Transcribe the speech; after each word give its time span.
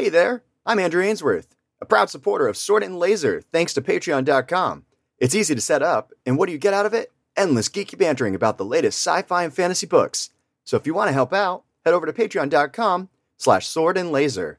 Hey 0.00 0.08
there, 0.08 0.42
I'm 0.64 0.78
Andrew 0.78 1.02
Ainsworth, 1.02 1.54
a 1.78 1.84
proud 1.84 2.08
supporter 2.08 2.48
of 2.48 2.56
Sword 2.56 2.82
and 2.82 2.98
Laser 2.98 3.42
thanks 3.42 3.74
to 3.74 3.82
Patreon.com. 3.82 4.86
It's 5.18 5.34
easy 5.34 5.54
to 5.54 5.60
set 5.60 5.82
up, 5.82 6.14
and 6.24 6.38
what 6.38 6.46
do 6.46 6.52
you 6.52 6.58
get 6.58 6.72
out 6.72 6.86
of 6.86 6.94
it? 6.94 7.12
Endless 7.36 7.68
geeky 7.68 7.98
bantering 7.98 8.34
about 8.34 8.56
the 8.56 8.64
latest 8.64 9.06
sci-fi 9.06 9.44
and 9.44 9.52
fantasy 9.52 9.86
books. 9.86 10.30
So 10.64 10.78
if 10.78 10.86
you 10.86 10.94
want 10.94 11.08
to 11.08 11.12
help 11.12 11.34
out, 11.34 11.64
head 11.84 11.92
over 11.92 12.06
to 12.06 12.14
patreon.com 12.14 13.10
slash 13.36 13.66
sword 13.66 13.98
and 13.98 14.10
laser. 14.10 14.58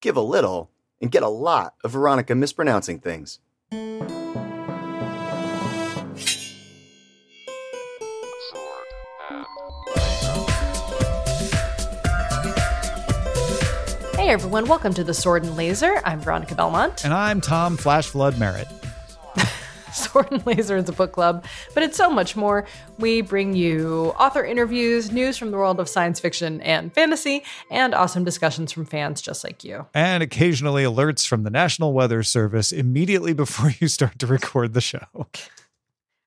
Give 0.00 0.16
a 0.16 0.20
little 0.20 0.70
and 1.02 1.10
get 1.10 1.24
a 1.24 1.28
lot 1.28 1.74
of 1.82 1.90
Veronica 1.90 2.36
mispronouncing 2.36 3.00
things. 3.00 3.40
Hey 14.26 14.32
everyone, 14.32 14.66
welcome 14.66 14.92
to 14.94 15.04
the 15.04 15.14
Sword 15.14 15.44
and 15.44 15.56
Laser. 15.56 16.02
I'm 16.04 16.18
Veronica 16.18 16.56
Belmont. 16.56 17.04
And 17.04 17.14
I'm 17.14 17.40
Tom 17.40 17.76
Flash 17.76 18.08
Flood 18.08 18.36
Merritt. 18.40 18.66
Sword 19.92 20.32
and 20.32 20.44
Laser 20.44 20.76
is 20.76 20.88
a 20.88 20.92
book 20.92 21.12
club, 21.12 21.44
but 21.74 21.84
it's 21.84 21.96
so 21.96 22.10
much 22.10 22.34
more. 22.34 22.66
We 22.98 23.20
bring 23.20 23.54
you 23.54 24.12
author 24.18 24.44
interviews, 24.44 25.12
news 25.12 25.38
from 25.38 25.52
the 25.52 25.56
world 25.56 25.78
of 25.78 25.88
science 25.88 26.18
fiction 26.18 26.60
and 26.62 26.92
fantasy, 26.92 27.44
and 27.70 27.94
awesome 27.94 28.24
discussions 28.24 28.72
from 28.72 28.84
fans 28.84 29.20
just 29.20 29.44
like 29.44 29.62
you. 29.62 29.86
And 29.94 30.24
occasionally 30.24 30.82
alerts 30.82 31.24
from 31.24 31.44
the 31.44 31.50
National 31.50 31.92
Weather 31.92 32.24
Service 32.24 32.72
immediately 32.72 33.32
before 33.32 33.74
you 33.78 33.86
start 33.86 34.18
to 34.18 34.26
record 34.26 34.74
the 34.74 34.80
show. 34.80 35.28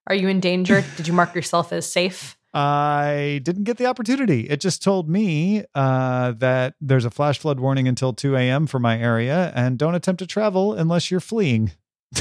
Are 0.08 0.16
you 0.16 0.30
in 0.30 0.40
danger? 0.40 0.86
Did 0.96 1.06
you 1.06 1.14
mark 1.14 1.36
yourself 1.36 1.74
as 1.74 1.92
safe? 1.92 2.39
I 2.54 3.42
didn't 3.44 3.66
get 3.66 3.78
the 3.78 3.86
opportunity. 3.86 4.50
It 4.50 4.60
just 4.60 4.82
told 4.82 5.08
me 5.08 5.66
uh, 5.76 6.32
that 6.34 6.74
there's 6.82 7.06
a 7.06 7.12
flash 7.12 7.38
flood 7.40 7.60
warning 7.60 7.88
until 7.88 8.14
2 8.14 8.36
a.m. 8.36 8.66
for 8.66 8.80
my 8.80 8.98
area, 8.98 9.52
and 9.56 9.78
don't 9.78 9.96
attempt 9.96 10.20
to 10.20 10.28
travel 10.28 10.74
unless 10.74 11.12
you're 11.12 11.20
fleeing. 11.20 11.72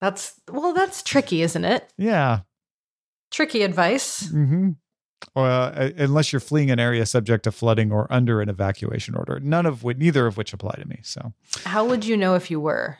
that's 0.00 0.34
well, 0.50 0.74
that's 0.74 1.02
tricky, 1.02 1.42
isn't 1.42 1.64
it? 1.64 1.90
Yeah, 1.96 2.40
tricky 3.30 3.62
advice. 3.62 4.24
Mm-hmm. 4.24 4.70
uh, 5.36 5.90
unless 5.96 6.32
you're 6.32 6.40
fleeing 6.40 6.70
an 6.70 6.78
area 6.78 7.06
subject 7.06 7.44
to 7.44 7.52
flooding 7.52 7.92
or 7.92 8.06
under 8.12 8.42
an 8.42 8.50
evacuation 8.50 9.14
order, 9.14 9.40
none 9.40 9.64
of 9.64 9.82
which, 9.82 9.96
neither 9.96 10.26
of 10.26 10.36
which 10.36 10.52
apply 10.52 10.74
to 10.78 10.86
me. 10.86 11.00
So, 11.02 11.32
how 11.64 11.86
would 11.86 12.04
you 12.04 12.16
know 12.16 12.34
if 12.34 12.50
you 12.50 12.60
were? 12.60 12.98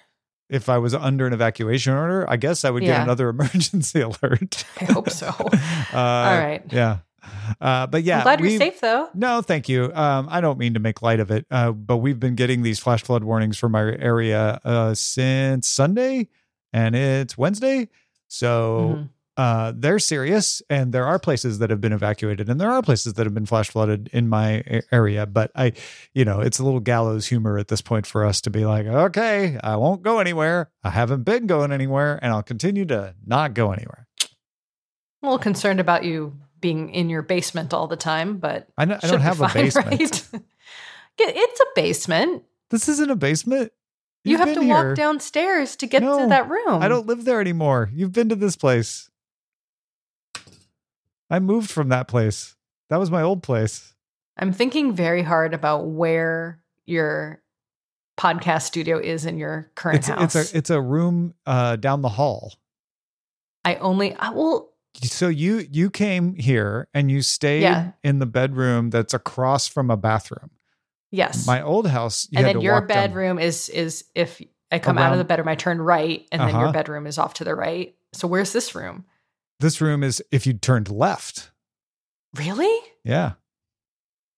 If 0.52 0.68
I 0.68 0.78
was 0.78 0.94
under 0.94 1.26
an 1.26 1.32
evacuation 1.32 1.94
order, 1.94 2.28
I 2.28 2.36
guess 2.36 2.64
I 2.64 2.70
would 2.70 2.82
yeah. 2.82 2.98
get 2.98 3.02
another 3.02 3.28
emergency 3.30 4.00
alert. 4.00 4.64
I 4.80 4.84
hope 4.84 5.10
so. 5.10 5.28
uh, 5.28 5.96
All 5.96 6.38
right. 6.38 6.62
Yeah. 6.70 6.98
Uh, 7.60 7.86
but 7.86 8.02
yeah, 8.02 8.18
I'm 8.18 8.22
glad 8.24 8.40
you're 8.40 8.58
safe 8.58 8.80
though. 8.80 9.08
No, 9.14 9.42
thank 9.42 9.68
you. 9.68 9.92
Um, 9.94 10.28
I 10.30 10.40
don't 10.40 10.58
mean 10.58 10.74
to 10.74 10.80
make 10.80 11.02
light 11.02 11.20
of 11.20 11.30
it, 11.30 11.46
uh, 11.50 11.72
but 11.72 11.98
we've 11.98 12.20
been 12.20 12.34
getting 12.34 12.62
these 12.62 12.78
flash 12.78 13.02
flood 13.02 13.24
warnings 13.24 13.58
from 13.58 13.74
our 13.74 13.88
area 13.88 14.60
uh, 14.64 14.94
since 14.94 15.68
Sunday, 15.68 16.28
and 16.72 16.94
it's 16.94 17.38
Wednesday. 17.38 17.88
So 18.28 18.94
mm-hmm 18.96 19.02
uh, 19.36 19.72
they're 19.74 19.98
serious, 19.98 20.60
and 20.68 20.92
there 20.92 21.06
are 21.06 21.18
places 21.18 21.58
that 21.58 21.70
have 21.70 21.80
been 21.80 21.92
evacuated, 21.92 22.48
and 22.48 22.60
there 22.60 22.70
are 22.70 22.82
places 22.82 23.14
that 23.14 23.24
have 23.24 23.32
been 23.32 23.46
flash 23.46 23.70
flooded 23.70 24.10
in 24.12 24.28
my 24.28 24.62
area. 24.90 25.24
But 25.24 25.50
I, 25.54 25.72
you 26.12 26.24
know, 26.24 26.40
it's 26.40 26.58
a 26.58 26.64
little 26.64 26.80
gallows 26.80 27.26
humor 27.26 27.56
at 27.56 27.68
this 27.68 27.80
point 27.80 28.06
for 28.06 28.26
us 28.26 28.40
to 28.42 28.50
be 28.50 28.66
like, 28.66 28.86
okay, 28.86 29.58
I 29.62 29.76
won't 29.76 30.02
go 30.02 30.18
anywhere. 30.18 30.70
I 30.84 30.90
haven't 30.90 31.22
been 31.22 31.46
going 31.46 31.72
anywhere, 31.72 32.18
and 32.20 32.32
I'll 32.32 32.42
continue 32.42 32.84
to 32.86 33.14
not 33.24 33.54
go 33.54 33.72
anywhere. 33.72 34.06
I'm 34.20 35.28
a 35.28 35.32
little 35.32 35.38
concerned 35.38 35.80
about 35.80 36.04
you 36.04 36.36
being 36.60 36.90
in 36.90 37.08
your 37.08 37.22
basement 37.22 37.72
all 37.72 37.86
the 37.86 37.96
time, 37.96 38.36
but 38.36 38.68
I, 38.76 38.82
I 38.82 38.86
don't 38.86 39.20
have 39.20 39.38
fine, 39.38 39.50
a 39.50 39.54
basement. 39.54 40.28
Right? 40.32 40.42
it's 41.18 41.60
a 41.60 41.66
basement. 41.74 42.42
This 42.70 42.88
isn't 42.88 43.10
a 43.10 43.16
basement. 43.16 43.72
You've 44.24 44.40
you 44.40 44.46
have 44.46 44.54
to 44.54 44.62
here. 44.62 44.88
walk 44.88 44.96
downstairs 44.96 45.74
to 45.76 45.86
get 45.86 46.02
no, 46.02 46.20
to 46.20 46.26
that 46.28 46.48
room. 46.48 46.82
I 46.82 46.88
don't 46.88 47.06
live 47.06 47.24
there 47.24 47.40
anymore. 47.40 47.90
You've 47.92 48.12
been 48.12 48.28
to 48.28 48.36
this 48.36 48.56
place. 48.56 49.10
I 51.32 51.40
moved 51.40 51.70
from 51.70 51.88
that 51.88 52.08
place. 52.08 52.54
That 52.90 52.98
was 52.98 53.10
my 53.10 53.22
old 53.22 53.42
place. 53.42 53.94
I'm 54.36 54.52
thinking 54.52 54.92
very 54.92 55.22
hard 55.22 55.54
about 55.54 55.86
where 55.86 56.62
your 56.84 57.42
podcast 58.20 58.62
studio 58.62 58.98
is 58.98 59.24
in 59.24 59.38
your 59.38 59.70
current 59.74 60.00
it's, 60.00 60.08
house. 60.08 60.34
It's 60.36 60.52
a 60.52 60.58
it's 60.58 60.70
a 60.70 60.80
room 60.80 61.32
uh, 61.46 61.76
down 61.76 62.02
the 62.02 62.10
hall. 62.10 62.52
I 63.64 63.76
only 63.76 64.14
I 64.14 64.28
will. 64.30 64.72
So 65.02 65.28
you 65.28 65.66
you 65.70 65.88
came 65.88 66.34
here 66.34 66.88
and 66.92 67.10
you 67.10 67.22
stayed 67.22 67.62
yeah. 67.62 67.92
in 68.04 68.18
the 68.18 68.26
bedroom 68.26 68.90
that's 68.90 69.14
across 69.14 69.66
from 69.66 69.90
a 69.90 69.96
bathroom. 69.96 70.50
Yes. 71.10 71.46
My 71.46 71.62
old 71.62 71.86
house. 71.86 72.28
and 72.34 72.44
then 72.44 72.60
your 72.60 72.82
bedroom 72.82 73.36
down. 73.36 73.44
is 73.46 73.70
is 73.70 74.04
if 74.14 74.42
I 74.70 74.78
come 74.78 74.98
Around, 74.98 75.06
out 75.06 75.12
of 75.12 75.18
the 75.18 75.24
bedroom, 75.24 75.48
I 75.48 75.54
turn 75.54 75.80
right, 75.80 76.26
and 76.30 76.42
uh-huh. 76.42 76.50
then 76.50 76.60
your 76.60 76.68
uh-huh. 76.68 76.72
bedroom 76.72 77.06
is 77.06 77.16
off 77.16 77.34
to 77.34 77.44
the 77.44 77.54
right. 77.54 77.94
So 78.12 78.28
where's 78.28 78.52
this 78.52 78.74
room? 78.74 79.06
This 79.62 79.80
room 79.80 80.02
is 80.02 80.20
if 80.32 80.44
you 80.44 80.54
turned 80.54 80.90
left. 80.90 81.52
Really? 82.34 82.76
Yeah. 83.04 83.34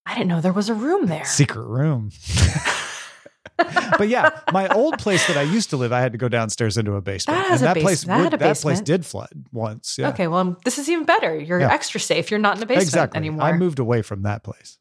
I 0.04 0.12
didn't 0.12 0.28
know 0.28 0.42
there 0.42 0.52
was 0.52 0.68
a 0.68 0.74
room 0.74 1.06
there. 1.06 1.24
Secret 1.24 1.66
room. 1.66 2.10
but 3.56 4.08
yeah, 4.08 4.38
my 4.52 4.68
old 4.68 4.98
place 4.98 5.26
that 5.28 5.38
I 5.38 5.42
used 5.42 5.70
to 5.70 5.78
live, 5.78 5.94
I 5.94 6.00
had 6.00 6.12
to 6.12 6.18
go 6.18 6.28
downstairs 6.28 6.76
into 6.76 6.92
a 6.92 7.00
basement. 7.00 7.38
That, 7.38 7.52
and 7.52 7.60
that 7.60 7.74
base- 7.74 7.82
place, 7.82 8.04
that, 8.04 8.38
that 8.38 8.58
place 8.58 8.82
did 8.82 9.06
flood 9.06 9.46
once. 9.50 9.96
Yeah. 9.96 10.10
Okay, 10.10 10.26
well, 10.26 10.58
this 10.66 10.78
is 10.78 10.90
even 10.90 11.06
better. 11.06 11.38
You're 11.38 11.60
yeah. 11.60 11.72
extra 11.72 12.00
safe. 12.00 12.30
You're 12.30 12.38
not 12.38 12.58
in 12.58 12.62
a 12.62 12.66
basement 12.66 12.88
exactly. 12.88 13.16
anymore. 13.16 13.46
I 13.46 13.52
moved 13.54 13.78
away 13.78 14.02
from 14.02 14.24
that 14.24 14.42
place. 14.42 14.78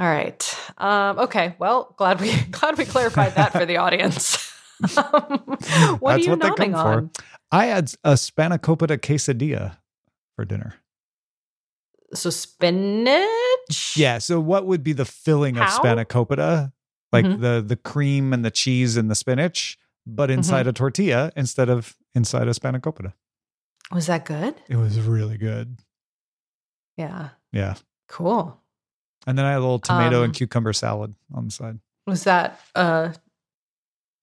All 0.00 0.08
right. 0.08 0.58
Um, 0.78 1.20
okay. 1.20 1.54
Well, 1.60 1.94
glad 1.96 2.20
we 2.20 2.34
glad 2.50 2.76
we 2.76 2.86
clarified 2.86 3.36
that 3.36 3.52
for 3.52 3.66
the 3.66 3.76
audience. 3.76 4.52
um, 4.96 5.42
what 5.46 5.60
That's 5.60 6.02
are 6.02 6.18
you 6.18 6.30
what 6.30 6.38
nodding 6.40 6.74
on? 6.74 7.10
For. 7.10 7.22
I 7.52 7.66
had 7.66 7.92
a 8.04 8.12
spanakopita 8.12 8.98
quesadilla 8.98 9.76
for 10.36 10.44
dinner. 10.44 10.74
So 12.14 12.30
spinach? 12.30 13.96
Yeah. 13.96 14.18
So 14.18 14.40
what 14.40 14.66
would 14.66 14.82
be 14.82 14.92
the 14.92 15.04
filling 15.04 15.56
How? 15.56 15.64
of 15.64 15.70
spanakopita? 15.70 16.72
Like 17.12 17.24
mm-hmm. 17.24 17.40
the 17.40 17.64
the 17.66 17.76
cream 17.76 18.32
and 18.32 18.44
the 18.44 18.50
cheese 18.50 18.96
and 18.96 19.10
the 19.10 19.14
spinach, 19.14 19.78
but 20.06 20.30
inside 20.30 20.60
mm-hmm. 20.60 20.70
a 20.70 20.72
tortilla 20.72 21.32
instead 21.36 21.68
of 21.68 21.96
inside 22.14 22.46
a 22.46 22.52
spanakopita. 22.52 23.12
Was 23.92 24.06
that 24.06 24.24
good? 24.24 24.54
It 24.68 24.76
was 24.76 25.00
really 25.00 25.36
good. 25.36 25.78
Yeah. 26.96 27.30
Yeah. 27.52 27.74
Cool. 28.08 28.56
And 29.26 29.36
then 29.36 29.44
I 29.44 29.50
had 29.50 29.58
a 29.58 29.60
little 29.60 29.80
tomato 29.80 30.18
um, 30.18 30.24
and 30.24 30.34
cucumber 30.34 30.72
salad 30.72 31.14
on 31.34 31.46
the 31.46 31.50
side. 31.50 31.80
Was 32.06 32.24
that 32.24 32.60
uh 32.74 33.12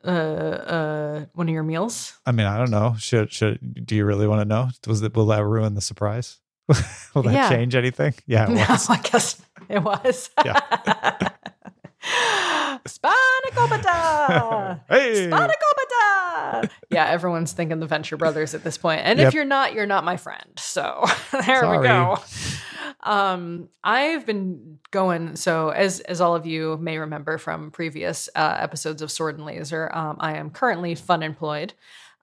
uh, 0.03 0.09
uh, 0.09 1.25
one 1.34 1.47
of 1.47 1.53
your 1.53 1.63
meals? 1.63 2.13
I 2.25 2.31
mean, 2.31 2.46
I 2.46 2.58
don't 2.58 2.72
know. 2.72 2.96
Should 2.97 3.31
should 3.31 3.85
do 3.85 3.96
you 3.96 4.06
really 4.06 4.28
want 4.28 4.41
to 4.41 4.46
know? 4.46 4.69
Was 4.85 5.02
it 5.02 5.16
will 5.16 5.28
that 5.28 5.44
ruin 5.44 5.75
the 5.75 5.81
surprise? 5.81 6.40
will 7.13 7.24
that 7.24 7.34
yeah. 7.34 7.50
change 7.50 7.75
anything? 7.75 8.13
Yeah, 8.25 8.50
it 8.50 8.50
was. 8.69 8.90
No, 8.90 8.96
I 8.96 9.00
guess 9.00 9.41
it 9.69 9.84
was. 9.84 10.30
Yeah. 10.46 11.18
Spanakopita! 12.88 14.81
hey! 14.90 15.28
Spanakopita! 15.28 16.70
Yeah, 16.90 17.06
everyone's 17.08 17.52
thinking 17.52 17.80
the 17.80 17.86
Venture 17.86 18.18
Brothers 18.18 18.56
at 18.56 18.64
this 18.64 18.78
point. 18.78 19.02
And 19.03 19.20
yep. 19.20 19.28
if 19.28 19.34
you're 19.34 19.46
not, 19.46 19.74
you're 19.74 19.86
not 19.86 20.03
my 20.03 20.18
friend. 20.18 20.52
So 20.58 21.03
there 21.31 21.62
Sorry. 21.62 21.80
we 21.80 21.84
go. 21.84 22.18
Um, 23.02 23.70
I've 23.84 24.25
been 24.25 24.80
going. 24.92 25.36
So 25.36 25.70
as 25.70 26.00
as 26.02 26.22
all 26.22 26.36
of 26.36 26.46
you 26.46 26.78
may 26.78 26.98
remember 26.98 27.38
from 27.38 27.72
previous 27.72 28.30
uh, 28.36 28.58
episodes 28.59 29.02
of 29.02 29.12
Sword 29.12 29.36
and 29.36 29.46
Laser, 29.46 29.94
um, 29.94 30.18
I 30.19 30.38
am 30.38 30.50
currently 30.50 30.96
fun 30.96 31.24
employed, 31.24 31.74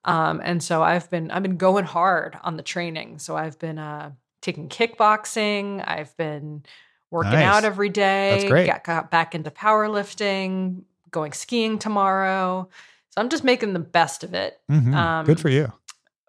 um, 0.03 0.41
and 0.43 0.61
so 0.61 0.83
I've 0.83 1.09
been 1.09 1.31
I've 1.31 1.43
been 1.43 1.57
going 1.57 1.85
hard 1.85 2.37
on 2.43 2.57
the 2.57 2.63
training. 2.63 3.19
So 3.19 3.35
I've 3.35 3.57
been 3.59 3.77
uh, 3.77 4.11
taking 4.41 4.69
kickboxing. 4.69 5.83
I've 5.87 6.15
been 6.17 6.63
working 7.11 7.31
nice. 7.31 7.45
out 7.45 7.65
every 7.65 7.89
day. 7.89 8.31
That's 8.31 8.49
great. 8.49 8.67
Got, 8.67 8.83
got 8.83 9.11
back 9.11 9.35
into 9.35 9.51
powerlifting. 9.51 10.83
Going 11.11 11.31
skiing 11.31 11.79
tomorrow. 11.79 12.67
So 13.11 13.21
I'm 13.21 13.29
just 13.29 13.45
making 13.45 13.73
the 13.73 13.79
best 13.79 14.23
of 14.23 14.33
it. 14.33 14.59
Mm-hmm. 14.69 14.93
Um, 14.93 15.25
Good 15.25 15.39
for 15.39 15.49
you 15.49 15.71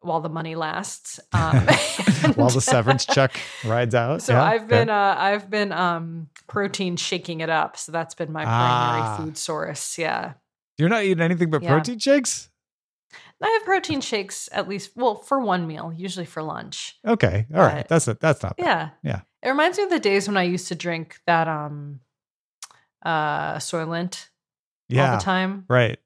while 0.07 0.21
the 0.21 0.29
money 0.29 0.55
lasts. 0.55 1.21
Um, 1.33 1.67
while 2.35 2.49
the 2.49 2.63
severance 2.63 3.05
check 3.05 3.39
rides 3.65 3.95
out. 3.95 4.23
So 4.23 4.33
yeah, 4.33 4.43
I've 4.43 4.69
been 4.69 4.89
uh, 4.89 5.15
I've 5.19 5.51
been 5.51 5.71
um, 5.71 6.29
protein 6.47 6.97
shaking 6.97 7.41
it 7.41 7.51
up. 7.51 7.77
So 7.77 7.93
that's 7.93 8.15
been 8.15 8.33
my 8.33 8.45
primary 8.45 9.03
ah. 9.03 9.17
food 9.19 9.37
source. 9.37 9.99
Yeah. 9.99 10.33
You're 10.79 10.89
not 10.89 11.05
eating 11.05 11.21
anything 11.21 11.51
but 11.51 11.63
yeah. 11.63 11.71
protein 11.71 11.99
shakes? 11.99 12.49
I 13.43 13.49
have 13.49 13.65
protein 13.65 14.01
shakes 14.01 14.49
at 14.51 14.67
least 14.67 14.93
well 14.97 15.17
for 15.17 15.41
one 15.41 15.67
meal, 15.67 15.93
usually 15.95 16.27
for 16.27 16.43
lunch. 16.43 16.97
Okay. 17.07 17.47
all 17.51 17.59
but, 17.59 17.75
right. 17.75 17.89
That's 17.89 18.09
it. 18.09 18.19
That's 18.19 18.43
not 18.43 18.57
bad. 18.57 18.65
Yeah. 18.65 18.89
Yeah. 19.03 19.21
It 19.47 19.51
reminds 19.51 19.79
me 19.79 19.85
of 19.85 19.91
the 19.91 20.01
days 20.01 20.27
when 20.27 20.37
I 20.37 20.43
used 20.43 20.67
to 20.69 20.75
drink 20.75 21.21
that 21.27 21.47
um 21.47 22.01
uh 23.05 23.55
Soylent 23.57 24.29
yeah, 24.89 25.13
all 25.13 25.19
the 25.19 25.23
time. 25.23 25.65
Right. 25.69 25.99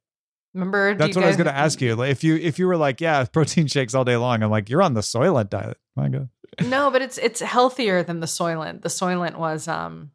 Remember? 0.52 0.94
That's 0.94 1.16
what 1.16 1.24
I 1.24 1.28
was 1.28 1.36
going 1.36 1.46
to 1.46 1.56
ask 1.56 1.80
you. 1.80 1.96
Like, 1.96 2.10
if 2.10 2.22
you 2.22 2.36
if 2.36 2.58
you 2.58 2.66
were 2.66 2.76
like, 2.76 3.00
yeah, 3.00 3.24
protein 3.32 3.66
shakes 3.66 3.94
all 3.94 4.04
day 4.04 4.16
long, 4.18 4.42
I'm 4.42 4.50
like, 4.50 4.68
you're 4.68 4.82
on 4.82 4.92
the 4.92 5.00
Soylent 5.00 5.48
diet. 5.48 5.78
My 5.96 6.08
God. 6.08 6.28
no, 6.66 6.90
but 6.90 7.00
it's 7.00 7.16
it's 7.16 7.40
healthier 7.40 8.02
than 8.02 8.20
the 8.20 8.26
Soylent. 8.26 8.82
The 8.82 8.90
Soylent 8.90 9.36
was 9.36 9.68
um, 9.68 10.10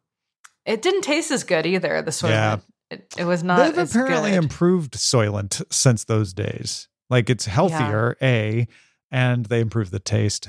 it 0.64 0.82
didn't 0.82 1.02
taste 1.02 1.32
as 1.32 1.42
good 1.42 1.66
either. 1.66 2.02
The 2.02 2.12
Soylent. 2.12 2.30
Yeah. 2.30 2.58
It, 2.92 3.14
it 3.18 3.24
was 3.24 3.42
not. 3.42 3.74
They've 3.74 3.90
apparently 3.90 4.30
good. 4.30 4.44
improved 4.44 4.92
Soylent 4.94 5.64
since 5.72 6.04
those 6.04 6.32
days. 6.32 6.86
Like 7.10 7.28
it's 7.28 7.46
healthier, 7.46 8.16
yeah. 8.20 8.28
a, 8.28 8.68
and 9.10 9.46
they 9.46 9.60
improved 9.60 9.90
the 9.90 9.98
taste 9.98 10.48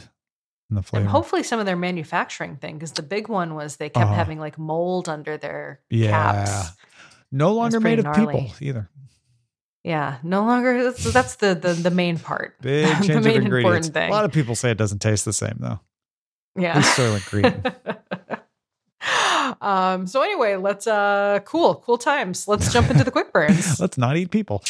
and 0.70 0.78
the 0.78 0.84
flavor. 0.84 1.02
And 1.02 1.10
hopefully, 1.10 1.44
some 1.44 1.60
of 1.60 1.66
their 1.66 1.76
manufacturing 1.76 2.58
thing, 2.58 2.76
because 2.76 2.92
the 2.94 3.04
big 3.04 3.28
one 3.28 3.56
was 3.56 3.78
they 3.78 3.90
kept 3.90 4.10
uh, 4.10 4.14
having 4.14 4.40
like 4.40 4.58
mold 4.58 5.08
under 5.10 5.38
their 5.38 5.82
yeah. 5.90 6.12
caps. 6.12 6.78
No 7.32 7.54
longer 7.54 7.80
made 7.80 8.00
of 8.00 8.06
gnarly. 8.06 8.26
people 8.26 8.56
either. 8.62 8.90
Yeah, 9.84 10.18
no 10.24 10.44
longer. 10.44 10.84
That's, 10.84 11.14
that's 11.14 11.36
the, 11.36 11.56
the 11.56 11.74
the 11.74 11.92
main 11.92 12.20
part. 12.20 12.56
Big 12.62 12.88
change 12.88 13.08
the 13.08 13.22
main 13.22 13.38
of 13.38 13.44
ingredients. 13.44 13.88
Thing. 13.88 14.10
A 14.10 14.12
lot 14.12 14.26
of 14.26 14.34
people 14.34 14.56
say 14.56 14.72
it 14.72 14.78
doesn't 14.78 15.00
taste 15.00 15.24
the 15.24 15.34
same 15.34 15.56
though. 15.60 15.80
Yeah, 16.58 16.82
Soylent 16.82 17.30
Green. 17.30 17.64
um. 19.62 20.08
So 20.08 20.22
anyway, 20.22 20.58
let's 20.58 20.88
uh, 20.88 21.40
cool, 21.46 21.76
cool 21.86 21.98
times. 21.98 22.50
Let's 22.50 22.74
jump 22.74 22.90
into 22.90 23.06
the 23.06 23.12
quick 23.12 23.32
burns. 23.34 23.80
let's 23.80 23.98
not 23.98 24.18
eat 24.18 24.30
people 24.30 24.62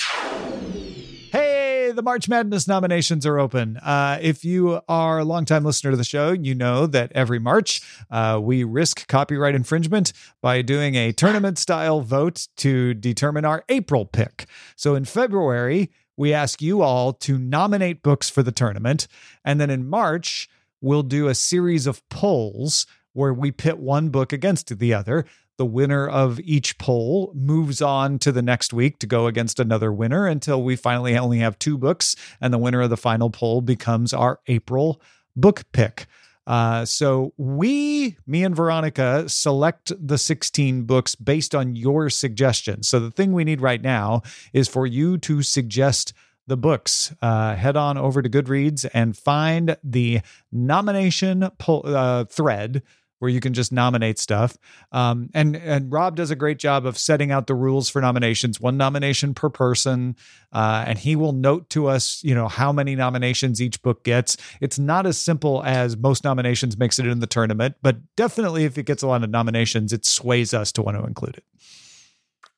the 1.98 2.04
March 2.04 2.30
Madness 2.30 2.68
nominations 2.68 3.26
are 3.26 3.40
open. 3.40 3.78
Uh, 3.78 4.20
if 4.22 4.46
you 4.46 4.80
are 4.88 5.18
a 5.18 5.24
longtime 5.26 5.66
listener 5.66 5.90
to 5.90 5.98
the 5.98 6.04
show, 6.04 6.32
you 6.32 6.54
know 6.54 6.86
that 6.86 7.12
every 7.14 7.40
March 7.40 7.82
uh, 8.12 8.40
we 8.40 8.64
risk 8.64 9.08
copyright 9.08 9.56
infringement 9.56 10.14
by 10.40 10.62
doing 10.62 10.94
a 10.94 11.12
tournament 11.12 11.58
style 11.58 12.02
vote 12.02 12.50
to 12.58 12.94
determine 12.94 13.46
our 13.46 13.66
April 13.68 14.06
pick. 14.06 14.46
So 14.76 14.94
in 14.94 15.06
February, 15.06 15.90
we 16.16 16.34
ask 16.34 16.62
you 16.62 16.84
all 16.84 17.14
to 17.14 17.40
nominate 17.40 18.04
books 18.04 18.30
for 18.30 18.44
the 18.44 18.52
tournament. 18.52 19.08
And 19.44 19.60
then 19.60 19.72
in 19.72 19.90
March, 19.90 20.48
we'll 20.80 21.02
do 21.02 21.28
a 21.28 21.34
series 21.34 21.88
of 21.88 22.08
polls 22.10 22.86
where 23.14 23.34
we 23.34 23.52
pit 23.52 23.80
one 23.80 24.10
book 24.10 24.32
against 24.32 24.78
the 24.78 24.94
other. 24.94 25.26
The 25.58 25.66
winner 25.66 26.08
of 26.08 26.40
each 26.42 26.78
poll 26.78 27.32
moves 27.36 27.82
on 27.82 28.20
to 28.20 28.32
the 28.32 28.44
next 28.44 28.74
week 28.74 29.00
to 29.00 29.08
go 29.08 29.26
against 29.26 29.60
another 29.60 29.92
winner 29.92 30.28
until 30.28 30.62
we 30.62 30.76
finally 30.76 31.18
only 31.18 31.40
have 31.40 31.58
two 31.58 31.78
books, 31.78 32.16
and 32.40 32.54
the 32.54 32.60
winner 32.60 32.82
of 32.82 32.92
the 32.92 32.98
final 32.98 33.30
poll 33.30 33.62
becomes 33.62 34.14
our 34.14 34.40
April 34.48 35.02
book 35.36 35.64
pick. 35.72 36.06
Uh, 36.46 36.86
so 36.86 37.34
we, 37.38 38.18
me 38.26 38.44
and 38.44 38.56
Veronica, 38.56 39.28
select 39.28 39.92
the 40.00 40.18
16 40.18 40.84
books 40.84 41.14
based 41.16 41.54
on 41.54 41.76
your 41.76 42.10
suggestions. 42.10 42.88
So 42.88 43.00
the 43.00 43.12
thing 43.12 43.34
we 43.34 43.44
need 43.44 43.60
right 43.60 43.82
now 43.82 44.22
is 44.54 44.70
for 44.70 44.88
you 44.88 45.18
to 45.20 45.42
suggest 45.42 46.14
the 46.48 46.56
books. 46.56 47.14
Uh, 47.22 47.56
head 47.56 47.76
on 47.76 47.98
over 47.98 48.22
to 48.22 48.30
Goodreads 48.30 48.90
and 48.94 49.18
find 49.18 49.76
the 49.84 50.22
nomination 50.52 51.50
uh, 51.68 52.24
thread 52.26 52.82
where 53.20 53.30
you 53.30 53.40
can 53.40 53.54
just 53.54 53.72
nominate 53.72 54.20
stuff. 54.20 54.58
Um, 54.92 55.30
and 55.34 55.56
and 55.56 55.92
Rob 55.92 56.16
does 56.16 56.32
a 56.32 56.36
great 56.36 56.60
job 56.60 56.86
of 56.86 56.98
setting 56.98 57.32
out 57.32 57.48
the 57.48 57.56
rules 57.56 57.90
for 57.90 58.02
nominations, 58.02 58.60
one 58.60 58.78
nomination 58.78 59.34
per 59.34 59.50
person, 59.50 60.16
uh, 60.52 60.86
and 60.88 61.00
he 61.00 61.16
will 61.16 61.34
note 61.34 61.70
to 61.72 61.88
us, 61.88 62.24
you 62.24 62.36
know, 62.36 62.48
how 62.48 62.72
many 62.72 62.96
nominations 62.96 63.62
each 63.62 63.82
book 63.82 64.04
gets. 64.04 64.38
It's 64.62 64.80
not 64.80 65.06
as 65.06 65.18
simple 65.18 65.64
as 65.64 65.98
most 65.98 66.24
nominations 66.24 66.78
makes 66.78 67.00
it 67.00 67.08
in 67.08 67.20
the 67.20 67.28
tournament, 67.28 67.76
but 67.82 67.98
definitely 68.16 68.66
if 68.66 68.78
it 68.78 68.86
gets 68.86 69.04
a 69.04 69.08
lot 69.08 69.24
of 69.24 69.30
nominations, 69.30 69.94
it 69.94 70.06
sways 70.06 70.54
us 70.54 70.72
to 70.74 70.82
want 70.82 70.98
to 70.98 71.04
include 71.06 71.38
it. 71.38 71.44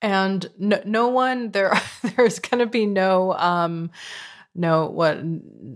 And 0.02 0.50
no, 0.58 0.82
no 0.86 1.08
one 1.10 1.52
there. 1.52 1.80
There's 2.16 2.40
going 2.40 2.60
to 2.60 2.66
be 2.66 2.86
no. 2.86 3.34
Um, 3.34 3.92
know 4.56 4.88
what 4.88 5.16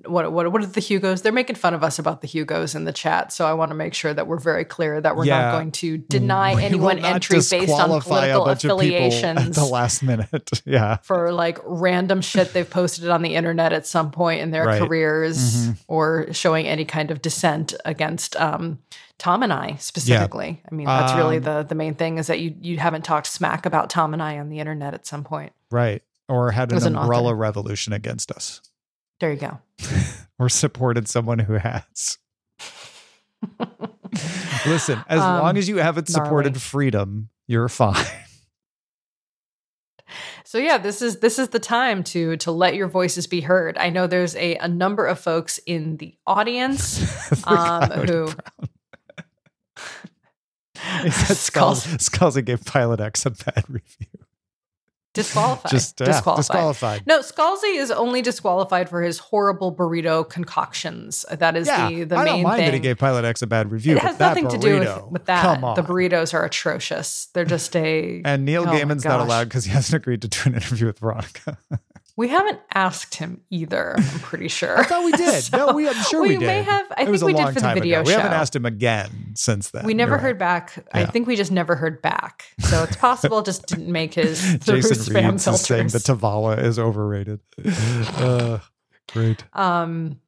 what 0.05 0.31
what 0.31 0.51
what 0.51 0.61
are 0.63 0.65
the 0.65 0.79
Hugos? 0.79 1.21
They're 1.21 1.31
making 1.31 1.55
fun 1.55 1.73
of 1.73 1.83
us 1.83 1.99
about 1.99 2.21
the 2.21 2.27
Hugos 2.27 2.75
in 2.75 2.85
the 2.85 2.91
chat, 2.91 3.31
so 3.31 3.45
I 3.45 3.53
want 3.53 3.69
to 3.69 3.75
make 3.75 3.93
sure 3.93 4.13
that 4.13 4.27
we're 4.27 4.39
very 4.39 4.65
clear 4.65 4.99
that 4.99 5.15
we're 5.15 5.25
yeah. 5.25 5.43
not 5.43 5.51
going 5.53 5.71
to 5.71 5.97
deny 5.97 6.55
we 6.55 6.63
anyone 6.63 6.99
entry 6.99 7.37
based 7.37 7.71
on 7.71 8.01
political 8.01 8.45
affiliations 8.45 9.39
at 9.39 9.53
the 9.53 9.65
last 9.65 10.03
minute. 10.03 10.61
yeah, 10.65 10.97
for 10.97 11.31
like 11.31 11.59
random 11.63 12.21
shit 12.21 12.53
they've 12.53 12.69
posted 12.69 13.09
on 13.09 13.21
the 13.21 13.35
internet 13.35 13.73
at 13.73 13.85
some 13.85 14.11
point 14.11 14.41
in 14.41 14.51
their 14.51 14.65
right. 14.65 14.81
careers, 14.81 15.37
mm-hmm. 15.37 15.71
or 15.87 16.33
showing 16.33 16.67
any 16.67 16.85
kind 16.85 17.11
of 17.11 17.21
dissent 17.21 17.73
against 17.85 18.35
um, 18.37 18.79
Tom 19.17 19.43
and 19.43 19.53
I 19.53 19.75
specifically. 19.75 20.61
Yeah. 20.61 20.69
I 20.71 20.75
mean, 20.75 20.87
that's 20.87 21.13
um, 21.13 21.17
really 21.17 21.39
the 21.39 21.63
the 21.63 21.75
main 21.75 21.93
thing 21.95 22.17
is 22.17 22.27
that 22.27 22.39
you 22.39 22.55
you 22.59 22.77
haven't 22.77 23.05
talked 23.05 23.27
smack 23.27 23.65
about 23.65 23.89
Tom 23.89 24.13
and 24.13 24.21
I 24.21 24.39
on 24.39 24.49
the 24.49 24.59
internet 24.59 24.93
at 24.93 25.05
some 25.05 25.23
point, 25.23 25.53
right? 25.71 26.01
Or 26.29 26.51
had 26.51 26.71
an, 26.71 26.77
an 26.85 26.95
umbrella 26.95 27.29
author. 27.29 27.35
revolution 27.35 27.93
against 27.93 28.31
us. 28.31 28.61
There 29.19 29.31
you 29.31 29.39
go. 29.39 29.59
or 30.39 30.49
supported 30.49 31.07
someone 31.07 31.39
who 31.39 31.53
has. 31.53 32.17
Listen, 34.65 35.03
as 35.07 35.19
um, 35.19 35.41
long 35.41 35.57
as 35.57 35.67
you 35.67 35.77
haven't 35.77 36.07
supported 36.07 36.51
gnarly. 36.51 36.59
freedom, 36.59 37.29
you're 37.47 37.69
fine. 37.69 38.05
So 40.45 40.59
yeah, 40.59 40.77
this 40.77 41.01
is 41.01 41.19
this 41.19 41.39
is 41.39 41.49
the 41.49 41.59
time 41.59 42.03
to 42.05 42.37
to 42.37 42.51
let 42.51 42.75
your 42.75 42.87
voices 42.87 43.25
be 43.25 43.41
heard. 43.41 43.75
I 43.77 43.89
know 43.89 44.05
there's 44.05 44.35
a, 44.35 44.55
a 44.57 44.67
number 44.67 45.05
of 45.05 45.19
folks 45.19 45.57
in 45.65 45.97
the 45.97 46.15
audience 46.27 47.01
um, 47.47 47.89
who. 47.89 48.27
he 51.01 51.09
said 51.09 51.37
Skulls, 51.37 51.87
Scalzi 51.97 52.45
gave 52.45 52.63
Pilot 52.65 52.99
X 52.99 53.25
a 53.25 53.31
bad 53.31 53.63
review. 53.67 54.22
Disqualified. 55.13 55.71
Just 55.71 55.99
yeah, 55.99 56.07
disqualified. 56.07 56.41
disqualified. 56.41 57.03
No, 57.05 57.19
Scalzi 57.19 57.77
is 57.77 57.91
only 57.91 58.23
disqualified 58.23 58.89
for 58.89 59.03
his 59.03 59.19
horrible 59.19 59.73
burrito 59.73 60.27
concoctions. 60.27 61.23
That 61.31 61.55
is 61.55 61.67
yeah, 61.67 61.87
the 61.87 62.03
the 62.05 62.15
I 62.15 62.23
main 62.25 62.33
don't 62.33 62.43
mind 62.43 62.57
thing. 62.57 62.65
That 62.65 62.73
he 62.73 62.79
gave 62.79 62.97
Pilot 62.97 63.23
X 63.23 63.43
a 63.43 63.47
bad 63.47 63.71
review. 63.71 63.97
It 63.97 64.01
has 64.01 64.19
nothing 64.19 64.45
burrito, 64.45 64.51
to 64.51 64.57
do 64.57 64.79
with, 64.79 65.11
with 65.11 65.25
that. 65.25 65.61
The 65.75 65.83
burritos 65.83 66.33
are 66.33 66.43
atrocious. 66.43 67.27
They're 67.33 67.45
just 67.45 67.75
a. 67.75 68.21
and 68.25 68.43
Neil 68.43 68.63
oh 68.63 68.71
Gaiman's 68.71 69.05
not 69.05 69.19
allowed 69.19 69.45
because 69.45 69.65
he 69.65 69.71
hasn't 69.71 70.01
agreed 70.01 70.23
to 70.23 70.27
do 70.27 70.39
an 70.45 70.55
interview 70.55 70.87
with 70.87 70.97
Veronica. 70.97 71.57
We 72.15 72.27
haven't 72.27 72.59
asked 72.73 73.15
him 73.15 73.41
either. 73.49 73.95
I'm 73.97 74.03
pretty 74.19 74.47
sure. 74.59 74.77
I 74.79 74.83
thought 74.83 75.03
we 75.03 75.11
did. 75.17 75.41
so 75.43 75.57
no, 75.67 75.73
we, 75.73 75.87
I'm 75.87 75.95
sure 76.03 76.21
we, 76.21 76.29
did. 76.29 76.39
we 76.39 76.45
did. 76.45 76.47
may 76.47 76.61
have. 76.61 76.85
I 76.91 77.01
it 77.03 77.05
think 77.09 77.21
we 77.23 77.33
did 77.33 77.53
for 77.53 77.59
the 77.59 77.73
video 77.73 78.01
ago. 78.01 78.09
show. 78.09 78.15
We 78.17 78.21
haven't 78.21 78.37
asked 78.37 78.55
him 78.55 78.65
again 78.65 79.09
since 79.35 79.71
then. 79.71 79.85
We 79.85 79.93
never 79.95 80.11
You're 80.11 80.19
heard 80.19 80.33
right. 80.41 80.65
back. 80.65 80.73
Yeah. 80.77 81.01
I 81.01 81.05
think 81.05 81.27
we 81.27 81.35
just 81.35 81.51
never 81.51 81.75
heard 81.75 82.01
back. 82.01 82.43
So 82.59 82.83
it's 82.83 82.95
possible 82.97 83.41
just 83.41 83.65
didn't 83.65 83.91
make 83.91 84.13
his 84.13 84.39
Jason 84.59 84.97
spam 84.97 85.31
Reeds 85.31 85.43
filters. 85.45 85.61
Is 85.61 85.67
saying 85.67 85.87
that 85.87 86.03
Tavala 86.03 86.61
is 86.63 86.77
overrated. 86.77 87.39
uh, 88.17 88.59
great. 89.11 89.43
Um. 89.53 90.19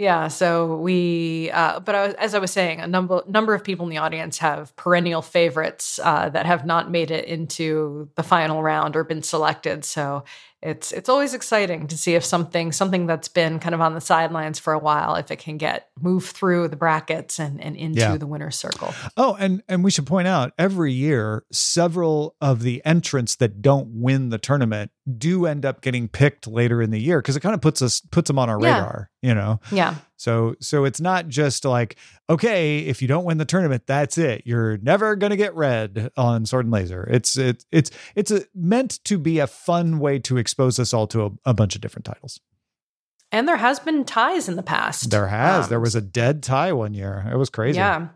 Yeah, 0.00 0.28
so 0.28 0.76
we, 0.76 1.50
uh, 1.52 1.80
but 1.80 1.96
I 1.96 2.06
was, 2.06 2.14
as 2.14 2.34
I 2.36 2.38
was 2.38 2.52
saying, 2.52 2.78
a 2.78 2.86
number 2.86 3.20
number 3.26 3.52
of 3.52 3.64
people 3.64 3.84
in 3.84 3.90
the 3.90 3.96
audience 3.98 4.38
have 4.38 4.74
perennial 4.76 5.22
favorites 5.22 5.98
uh, 6.00 6.28
that 6.28 6.46
have 6.46 6.64
not 6.64 6.88
made 6.88 7.10
it 7.10 7.24
into 7.24 8.08
the 8.14 8.22
final 8.22 8.62
round 8.62 8.94
or 8.94 9.02
been 9.02 9.24
selected. 9.24 9.84
So 9.84 10.22
it's 10.60 10.90
it's 10.90 11.08
always 11.08 11.34
exciting 11.34 11.86
to 11.86 11.96
see 11.96 12.14
if 12.14 12.24
something 12.24 12.72
something 12.72 13.06
that's 13.06 13.28
been 13.28 13.60
kind 13.60 13.74
of 13.74 13.80
on 13.80 13.94
the 13.94 14.00
sidelines 14.00 14.58
for 14.58 14.72
a 14.72 14.78
while 14.78 15.14
if 15.14 15.30
it 15.30 15.38
can 15.38 15.56
get 15.56 15.88
moved 16.00 16.26
through 16.26 16.66
the 16.66 16.76
brackets 16.76 17.38
and, 17.38 17.62
and 17.62 17.76
into 17.76 18.00
yeah. 18.00 18.16
the 18.16 18.26
winner's 18.26 18.56
circle 18.56 18.92
oh 19.16 19.36
and 19.38 19.62
and 19.68 19.84
we 19.84 19.90
should 19.90 20.06
point 20.06 20.26
out 20.26 20.52
every 20.58 20.92
year 20.92 21.44
several 21.52 22.34
of 22.40 22.62
the 22.62 22.82
entrants 22.84 23.36
that 23.36 23.62
don't 23.62 23.88
win 24.00 24.30
the 24.30 24.38
tournament 24.38 24.90
do 25.16 25.46
end 25.46 25.64
up 25.64 25.80
getting 25.80 26.08
picked 26.08 26.46
later 26.46 26.82
in 26.82 26.90
the 26.90 27.00
year 27.00 27.20
because 27.20 27.36
it 27.36 27.40
kind 27.40 27.54
of 27.54 27.60
puts 27.60 27.82
us 27.82 28.00
puts 28.00 28.28
them 28.28 28.38
on 28.38 28.48
our 28.50 28.60
yeah. 28.60 28.74
radar 28.74 29.10
you 29.22 29.34
know? 29.34 29.60
Yeah. 29.72 29.96
So 30.16 30.54
so 30.60 30.84
it's 30.84 31.00
not 31.00 31.28
just 31.28 31.64
like 31.64 31.96
okay 32.28 32.80
if 32.80 33.02
you 33.02 33.08
don't 33.08 33.24
win 33.24 33.38
the 33.38 33.44
tournament 33.44 33.84
that's 33.86 34.18
it. 34.18 34.42
You're 34.44 34.78
never 34.78 35.16
going 35.16 35.30
to 35.30 35.36
get 35.36 35.54
red 35.54 36.10
on 36.16 36.46
sword 36.46 36.66
and 36.66 36.72
laser. 36.72 37.08
It's 37.10 37.36
it's 37.36 37.66
it's 37.72 37.90
it's 38.14 38.30
a, 38.30 38.44
meant 38.54 39.02
to 39.04 39.18
be 39.18 39.38
a 39.38 39.46
fun 39.46 39.98
way 39.98 40.18
to 40.20 40.36
expose 40.36 40.78
us 40.78 40.92
all 40.92 41.06
to 41.08 41.24
a, 41.24 41.30
a 41.46 41.54
bunch 41.54 41.74
of 41.74 41.80
different 41.80 42.04
titles. 42.04 42.40
And 43.30 43.46
there 43.46 43.56
has 43.56 43.78
been 43.78 44.04
ties 44.04 44.48
in 44.48 44.56
the 44.56 44.62
past. 44.62 45.10
There 45.10 45.26
has. 45.26 45.64
Um, 45.64 45.68
there 45.68 45.80
was 45.80 45.94
a 45.94 46.00
dead 46.00 46.42
tie 46.42 46.72
one 46.72 46.94
year. 46.94 47.28
It 47.30 47.36
was 47.36 47.50
crazy. 47.50 47.76
Yeah. 47.76 48.08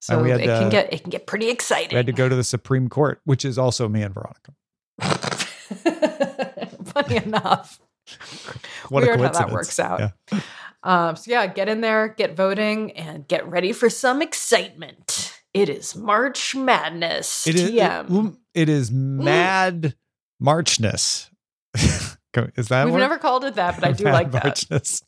So 0.00 0.22
had, 0.24 0.40
it 0.40 0.46
can 0.46 0.68
get 0.68 0.92
it 0.92 1.02
can 1.02 1.10
get 1.10 1.26
pretty 1.26 1.48
exciting 1.48 1.90
we 1.90 1.96
had 1.96 2.06
to 2.06 2.12
go 2.12 2.28
to 2.28 2.36
the 2.36 2.44
supreme 2.44 2.88
court 2.88 3.20
which 3.24 3.44
is 3.44 3.58
also 3.58 3.88
me 3.88 4.02
and 4.02 4.14
veronica 4.14 4.52
funny 6.84 7.16
enough 7.16 7.80
what 8.88 9.02
weird 9.02 9.20
how 9.20 9.28
that 9.30 9.50
works 9.50 9.78
out 9.78 10.00
yeah. 10.30 10.40
Um, 10.82 11.16
so 11.16 11.30
yeah, 11.30 11.46
get 11.46 11.68
in 11.68 11.80
there, 11.80 12.08
get 12.08 12.36
voting, 12.36 12.92
and 12.92 13.26
get 13.26 13.48
ready 13.48 13.72
for 13.72 13.90
some 13.90 14.22
excitement. 14.22 15.38
It 15.52 15.68
is 15.68 15.96
March 15.96 16.54
Madness. 16.54 17.46
It 17.46 17.56
is, 17.56 17.70
it, 17.70 18.32
it 18.54 18.68
is 18.68 18.90
Mad 18.90 19.82
mm. 19.82 19.94
Marchness. 20.38 21.30
is 21.74 22.68
that 22.68 22.86
we've 22.86 22.94
never 22.94 23.18
called 23.18 23.44
it 23.44 23.54
that, 23.56 23.74
but 23.74 23.84
I 23.84 23.92
do 23.92 24.04
Mad 24.04 24.12
like 24.12 24.30
that. 24.32 25.00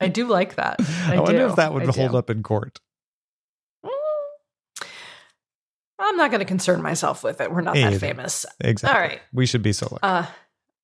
I 0.00 0.08
do 0.08 0.26
like 0.28 0.56
that. 0.56 0.76
I, 0.80 1.16
I 1.16 1.20
wonder 1.20 1.46
if 1.46 1.56
that 1.56 1.72
would 1.72 1.84
I 1.84 1.92
hold 1.92 2.12
do. 2.12 2.18
up 2.18 2.28
in 2.28 2.42
court. 2.42 2.80
Mm. 3.84 3.90
I'm 5.98 6.16
not 6.16 6.30
going 6.30 6.40
to 6.40 6.46
concern 6.46 6.82
myself 6.82 7.22
with 7.24 7.40
it. 7.40 7.50
We're 7.50 7.62
not 7.62 7.74
that 7.74 8.00
famous. 8.00 8.44
Exactly. 8.60 8.94
All 8.94 9.08
right. 9.08 9.20
We 9.32 9.46
should 9.46 9.62
be 9.62 9.72
so 9.72 9.88
lucky. 9.90 10.02
Uh, 10.02 10.26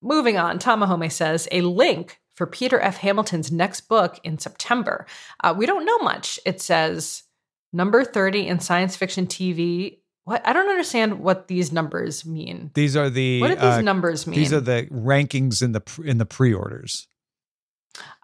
moving 0.01 0.37
on, 0.37 0.59
Tamahome 0.59 1.11
says 1.11 1.47
a 1.51 1.61
link 1.61 2.19
for 2.35 2.47
Peter 2.47 2.79
F. 2.79 2.97
Hamilton's 2.97 3.51
next 3.51 3.81
book 3.81 4.19
in 4.23 4.39
September. 4.39 5.05
Uh, 5.43 5.53
we 5.55 5.65
don't 5.65 5.85
know 5.85 5.99
much. 5.99 6.39
It 6.45 6.61
says 6.61 7.23
number 7.71 8.03
30 8.03 8.47
in 8.47 8.59
science 8.59 8.95
fiction 8.95 9.27
TV 9.27 9.99
what 10.25 10.45
I 10.47 10.53
don't 10.53 10.69
understand 10.69 11.19
what 11.19 11.47
these 11.47 11.71
numbers 11.71 12.25
mean. 12.25 12.71
These 12.75 12.95
are 12.95 13.09
the 13.09 13.41
what 13.41 13.49
do 13.49 13.55
these 13.55 13.63
uh, 13.63 13.81
numbers 13.81 14.25
mean? 14.25 14.39
These 14.39 14.53
are 14.53 14.61
the 14.61 14.87
rankings 14.91 15.61
in 15.61 15.73
the 15.73 15.81
in 16.03 16.17
the 16.17 16.25
pre-orders. 16.25 17.07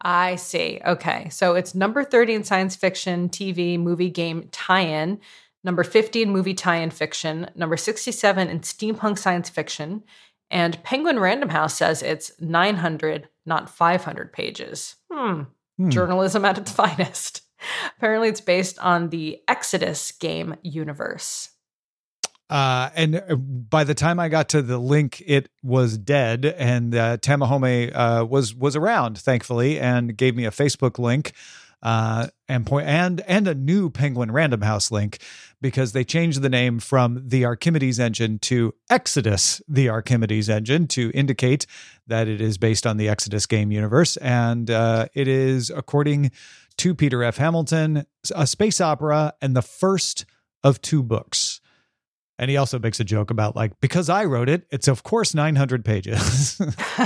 I 0.02 0.38
see. 0.38 0.82
Okay. 0.84 1.30
So 1.30 1.56
it's 1.56 1.76
number 1.76 2.04
30 2.04 2.36
in 2.36 2.44
science 2.44 2.76
fiction, 2.76 3.30
TV, 3.30 3.78
movie, 3.78 4.10
game 4.10 4.48
tie-in, 4.52 5.20
number 5.64 5.84
50 5.84 6.22
in 6.22 6.30
movie 6.30 6.54
tie-in 6.54 6.90
fiction, 6.90 7.50
number 7.56 7.78
67 7.78 8.48
in 8.48 8.60
steampunk 8.62 9.18
science 9.18 9.50
fiction, 9.50 10.04
and 10.52 10.82
Penguin 10.84 11.20
Random 11.20 11.50
House 11.50 11.76
says 11.76 12.02
it's 12.02 12.32
900, 12.40 13.30
not 13.46 13.70
500 13.70 14.34
pages. 14.34 14.96
Hmm. 15.12 15.44
hmm. 15.78 15.90
Journalism 15.90 16.46
at 16.46 16.58
its 16.58 16.72
finest. 16.80 17.42
Apparently, 17.98 18.30
it's 18.30 18.42
based 18.42 18.80
on 18.80 19.10
the 19.10 19.42
Exodus 19.48 20.12
game 20.14 20.56
universe. 20.64 21.50
Uh, 22.50 22.90
and 22.96 23.16
uh, 23.16 23.36
by 23.36 23.84
the 23.84 23.94
time 23.94 24.20
I 24.20 24.28
got 24.28 24.50
to 24.50 24.62
the 24.62 24.80
link, 24.80 25.22
it 25.28 25.50
was 25.62 25.98
dead, 25.98 26.46
and 26.46 26.96
uh, 26.96 27.18
Tamahome 27.18 27.92
uh, 27.94 28.26
was 28.26 28.56
was 28.56 28.76
around, 28.76 29.20
thankfully, 29.20 29.80
and 29.80 30.18
gave 30.18 30.36
me 30.36 30.46
a 30.46 30.52
Facebook 30.52 30.98
link, 30.98 31.34
uh, 31.84 32.28
and 32.48 32.66
point 32.66 32.88
and 32.88 33.22
and 33.28 33.48
a 33.48 33.54
new 33.54 33.92
Penguin 33.92 34.32
Random 34.32 34.62
House 34.62 34.90
link 34.90 35.20
because 35.62 35.92
they 35.92 36.04
changed 36.04 36.42
the 36.42 36.50
name 36.50 36.80
from 36.80 37.22
the 37.26 37.46
Archimedes 37.46 38.00
engine 38.00 38.40
to 38.40 38.74
Exodus, 38.90 39.62
the 39.68 39.90
Archimedes 39.90 40.50
engine, 40.50 40.88
to 40.88 41.12
indicate 41.14 41.66
that 42.08 42.28
it 42.28 42.42
is 42.42 42.58
based 42.58 42.88
on 42.88 42.98
the 42.98 43.10
Exodus 43.10 43.46
game 43.46 43.72
universe, 43.72 44.18
and 44.18 44.72
uh, 44.72 45.08
it 45.14 45.28
is 45.28 45.70
according 45.70 46.32
to 46.78 46.96
Peter 46.96 47.24
F. 47.24 47.38
Hamilton, 47.38 48.06
a 48.34 48.48
space 48.48 48.80
opera 48.80 49.34
and 49.42 49.56
the 49.56 49.62
first 49.62 50.26
of 50.64 50.82
two 50.82 51.04
books. 51.04 51.60
And 52.38 52.50
he 52.50 52.56
also 52.56 52.80
makes 52.80 53.02
a 53.02 53.04
joke 53.04 53.32
about 53.32 53.58
like 53.58 53.78
because 53.82 54.08
I 54.10 54.24
wrote 54.24 54.48
it, 54.48 54.66
it's 54.72 54.88
of 54.88 55.04
course 55.04 55.36
900 55.36 55.84
pages. 55.84 56.60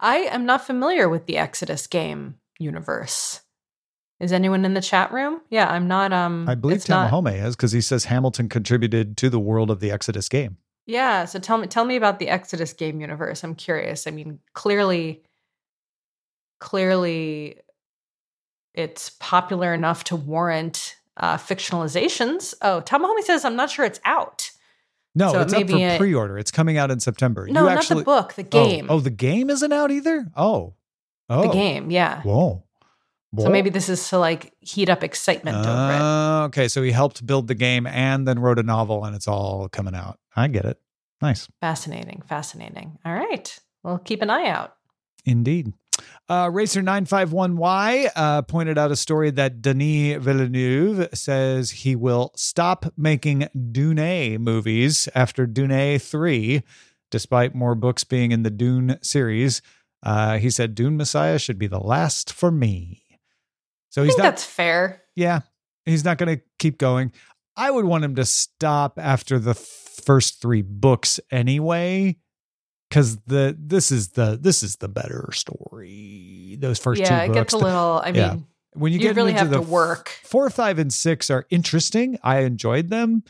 I 0.00 0.28
am 0.30 0.44
not 0.44 0.66
familiar 0.66 1.08
with 1.08 1.24
the 1.24 1.38
Exodus 1.38 1.86
game 1.86 2.34
universe. 2.58 3.40
Is 4.20 4.32
anyone 4.32 4.66
in 4.66 4.74
the 4.74 4.82
chat 4.82 5.10
room? 5.12 5.40
Yeah, 5.48 5.68
I'm 5.68 5.88
not. 5.88 6.12
Um, 6.12 6.46
I 6.46 6.54
believe 6.54 6.78
Tamahome 6.78 7.24
not... 7.24 7.34
is 7.34 7.56
because 7.56 7.72
he 7.72 7.80
says 7.80 8.04
Hamilton 8.04 8.50
contributed 8.50 9.16
to 9.16 9.30
the 9.30 9.40
world 9.40 9.70
of 9.70 9.80
the 9.80 9.90
Exodus 9.90 10.28
game. 10.28 10.58
Yeah, 10.86 11.24
so 11.24 11.38
tell 11.38 11.56
me, 11.56 11.66
tell 11.66 11.84
me 11.84 11.96
about 11.96 12.18
the 12.18 12.28
Exodus 12.28 12.72
game 12.72 13.00
universe. 13.00 13.42
I'm 13.42 13.54
curious. 13.54 14.06
I 14.06 14.10
mean, 14.10 14.38
clearly, 14.52 15.22
clearly, 16.58 17.58
it's 18.74 19.10
popular 19.20 19.72
enough 19.72 20.04
to 20.04 20.16
warrant 20.16 20.96
uh, 21.16 21.36
fictionalizations. 21.36 22.54
Oh, 22.60 22.82
Tamahome 22.84 23.22
says, 23.22 23.44
I'm 23.44 23.56
not 23.56 23.70
sure 23.70 23.84
it's 23.84 24.00
out. 24.04 24.50
No, 25.14 25.32
so 25.32 25.40
it's 25.40 25.52
it 25.52 25.62
up 25.62 25.70
for 25.70 25.76
a, 25.76 25.98
pre-order. 25.98 26.38
It's 26.38 26.50
coming 26.50 26.76
out 26.76 26.90
in 26.90 27.00
September. 27.00 27.46
No, 27.46 27.62
you 27.62 27.66
not 27.68 27.78
actually, 27.78 28.00
the 28.00 28.04
book, 28.04 28.34
the 28.34 28.42
game. 28.42 28.86
Oh, 28.88 28.96
oh, 28.96 29.00
the 29.00 29.10
game 29.10 29.50
isn't 29.50 29.72
out 29.72 29.90
either? 29.90 30.26
Oh. 30.36 30.74
Oh. 31.28 31.42
The 31.42 31.52
game, 31.52 31.90
yeah. 31.90 32.22
Whoa. 32.22 32.64
So 33.38 33.48
maybe 33.48 33.70
this 33.70 33.88
is 33.88 34.08
to 34.08 34.18
like 34.18 34.52
heat 34.60 34.88
up 34.88 35.04
excitement 35.04 35.56
uh, 35.56 35.60
over 35.60 35.92
it. 35.92 36.46
Okay, 36.46 36.68
so 36.68 36.82
he 36.82 36.90
helped 36.90 37.24
build 37.24 37.46
the 37.46 37.54
game 37.54 37.86
and 37.86 38.26
then 38.26 38.40
wrote 38.40 38.58
a 38.58 38.64
novel 38.64 39.04
and 39.04 39.14
it's 39.14 39.28
all 39.28 39.68
coming 39.68 39.94
out. 39.94 40.18
I 40.34 40.48
get 40.48 40.64
it. 40.64 40.80
Nice. 41.22 41.48
Fascinating, 41.60 42.22
fascinating. 42.26 42.98
All 43.04 43.14
right. 43.14 43.58
Well, 43.84 43.98
keep 43.98 44.22
an 44.22 44.30
eye 44.30 44.48
out. 44.48 44.74
Indeed. 45.24 45.72
Uh, 46.28 46.46
Racer951Y 46.46 48.10
uh, 48.16 48.42
pointed 48.42 48.78
out 48.78 48.90
a 48.90 48.96
story 48.96 49.30
that 49.32 49.60
Denis 49.60 50.22
Villeneuve 50.22 51.08
says 51.12 51.70
he 51.70 51.94
will 51.94 52.32
stop 52.36 52.86
making 52.96 53.48
Dune 53.70 54.40
movies 54.40 55.08
after 55.14 55.46
Dune 55.46 55.98
3, 55.98 56.62
despite 57.10 57.54
more 57.54 57.74
books 57.74 58.04
being 58.04 58.32
in 58.32 58.42
the 58.42 58.50
Dune 58.50 58.98
series. 59.02 59.60
Uh, 60.02 60.38
he 60.38 60.48
said 60.50 60.74
Dune 60.74 60.96
Messiah 60.96 61.38
should 61.38 61.58
be 61.58 61.66
the 61.66 61.80
last 61.80 62.32
for 62.32 62.50
me. 62.50 63.02
So 63.90 64.02
he's 64.04 64.16
not, 64.16 64.24
that's 64.24 64.44
fair. 64.44 65.02
Yeah, 65.14 65.40
he's 65.84 66.04
not 66.04 66.18
going 66.18 66.38
to 66.38 66.42
keep 66.58 66.78
going. 66.78 67.12
I 67.56 67.70
would 67.70 67.84
want 67.84 68.04
him 68.04 68.14
to 68.14 68.24
stop 68.24 68.98
after 68.98 69.38
the 69.38 69.54
first 69.54 70.40
three 70.40 70.62
books 70.62 71.20
anyway 71.30 72.16
because 72.88 73.18
the 73.26 73.56
this 73.58 73.92
is 73.92 74.10
the 74.10 74.38
this 74.40 74.62
is 74.62 74.76
the 74.76 74.88
better 74.88 75.30
story. 75.32 76.56
Those 76.58 76.78
first 76.78 77.00
yeah, 77.00 77.06
two 77.06 77.14
books. 77.14 77.26
Yeah, 77.26 77.32
it 77.32 77.34
gets 77.34 77.52
a 77.52 77.58
little. 77.58 78.02
I 78.04 78.12
mean, 78.12 78.46
when 78.72 78.92
you, 78.92 78.98
you 78.98 79.08
get 79.08 79.16
really 79.16 79.32
have 79.32 79.52
to 79.52 79.60
work. 79.60 80.08
Four, 80.24 80.50
five, 80.50 80.78
and 80.78 80.92
six 80.92 81.30
are 81.30 81.46
interesting. 81.50 82.18
I 82.22 82.40
enjoyed 82.40 82.88
them, 82.88 83.24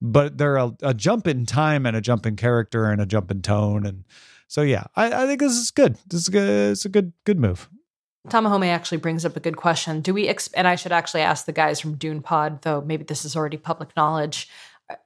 but 0.00 0.38
they're 0.38 0.56
a, 0.56 0.72
a, 0.82 0.94
jump 0.94 1.26
in 1.26 1.46
time 1.46 1.86
and 1.86 1.96
a 1.96 2.00
jump 2.00 2.26
in 2.26 2.36
character 2.36 2.90
and 2.90 3.00
a 3.00 3.06
jump 3.06 3.30
in 3.30 3.42
tone, 3.42 3.86
and 3.86 4.04
so 4.48 4.62
yeah, 4.62 4.84
I, 4.94 5.24
I 5.24 5.26
think 5.26 5.40
this 5.40 5.52
is 5.52 5.70
good. 5.70 5.98
This 6.06 6.22
is 6.22 6.28
good. 6.28 6.72
It's 6.72 6.84
a 6.84 6.90
good 6.90 7.12
good 7.24 7.38
move. 7.38 7.68
Tamahome 8.28 8.68
actually 8.68 8.98
brings 8.98 9.24
up 9.24 9.36
a 9.36 9.40
good 9.40 9.56
question. 9.56 10.00
Do 10.00 10.12
we, 10.14 10.26
exp- 10.26 10.52
and 10.54 10.66
I 10.66 10.74
should 10.74 10.92
actually 10.92 11.22
ask 11.22 11.46
the 11.46 11.52
guys 11.52 11.80
from 11.80 11.94
Dune 11.94 12.22
Pod, 12.22 12.62
though 12.62 12.80
maybe 12.80 13.04
this 13.04 13.24
is 13.24 13.36
already 13.36 13.56
public 13.56 13.94
knowledge. 13.96 14.48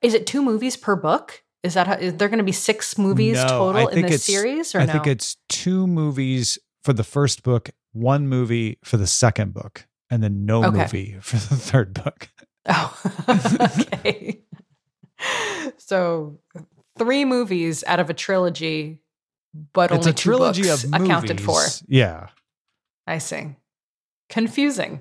Is 0.02 0.14
it 0.14 0.26
two 0.26 0.42
movies 0.42 0.76
per 0.76 0.96
book? 0.96 1.42
Is 1.62 1.74
that 1.74 1.86
how, 1.86 1.94
is 1.94 2.14
there 2.14 2.28
going 2.28 2.38
to 2.38 2.44
be 2.44 2.52
six 2.52 2.96
movies 2.96 3.36
no, 3.36 3.48
total 3.48 3.88
in 3.88 4.02
this 4.02 4.24
series? 4.24 4.74
Or 4.74 4.80
I 4.80 4.86
no? 4.86 4.92
think 4.92 5.06
it's 5.06 5.36
two 5.48 5.86
movies 5.86 6.58
for 6.82 6.92
the 6.92 7.04
first 7.04 7.42
book, 7.42 7.70
one 7.92 8.28
movie 8.28 8.78
for 8.82 8.96
the 8.96 9.06
second 9.06 9.52
book, 9.52 9.86
and 10.10 10.22
then 10.22 10.46
no 10.46 10.64
okay. 10.64 10.78
movie 10.78 11.16
for 11.20 11.36
the 11.36 11.56
third 11.56 11.94
book. 11.94 12.28
Oh, 12.68 12.94
okay. 13.26 14.42
so 15.78 16.38
three 16.98 17.24
movies 17.24 17.82
out 17.86 17.98
of 17.98 18.10
a 18.10 18.14
trilogy, 18.14 19.00
but 19.72 19.90
it's 19.90 20.06
only 20.06 20.10
a 20.10 20.14
trilogy 20.14 20.68
of 20.68 20.84
movies. 20.84 21.08
accounted 21.08 21.40
for. 21.40 21.62
Yeah, 21.88 22.28
I 23.06 23.18
see. 23.18 23.56
Confusing. 24.28 25.00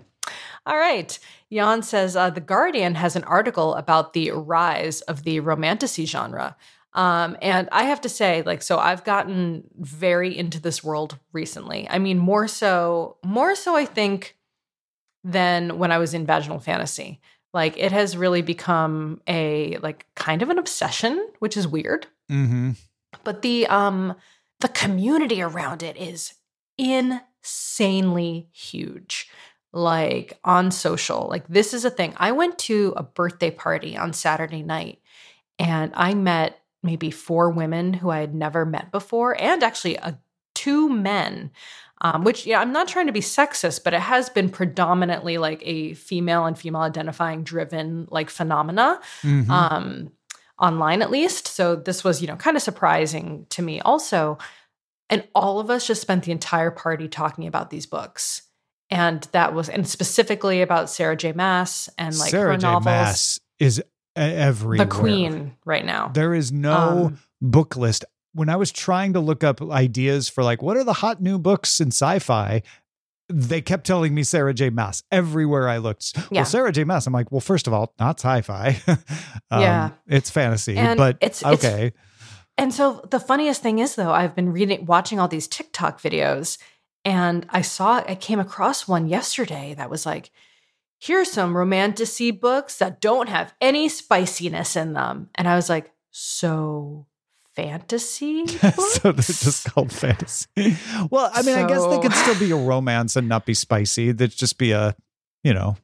All 0.65 0.77
right. 0.77 1.17
Jan 1.51 1.81
says 1.81 2.15
uh, 2.15 2.29
The 2.29 2.41
Guardian 2.41 2.95
has 2.95 3.15
an 3.15 3.23
article 3.23 3.75
about 3.75 4.13
the 4.13 4.31
rise 4.31 5.01
of 5.01 5.23
the 5.23 5.39
romantasy 5.39 6.05
genre. 6.05 6.55
Um, 6.93 7.37
and 7.41 7.69
I 7.71 7.83
have 7.83 8.01
to 8.01 8.09
say, 8.09 8.41
like, 8.41 8.61
so 8.61 8.79
I've 8.79 9.03
gotten 9.03 9.63
very 9.77 10.35
into 10.35 10.59
this 10.59 10.83
world 10.83 11.17
recently. 11.33 11.87
I 11.89 11.99
mean, 11.99 12.17
more 12.17 12.47
so, 12.47 13.17
more 13.23 13.55
so, 13.55 13.75
I 13.75 13.85
think, 13.85 14.37
than 15.23 15.77
when 15.77 15.91
I 15.91 15.97
was 15.97 16.13
in 16.13 16.25
vaginal 16.25 16.59
fantasy. 16.59 17.19
Like, 17.53 17.77
it 17.77 17.91
has 17.91 18.17
really 18.17 18.41
become 18.41 19.21
a 19.27 19.77
like 19.77 20.05
kind 20.15 20.41
of 20.41 20.49
an 20.49 20.59
obsession, 20.59 21.29
which 21.39 21.57
is 21.57 21.67
weird. 21.67 22.07
Mm-hmm. 22.31 22.71
But 23.23 23.41
the 23.41 23.67
um 23.67 24.15
the 24.59 24.67
community 24.67 25.41
around 25.41 25.81
it 25.81 25.97
is 25.97 26.33
insanely 27.41 28.47
huge 28.51 29.29
like 29.71 30.39
on 30.43 30.71
social. 30.71 31.27
Like 31.29 31.47
this 31.47 31.73
is 31.73 31.85
a 31.85 31.89
thing. 31.89 32.13
I 32.17 32.31
went 32.31 32.57
to 32.59 32.93
a 32.97 33.03
birthday 33.03 33.51
party 33.51 33.95
on 33.97 34.13
Saturday 34.13 34.63
night 34.63 34.99
and 35.57 35.91
I 35.95 36.13
met 36.13 36.59
maybe 36.81 37.11
four 37.11 37.49
women 37.49 37.93
who 37.93 38.09
I 38.09 38.19
had 38.19 38.33
never 38.33 38.65
met 38.65 38.91
before 38.91 39.39
and 39.39 39.61
actually 39.63 39.95
a, 39.97 40.17
two 40.55 40.89
men. 40.89 41.51
Um, 42.01 42.23
which 42.23 42.45
yeah, 42.45 42.61
I'm 42.61 42.71
not 42.71 42.87
trying 42.87 43.07
to 43.07 43.11
be 43.11 43.19
sexist, 43.19 43.83
but 43.83 43.93
it 43.93 43.99
has 43.99 44.29
been 44.29 44.49
predominantly 44.49 45.37
like 45.37 45.61
a 45.65 45.93
female 45.95 46.45
and 46.45 46.57
female 46.57 46.81
identifying 46.81 47.43
driven 47.43 48.07
like 48.09 48.29
phenomena. 48.29 49.01
Mm-hmm. 49.21 49.51
Um, 49.51 50.11
online 50.57 51.01
at 51.01 51.11
least. 51.11 51.47
So 51.47 51.75
this 51.75 52.03
was, 52.03 52.21
you 52.21 52.27
know, 52.27 52.35
kind 52.35 52.57
of 52.57 52.63
surprising 52.63 53.45
to 53.49 53.61
me 53.61 53.79
also. 53.81 54.37
And 55.09 55.27
all 55.33 55.59
of 55.59 55.69
us 55.69 55.87
just 55.87 56.01
spent 56.01 56.23
the 56.23 56.31
entire 56.31 56.71
party 56.71 57.07
talking 57.07 57.47
about 57.47 57.69
these 57.69 57.85
books 57.85 58.43
and 58.89 59.27
that 59.31 59.53
was 59.53 59.69
and 59.69 59.87
specifically 59.87 60.61
about 60.61 60.89
Sarah 60.89 61.15
J. 61.15 61.31
Maas 61.31 61.89
and 61.97 62.17
like 62.17 62.31
Sarah 62.31 62.53
her 62.53 62.57
J. 62.57 62.67
novels. 62.67 62.85
Maas 62.85 63.39
is 63.59 63.83
everywhere. 64.15 64.85
The 64.85 64.91
queen 64.91 65.55
right 65.65 65.85
now. 65.85 66.09
There 66.09 66.33
is 66.33 66.51
no 66.51 67.07
um, 67.07 67.19
book 67.41 67.75
list. 67.75 68.05
When 68.33 68.49
I 68.49 68.55
was 68.55 68.71
trying 68.71 69.13
to 69.13 69.19
look 69.19 69.43
up 69.43 69.61
ideas 69.61 70.29
for 70.29 70.43
like 70.43 70.61
what 70.61 70.77
are 70.77 70.83
the 70.83 70.93
hot 70.93 71.21
new 71.21 71.37
books 71.37 71.79
in 71.79 71.87
sci-fi, 71.89 72.61
they 73.27 73.61
kept 73.61 73.85
telling 73.85 74.13
me 74.15 74.23
Sarah 74.23 74.53
J. 74.53 74.69
Maas 74.69 75.03
everywhere 75.11 75.69
I 75.69 75.77
looked. 75.77 76.15
Yeah. 76.15 76.23
Well, 76.31 76.45
Sarah 76.45 76.71
J. 76.71 76.83
Maas, 76.83 77.05
I'm 77.05 77.13
like, 77.13 77.31
well, 77.31 77.41
first 77.41 77.67
of 77.67 77.73
all, 77.73 77.93
not 77.99 78.19
sci-fi. 78.19 78.81
um, 79.51 79.61
yeah, 79.61 79.91
it's 80.07 80.31
fantasy, 80.31 80.77
and 80.77 80.97
but 80.97 81.17
it's 81.21 81.43
okay. 81.43 81.87
It's, 81.87 81.97
and 82.59 82.73
so 82.73 83.05
the 83.09 83.19
funniest 83.19 83.61
thing 83.61 83.79
is 83.79 83.95
though, 83.95 84.11
I've 84.11 84.35
been 84.35 84.51
reading, 84.51 84.85
watching 84.85 85.19
all 85.19 85.27
these 85.27 85.47
TikTok 85.47 86.01
videos, 86.01 86.57
and 87.05 87.45
I 87.49 87.61
saw, 87.61 88.03
I 88.05 88.15
came 88.15 88.39
across 88.39 88.87
one 88.87 89.07
yesterday 89.07 89.73
that 89.75 89.89
was 89.89 90.05
like, 90.05 90.31
here's 90.99 91.31
some 91.31 91.55
romantasy 91.55 92.31
books 92.31 92.77
that 92.79 92.99
don't 92.99 93.29
have 93.29 93.53
any 93.61 93.87
spiciness 93.87 94.75
in 94.75 94.93
them. 94.93 95.29
And 95.35 95.47
I 95.47 95.55
was 95.55 95.69
like, 95.69 95.93
so 96.11 97.07
fantasy 97.55 98.47
so 98.47 99.11
they're 99.11 99.21
just 99.21 99.65
called 99.65 99.91
fantasy 99.91 100.77
well 101.09 101.29
i 101.33 101.41
mean 101.41 101.55
so, 101.55 101.65
i 101.65 101.67
guess 101.67 101.85
they 101.87 101.99
could 101.99 102.13
still 102.13 102.39
be 102.39 102.51
a 102.51 102.55
romance 102.55 103.17
and 103.17 103.27
not 103.27 103.45
be 103.45 103.53
spicy 103.53 104.11
they'd 104.13 104.31
just 104.31 104.57
be 104.57 104.71
a 104.71 104.95
you 105.43 105.53
know 105.53 105.75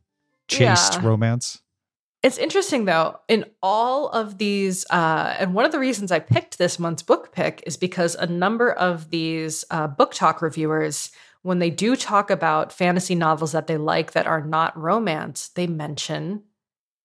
chaste 0.48 0.94
yeah. 0.94 1.06
romance 1.06 1.62
It's 2.26 2.40
interesting 2.40 2.86
though, 2.86 3.20
in 3.28 3.46
all 3.62 4.10
of 4.10 4.40
these, 4.40 4.84
uh, 4.90 5.36
and 5.38 5.54
one 5.54 5.64
of 5.64 5.72
the 5.72 5.78
reasons 5.78 6.12
I 6.12 6.18
picked 6.18 6.58
this 6.58 6.80
month's 6.80 7.04
book 7.04 7.32
pick 7.32 7.62
is 7.68 7.78
because 7.78 8.16
a 8.16 8.26
number 8.26 8.72
of 8.72 9.12
these 9.12 9.64
uh, 9.70 9.90
talk 10.12 10.42
reviewers, 10.42 11.12
when 11.44 11.60
they 11.60 11.70
do 11.70 11.96
talk 11.96 12.32
about 12.32 12.74
fantasy 12.74 13.14
novels 13.14 13.52
that 13.52 13.68
they 13.68 13.78
like 13.78 14.14
that 14.14 14.26
are 14.26 14.44
not 14.44 14.76
romance, 14.76 15.50
they 15.50 15.68
mention 15.68 16.42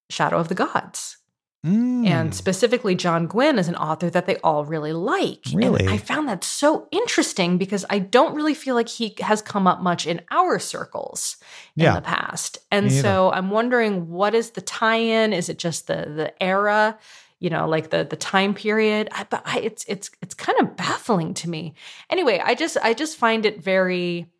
Shadow 0.08 0.38
of 0.38 0.48
the 0.48 0.54
Gods. 0.54 1.18
Mm. 1.64 2.06
And 2.06 2.34
specifically, 2.34 2.94
John 2.94 3.26
Gwynne 3.26 3.58
is 3.58 3.68
an 3.68 3.76
author 3.76 4.08
that 4.08 4.26
they 4.26 4.36
all 4.36 4.64
really 4.64 4.94
like. 4.94 5.44
Really? 5.52 5.80
And 5.80 5.90
I 5.90 5.98
found 5.98 6.26
that 6.28 6.42
so 6.42 6.88
interesting 6.90 7.58
because 7.58 7.84
I 7.90 7.98
don't 7.98 8.34
really 8.34 8.54
feel 8.54 8.74
like 8.74 8.88
he 8.88 9.14
has 9.20 9.42
come 9.42 9.66
up 9.66 9.82
much 9.82 10.06
in 10.06 10.22
our 10.30 10.58
circles 10.58 11.36
in 11.76 11.82
yeah. 11.82 11.96
the 11.96 12.00
past. 12.00 12.58
And 12.70 12.90
so 12.90 13.30
I'm 13.30 13.50
wondering 13.50 14.08
what 14.08 14.34
is 14.34 14.52
the 14.52 14.62
tie-in? 14.62 15.34
Is 15.34 15.50
it 15.50 15.58
just 15.58 15.86
the 15.86 16.06
the 16.16 16.42
era? 16.42 16.98
You 17.40 17.50
know, 17.50 17.68
like 17.68 17.90
the 17.90 18.04
the 18.04 18.16
time 18.16 18.54
period. 18.54 19.10
I, 19.12 19.24
but 19.24 19.42
I, 19.44 19.60
it's 19.60 19.84
it's 19.86 20.10
it's 20.22 20.34
kind 20.34 20.58
of 20.60 20.76
baffling 20.76 21.34
to 21.34 21.50
me. 21.50 21.74
Anyway, 22.08 22.40
I 22.42 22.54
just 22.54 22.78
I 22.82 22.94
just 22.94 23.18
find 23.18 23.44
it 23.44 23.62
very 23.62 24.30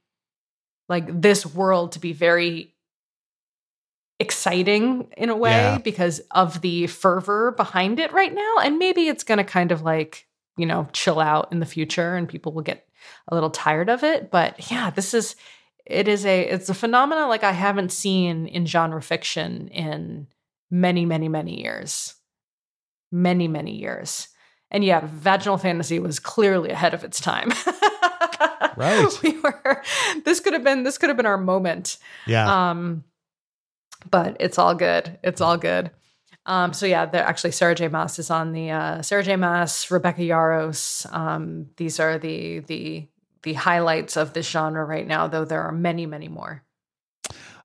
like 0.88 1.20
this 1.20 1.44
world 1.46 1.92
to 1.92 2.00
be 2.00 2.12
very 2.14 2.69
exciting 4.20 5.08
in 5.16 5.30
a 5.30 5.36
way 5.36 5.50
yeah. 5.50 5.78
because 5.78 6.20
of 6.30 6.60
the 6.60 6.86
fervor 6.86 7.52
behind 7.52 7.98
it 7.98 8.12
right 8.12 8.32
now. 8.32 8.56
And 8.62 8.78
maybe 8.78 9.08
it's 9.08 9.24
going 9.24 9.38
to 9.38 9.44
kind 9.44 9.72
of 9.72 9.80
like, 9.80 10.28
you 10.58 10.66
know, 10.66 10.86
chill 10.92 11.18
out 11.18 11.50
in 11.50 11.58
the 11.58 11.66
future 11.66 12.14
and 12.14 12.28
people 12.28 12.52
will 12.52 12.62
get 12.62 12.86
a 13.28 13.34
little 13.34 13.48
tired 13.48 13.88
of 13.88 14.04
it. 14.04 14.30
But 14.30 14.70
yeah, 14.70 14.90
this 14.90 15.14
is, 15.14 15.36
it 15.86 16.06
is 16.06 16.26
a, 16.26 16.42
it's 16.42 16.68
a 16.68 16.74
phenomenon 16.74 17.30
like 17.30 17.44
I 17.44 17.52
haven't 17.52 17.92
seen 17.92 18.46
in 18.46 18.66
genre 18.66 19.00
fiction 19.00 19.68
in 19.68 20.26
many, 20.70 21.06
many, 21.06 21.28
many 21.28 21.62
years. 21.62 22.14
Many, 23.10 23.48
many 23.48 23.74
years. 23.74 24.28
And 24.70 24.84
yeah, 24.84 25.00
vaginal 25.04 25.56
fantasy 25.56 25.98
was 25.98 26.20
clearly 26.20 26.70
ahead 26.70 26.92
of 26.92 27.04
its 27.04 27.20
time. 27.20 27.50
right. 28.76 29.08
We 29.22 29.38
were, 29.38 29.82
this 30.26 30.40
could 30.40 30.52
have 30.52 30.62
been, 30.62 30.82
this 30.82 30.98
could 30.98 31.08
have 31.08 31.16
been 31.16 31.26
our 31.26 31.38
moment. 31.38 31.96
Yeah. 32.26 32.70
Um, 32.70 33.02
but 34.08 34.36
it's 34.40 34.58
all 34.58 34.74
good. 34.74 35.18
It's 35.22 35.40
all 35.40 35.56
good. 35.56 35.90
Um, 36.46 36.72
so 36.72 36.86
yeah, 36.86 37.08
actually 37.12 37.52
Sarah 37.52 37.74
J. 37.74 37.88
Maas 37.88 38.18
is 38.18 38.30
on 38.30 38.52
the 38.52 38.70
uh, 38.70 39.02
Sarah 39.02 39.22
J. 39.22 39.36
Maas, 39.36 39.90
Rebecca 39.90 40.22
Yarros. 40.22 41.10
Um, 41.12 41.66
these 41.76 42.00
are 42.00 42.18
the 42.18 42.60
the 42.60 43.08
the 43.42 43.52
highlights 43.54 44.16
of 44.16 44.32
this 44.32 44.48
genre 44.48 44.84
right 44.84 45.06
now, 45.06 45.26
though 45.26 45.44
there 45.44 45.62
are 45.62 45.72
many, 45.72 46.06
many 46.06 46.28
more. 46.28 46.62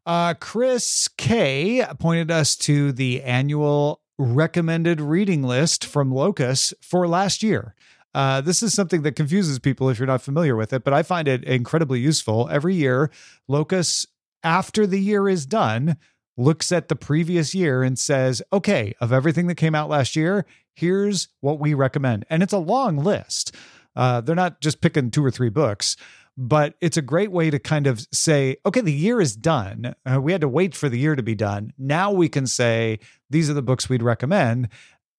Uh, 0.05 0.33
Chris 0.35 1.07
K 1.17 1.83
pointed 1.99 2.31
us 2.31 2.55
to 2.57 2.91
the 2.91 3.23
annual 3.23 4.01
recommended 4.17 5.01
reading 5.01 5.43
list 5.43 5.83
from 5.85 6.11
Locus 6.11 6.73
for 6.81 7.07
last 7.07 7.43
year. 7.43 7.75
Uh, 8.13 8.39
this 8.39 8.63
is 8.63 8.73
something 8.73 9.01
that 9.01 9.15
confuses 9.15 9.59
people 9.59 9.89
if 9.89 9.99
you're 9.99 10.07
not 10.07 10.21
familiar 10.21 10.55
with 10.55 10.71
it, 10.71 10.83
but 10.85 10.93
I 10.93 11.03
find 11.03 11.27
it 11.27 11.43
incredibly 11.43 11.99
useful. 11.99 12.47
Every 12.49 12.73
year, 12.73 13.11
Locus, 13.47 14.05
after 14.41 14.87
the 14.87 15.01
year 15.01 15.27
is 15.27 15.45
done, 15.45 15.97
looks 16.37 16.71
at 16.71 16.87
the 16.87 16.95
previous 16.95 17.55
year 17.55 17.83
and 17.83 17.97
says, 17.97 18.41
okay, 18.51 18.93
of 18.99 19.13
everything 19.13 19.47
that 19.47 19.55
came 19.55 19.75
out 19.75 19.89
last 19.89 20.15
year, 20.15 20.45
here's 20.73 21.29
what 21.39 21.59
we 21.59 21.73
recommend. 21.73 22.25
And 22.29 22.43
it's 22.43 22.53
a 22.53 22.57
long 22.57 22.97
list. 22.97 23.55
Uh, 23.95 24.21
they're 24.21 24.35
not 24.35 24.59
just 24.59 24.81
picking 24.81 25.11
two 25.11 25.23
or 25.23 25.31
three 25.31 25.49
books, 25.49 25.95
but 26.37 26.75
it's 26.81 26.97
a 26.97 27.01
great 27.01 27.31
way 27.31 27.49
to 27.49 27.59
kind 27.59 27.87
of 27.87 28.05
say, 28.11 28.57
okay, 28.65 28.81
the 28.81 28.91
year 28.91 29.21
is 29.21 29.35
done. 29.37 29.95
Uh, 30.05 30.19
we 30.19 30.33
had 30.33 30.41
to 30.41 30.49
wait 30.49 30.75
for 30.75 30.89
the 30.89 30.99
year 30.99 31.15
to 31.15 31.23
be 31.23 31.35
done. 31.35 31.71
Now 31.77 32.11
we 32.11 32.27
can 32.27 32.45
say, 32.45 32.99
these 33.29 33.49
are 33.49 33.53
the 33.53 33.61
books 33.61 33.87
we'd 33.87 34.03
recommend. 34.03 34.67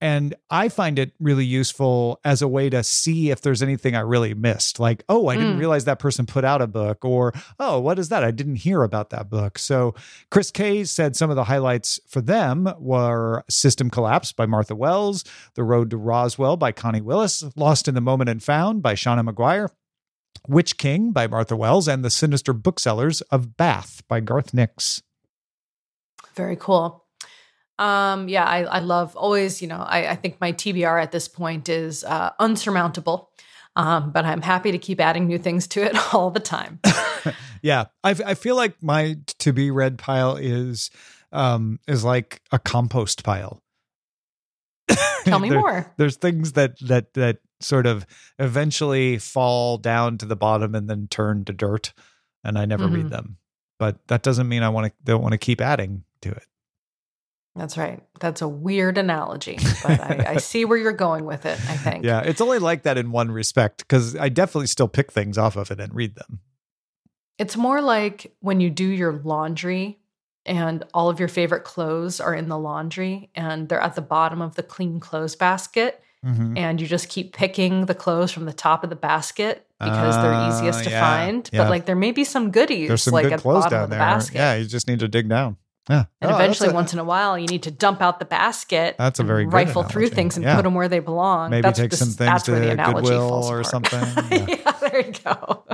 And 0.01 0.35
I 0.51 0.69
find 0.69 0.99
it 0.99 1.13
really 1.19 1.47
useful 1.47 2.21
as 2.23 2.43
a 2.43 2.49
way 2.49 2.69
to 2.69 2.85
see 2.85 3.31
if 3.31 3.41
there's 3.41 3.63
anything 3.63 3.97
I 3.97 4.01
really 4.01 4.35
missed. 4.35 4.79
Like, 4.79 5.03
oh, 5.09 5.29
I 5.29 5.37
didn't 5.37 5.57
mm. 5.57 5.61
realize 5.61 5.87
that 5.87 5.99
person 5.99 6.27
put 6.27 6.45
out 6.45 6.61
a 6.61 6.67
book, 6.67 7.03
or 7.03 7.33
oh, 7.59 7.81
what 7.81 7.99
is 7.99 8.11
that? 8.11 8.23
I 8.23 8.31
didn't 8.31 8.57
hear 8.57 8.83
about 8.83 9.09
that 9.11 9.31
book. 9.31 9.59
So, 9.59 9.95
Chris 10.31 10.51
K 10.51 10.85
said 10.85 11.17
some 11.17 11.31
of 11.31 11.37
the 11.37 11.45
highlights 11.45 11.99
for 12.07 12.21
them 12.21 12.71
were 12.79 13.43
System 13.49 13.89
Collapse 13.89 14.33
by 14.33 14.45
Martha 14.45 14.75
Wells, 14.75 15.25
The 15.55 15.65
Road 15.65 15.89
to 15.91 15.97
Roswell 15.97 16.59
by 16.59 16.73
Connie 16.73 17.01
Willis, 17.01 17.43
Lost 17.57 17.89
in 17.89 17.95
the 17.95 18.03
Moment 18.03 18.29
and 18.29 18.43
Found 18.43 18.83
by 18.83 18.95
Seanan 18.95 19.31
McGuire, 19.31 19.71
Witch 20.47 20.77
King 20.77 21.13
by 21.13 21.27
Martha 21.27 21.57
Wells, 21.57 21.89
and 21.89 22.05
The 22.05 22.11
Sinister 22.11 22.53
Booksellers 22.53 23.23
of 23.23 23.57
Bath 23.57 24.03
by 24.09 24.21
Garth 24.21 24.53
Nix. 24.53 25.03
Very 26.35 26.57
cool. 26.57 27.06
Um, 27.79 28.29
yeah, 28.29 28.45
I, 28.45 28.65
I 28.65 28.79
love 28.79 29.15
always, 29.17 29.61
you 29.61 29.69
know, 29.69 29.79
I, 29.79 30.11
I 30.11 30.17
think 30.17 30.41
my 30.41 30.53
TBR 30.53 31.03
at 31.03 31.13
this 31.13 31.29
point 31.29 31.69
is 31.69 32.05
uh, 32.05 32.31
unsurmountable. 32.41 33.29
Um, 33.77 34.11
but 34.11 34.25
I'm 34.25 34.41
happy 34.41 34.73
to 34.73 34.79
keep 34.79 35.01
adding 35.01 35.27
new 35.27 35.39
things 35.39 35.67
to 35.69 35.83
it 35.83 35.95
all 36.15 36.31
the 36.31 36.41
time. 36.41 36.81
yeah, 37.63 37.87
I, 38.03 38.11
I 38.25 38.35
feel 38.35 38.57
like 38.57 38.83
my 38.83 39.17
to 39.39 39.53
be 39.53 39.71
read 39.71 39.99
pile 39.99 40.37
is 40.37 40.91
um, 41.31 41.79
is 41.87 42.03
like 42.03 42.41
a 42.51 42.59
compost 42.59 43.23
pile. 43.23 43.63
Tell 45.25 45.39
me 45.39 45.51
there, 45.51 45.61
more. 45.61 45.93
There's 45.99 46.17
things 46.17 46.53
that 46.53 46.79
that 46.81 47.13
that 47.15 47.39
sort 47.61 47.87
of 47.87 48.07
eventually 48.39 49.19
fall 49.19 49.77
down 49.77 50.19
to 50.19 50.27
the 50.27 50.37
bottom 50.37 50.75
and 50.75 50.89
then 50.89 51.09
turn 51.11 51.45
to 51.45 51.53
dirt, 51.53 51.93
and 52.43 52.59
I 52.59 52.65
never 52.65 52.87
mm-hmm. 52.87 52.95
read 52.95 53.11
them. 53.11 53.37
But 53.79 53.99
that 54.09 54.23
doesn't 54.23 54.49
mean 54.49 54.63
I 54.63 54.71
want 54.71 54.87
to 54.87 54.93
don't 55.05 55.21
want 55.21 55.33
to 55.33 55.39
keep 55.39 55.61
adding 55.61 56.05
to 56.23 56.31
it. 56.31 56.47
That's 57.57 57.79
right. 57.79 58.03
That's 58.21 58.43
a 58.43 58.49
weird 58.49 58.99
analogy, 58.99 59.59
but 59.83 60.01
I, 60.01 60.25
I, 60.29 60.37
see 60.37 60.67
where 60.67 60.77
you're 60.77 60.93
going 60.93 61.25
with 61.25 61.47
it, 61.47 61.59
I 61.71 61.77
think. 61.77 62.05
Yeah, 62.05 62.21
it's 62.21 62.43
only 62.43 62.59
like 62.59 62.83
that 62.83 62.99
in 62.99 63.11
one 63.13 63.31
respect 63.31 63.79
because 63.79 64.15
I 64.15 64.29
definitely 64.29 64.67
still 64.67 64.89
pick 64.89 65.11
things 65.11 65.39
off 65.39 65.57
of 65.57 65.71
it 65.71 65.81
and 65.81 65.95
read 65.95 66.17
them. 66.17 66.41
It's 67.39 67.57
more 67.57 67.81
like 67.81 68.35
when 68.41 68.61
you 68.61 68.69
do 68.69 68.87
your 68.87 69.21
laundry 69.25 69.99
and 70.45 70.85
all 70.93 71.09
of 71.09 71.19
your 71.19 71.29
favorite 71.29 71.65
clothes 71.65 72.21
are 72.21 72.35
in 72.35 72.49
the 72.49 72.59
laundry 72.59 73.31
and 73.35 73.69
they're 73.69 73.81
at 73.81 73.95
the 73.95 74.03
bottom 74.03 74.43
of 74.43 74.55
the 74.55 74.63
clean 74.63 75.01
clothes 75.01 75.35
basket. 75.35 76.03
Mm-hmm. 76.25 76.57
And 76.57 76.81
you 76.81 76.87
just 76.87 77.09
keep 77.09 77.35
picking 77.35 77.87
the 77.87 77.95
clothes 77.95 78.33
from 78.33 78.47
the 78.47 78.53
top 78.53 78.83
of 78.83 78.91
the 78.91 78.97
basket 78.97 79.67
because 79.79 80.17
uh, 80.17 80.23
they're 80.23 80.49
easiest 80.51 80.85
to 80.85 80.91
yeah, 80.91 81.01
find. 81.01 81.49
Yeah. 81.53 81.63
But 81.63 81.71
like 81.71 81.87
there 81.87 81.97
may 81.97 82.11
be 82.11 82.25
some 82.25 82.51
goodies 82.51 82.89
There's 82.89 83.03
some 83.03 83.15
like 83.15 83.25
good 83.25 83.35
at 83.35 83.37
the 83.39 83.43
clothes 83.43 83.65
bottom 83.65 83.71
down 83.71 83.85
of 83.85 83.91
the 83.91 83.97
there. 83.97 84.05
basket. 84.05 84.35
Yeah, 84.35 84.55
you 84.57 84.67
just 84.67 84.89
need 84.89 85.01
to 85.01 85.09
dig 85.09 85.29
down. 85.29 85.57
Yeah. 85.89 86.05
And 86.21 86.33
oh, 86.33 86.35
eventually, 86.35 86.71
a, 86.71 86.73
once 86.73 86.93
in 86.93 86.99
a 86.99 87.05
while, 87.05 87.39
you 87.39 87.47
need 87.47 87.63
to 87.65 87.71
dump 87.71 88.01
out 88.01 88.19
the 88.19 88.25
basket. 88.25 88.97
That's 88.99 89.21
a 89.21 89.25
very 89.25 89.47
rifle 89.47 89.83
analogy. 89.83 89.93
through 89.93 90.09
things 90.09 90.37
and 90.37 90.45
yeah. 90.45 90.57
put 90.57 90.65
them 90.65 90.75
where 90.75 90.89
they 90.89 90.99
belong. 90.99 91.51
Maybe 91.51 91.63
that's 91.63 91.79
take 91.79 91.93
some 91.93 92.09
things 92.09 92.43
to 92.45 92.53
the 92.53 92.75
Goodwill 92.75 93.45
or 93.45 93.61
apart. 93.61 93.67
something. 93.67 94.25
Yeah. 94.37 94.47
yeah, 94.49 94.73
there 94.81 95.07
you 95.07 95.13
go. 95.25 95.65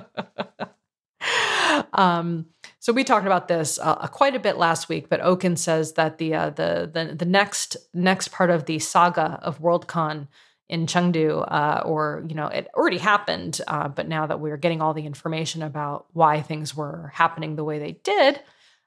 um, 1.92 2.46
so 2.78 2.92
we 2.92 3.04
talked 3.04 3.26
about 3.26 3.48
this 3.48 3.78
uh, 3.80 4.06
quite 4.08 4.34
a 4.34 4.40
bit 4.40 4.58
last 4.58 4.88
week, 4.88 5.08
but 5.08 5.20
Okun 5.20 5.56
says 5.56 5.92
that 5.92 6.18
the 6.18 6.34
uh, 6.34 6.50
the 6.50 6.90
the 6.92 7.14
the 7.14 7.24
next 7.24 7.76
next 7.94 8.32
part 8.32 8.50
of 8.50 8.66
the 8.66 8.78
saga 8.78 9.38
of 9.42 9.60
Worldcon 9.60 10.28
in 10.68 10.86
Chengdu, 10.86 11.46
uh, 11.48 11.82
or 11.84 12.24
you 12.26 12.34
know, 12.34 12.46
it 12.46 12.68
already 12.74 12.98
happened, 12.98 13.60
uh, 13.68 13.88
but 13.88 14.08
now 14.08 14.26
that 14.26 14.40
we're 14.40 14.56
getting 14.56 14.80
all 14.82 14.94
the 14.94 15.06
information 15.06 15.62
about 15.62 16.06
why 16.12 16.40
things 16.40 16.74
were 16.74 17.12
happening 17.14 17.56
the 17.56 17.64
way 17.64 17.78
they 17.78 17.92
did, 17.92 18.40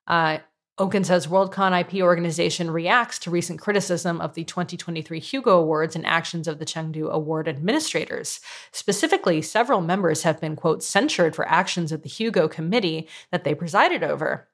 uh, 0.07 0.39
Okun 0.77 1.05
says 1.05 1.27
Worldcon 1.27 1.79
IP 1.79 2.03
organization 2.03 2.69
reacts 2.69 3.17
to 3.19 3.31
recent 3.31 3.61
criticism 3.61 4.19
of 4.19 4.33
the 4.33 4.43
2023 4.43 5.19
Hugo 5.21 5.57
Awards 5.57 5.95
and 5.95 6.05
actions 6.05 6.49
of 6.49 6.59
the 6.59 6.65
Chengdu 6.65 7.09
Award 7.09 7.47
administrators. 7.47 8.41
Specifically, 8.73 9.41
several 9.41 9.79
members 9.79 10.23
have 10.23 10.41
been, 10.41 10.57
quote, 10.57 10.83
censured 10.83 11.33
for 11.33 11.47
actions 11.47 11.93
of 11.93 12.03
the 12.03 12.09
Hugo 12.09 12.49
committee 12.49 13.07
that 13.31 13.45
they 13.45 13.55
presided 13.55 14.03
over 14.03 14.49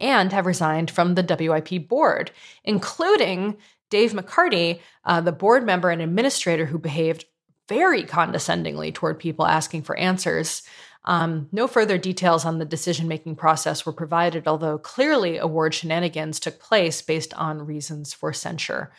and 0.00 0.32
have 0.32 0.46
resigned 0.46 0.90
from 0.90 1.14
the 1.14 1.22
WIP 1.22 1.88
board, 1.88 2.30
including 2.64 3.58
Dave 3.90 4.12
McCarty, 4.12 4.80
uh, 5.04 5.20
the 5.20 5.32
board 5.32 5.64
member 5.64 5.90
and 5.90 6.00
administrator 6.00 6.66
who 6.66 6.78
behaved 6.78 7.26
very 7.68 8.02
condescendingly 8.02 8.90
toward 8.90 9.18
people 9.18 9.46
asking 9.46 9.82
for 9.82 9.96
answers. 9.98 10.62
Um, 11.08 11.48
no 11.52 11.66
further 11.66 11.96
details 11.96 12.44
on 12.44 12.58
the 12.58 12.66
decision 12.66 13.08
making 13.08 13.36
process 13.36 13.86
were 13.86 13.94
provided, 13.94 14.46
although 14.46 14.76
clearly 14.76 15.38
award 15.38 15.72
shenanigans 15.72 16.38
took 16.38 16.60
place 16.60 17.00
based 17.00 17.32
on 17.32 17.64
reasons 17.64 18.12
for 18.12 18.34
censure. 18.34 18.92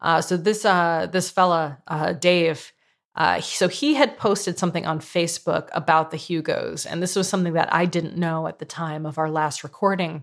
Uh, 0.00 0.20
so 0.20 0.36
this 0.36 0.64
uh, 0.64 1.08
this 1.10 1.28
fella 1.28 1.78
uh, 1.88 2.12
Dave, 2.12 2.72
uh, 3.16 3.40
so 3.40 3.66
he 3.66 3.94
had 3.94 4.16
posted 4.16 4.60
something 4.60 4.86
on 4.86 5.00
Facebook 5.00 5.68
about 5.72 6.12
the 6.12 6.16
Hugos, 6.16 6.86
and 6.86 7.02
this 7.02 7.16
was 7.16 7.28
something 7.28 7.54
that 7.54 7.74
I 7.74 7.84
didn't 7.84 8.16
know 8.16 8.46
at 8.46 8.60
the 8.60 8.64
time 8.64 9.04
of 9.04 9.18
our 9.18 9.30
last 9.30 9.64
recording. 9.64 10.22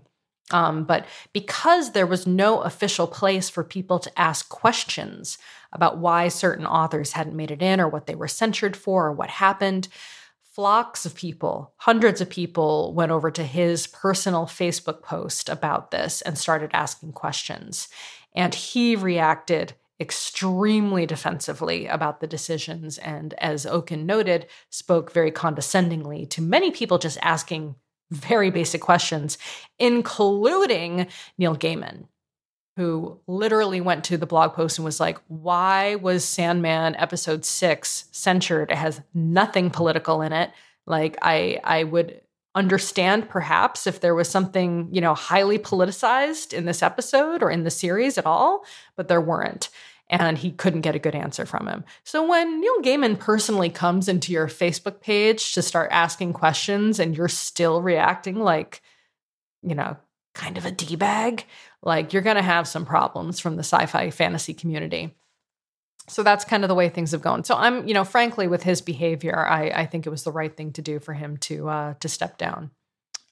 Um, 0.50 0.84
but 0.84 1.04
because 1.34 1.92
there 1.92 2.06
was 2.06 2.26
no 2.26 2.60
official 2.60 3.06
place 3.06 3.50
for 3.50 3.64
people 3.64 3.98
to 3.98 4.18
ask 4.18 4.48
questions 4.48 5.38
about 5.72 5.98
why 5.98 6.28
certain 6.28 6.66
authors 6.66 7.12
hadn't 7.12 7.36
made 7.36 7.50
it 7.50 7.60
in, 7.60 7.80
or 7.80 7.88
what 7.88 8.06
they 8.06 8.14
were 8.14 8.28
censured 8.28 8.76
for, 8.76 9.06
or 9.06 9.12
what 9.12 9.30
happened, 9.30 9.88
flocks 10.54 11.04
of 11.04 11.16
people, 11.16 11.74
hundreds 11.78 12.20
of 12.20 12.30
people 12.30 12.94
went 12.94 13.10
over 13.10 13.28
to 13.28 13.42
his 13.42 13.88
personal 13.88 14.46
Facebook 14.46 15.02
post 15.02 15.48
about 15.48 15.90
this 15.90 16.22
and 16.22 16.38
started 16.38 16.70
asking 16.72 17.12
questions. 17.12 17.88
And 18.36 18.54
he 18.54 18.94
reacted 18.94 19.74
extremely 19.98 21.06
defensively 21.06 21.86
about 21.86 22.20
the 22.20 22.26
decisions. 22.28 22.98
And 22.98 23.34
as 23.34 23.66
Okun 23.66 24.06
noted, 24.06 24.46
spoke 24.70 25.12
very 25.12 25.32
condescendingly 25.32 26.26
to 26.26 26.42
many 26.42 26.70
people 26.70 26.98
just 26.98 27.18
asking 27.20 27.74
very 28.10 28.50
basic 28.50 28.80
questions, 28.80 29.38
including 29.78 31.08
Neil 31.36 31.56
Gaiman 31.56 32.06
who 32.76 33.20
literally 33.26 33.80
went 33.80 34.04
to 34.04 34.16
the 34.16 34.26
blog 34.26 34.54
post 34.54 34.78
and 34.78 34.84
was 34.84 35.00
like, 35.00 35.18
Why 35.28 35.94
was 35.96 36.24
Sandman 36.24 36.96
episode 36.96 37.44
six 37.44 38.06
censured? 38.10 38.70
It 38.70 38.76
has 38.76 39.00
nothing 39.12 39.70
political 39.70 40.22
in 40.22 40.32
it. 40.32 40.50
Like, 40.86 41.16
I, 41.22 41.60
I 41.64 41.84
would 41.84 42.20
understand 42.54 43.28
perhaps 43.28 43.86
if 43.86 44.00
there 44.00 44.14
was 44.14 44.28
something, 44.28 44.88
you 44.92 45.00
know, 45.00 45.14
highly 45.14 45.58
politicized 45.58 46.52
in 46.52 46.66
this 46.66 46.82
episode 46.82 47.42
or 47.42 47.50
in 47.50 47.64
the 47.64 47.70
series 47.70 48.16
at 48.16 48.26
all, 48.26 48.64
but 48.96 49.08
there 49.08 49.20
weren't. 49.20 49.70
And 50.08 50.36
he 50.36 50.52
couldn't 50.52 50.82
get 50.82 50.94
a 50.94 51.00
good 51.00 51.14
answer 51.14 51.46
from 51.46 51.66
him. 51.66 51.84
So 52.04 52.28
when 52.28 52.60
Neil 52.60 52.82
Gaiman 52.82 53.18
personally 53.18 53.70
comes 53.70 54.08
into 54.08 54.32
your 54.32 54.46
Facebook 54.46 55.00
page 55.00 55.54
to 55.54 55.62
start 55.62 55.90
asking 55.90 56.34
questions 56.34 57.00
and 57.00 57.16
you're 57.16 57.28
still 57.28 57.80
reacting 57.80 58.36
like, 58.36 58.82
you 59.62 59.74
know, 59.74 59.96
kind 60.34 60.58
of 60.58 60.66
a 60.66 60.70
D 60.70 60.94
bag, 60.96 61.46
like 61.84 62.12
you're 62.12 62.22
going 62.22 62.36
to 62.36 62.42
have 62.42 62.66
some 62.66 62.84
problems 62.84 63.38
from 63.38 63.56
the 63.56 63.62
sci 63.62 63.86
fi 63.86 64.10
fantasy 64.10 64.54
community. 64.54 65.14
So 66.08 66.22
that's 66.22 66.44
kind 66.44 66.64
of 66.64 66.68
the 66.68 66.74
way 66.74 66.88
things 66.88 67.12
have 67.12 67.22
gone. 67.22 67.44
So 67.44 67.54
I'm, 67.54 67.86
you 67.86 67.94
know, 67.94 68.04
frankly, 68.04 68.46
with 68.46 68.62
his 68.62 68.82
behavior, 68.82 69.38
I, 69.38 69.70
I 69.70 69.86
think 69.86 70.06
it 70.06 70.10
was 70.10 70.24
the 70.24 70.32
right 70.32 70.54
thing 70.54 70.72
to 70.72 70.82
do 70.82 70.98
for 70.98 71.14
him 71.14 71.36
to 71.38 71.68
uh, 71.68 71.94
to 72.00 72.08
step 72.08 72.36
down. 72.36 72.70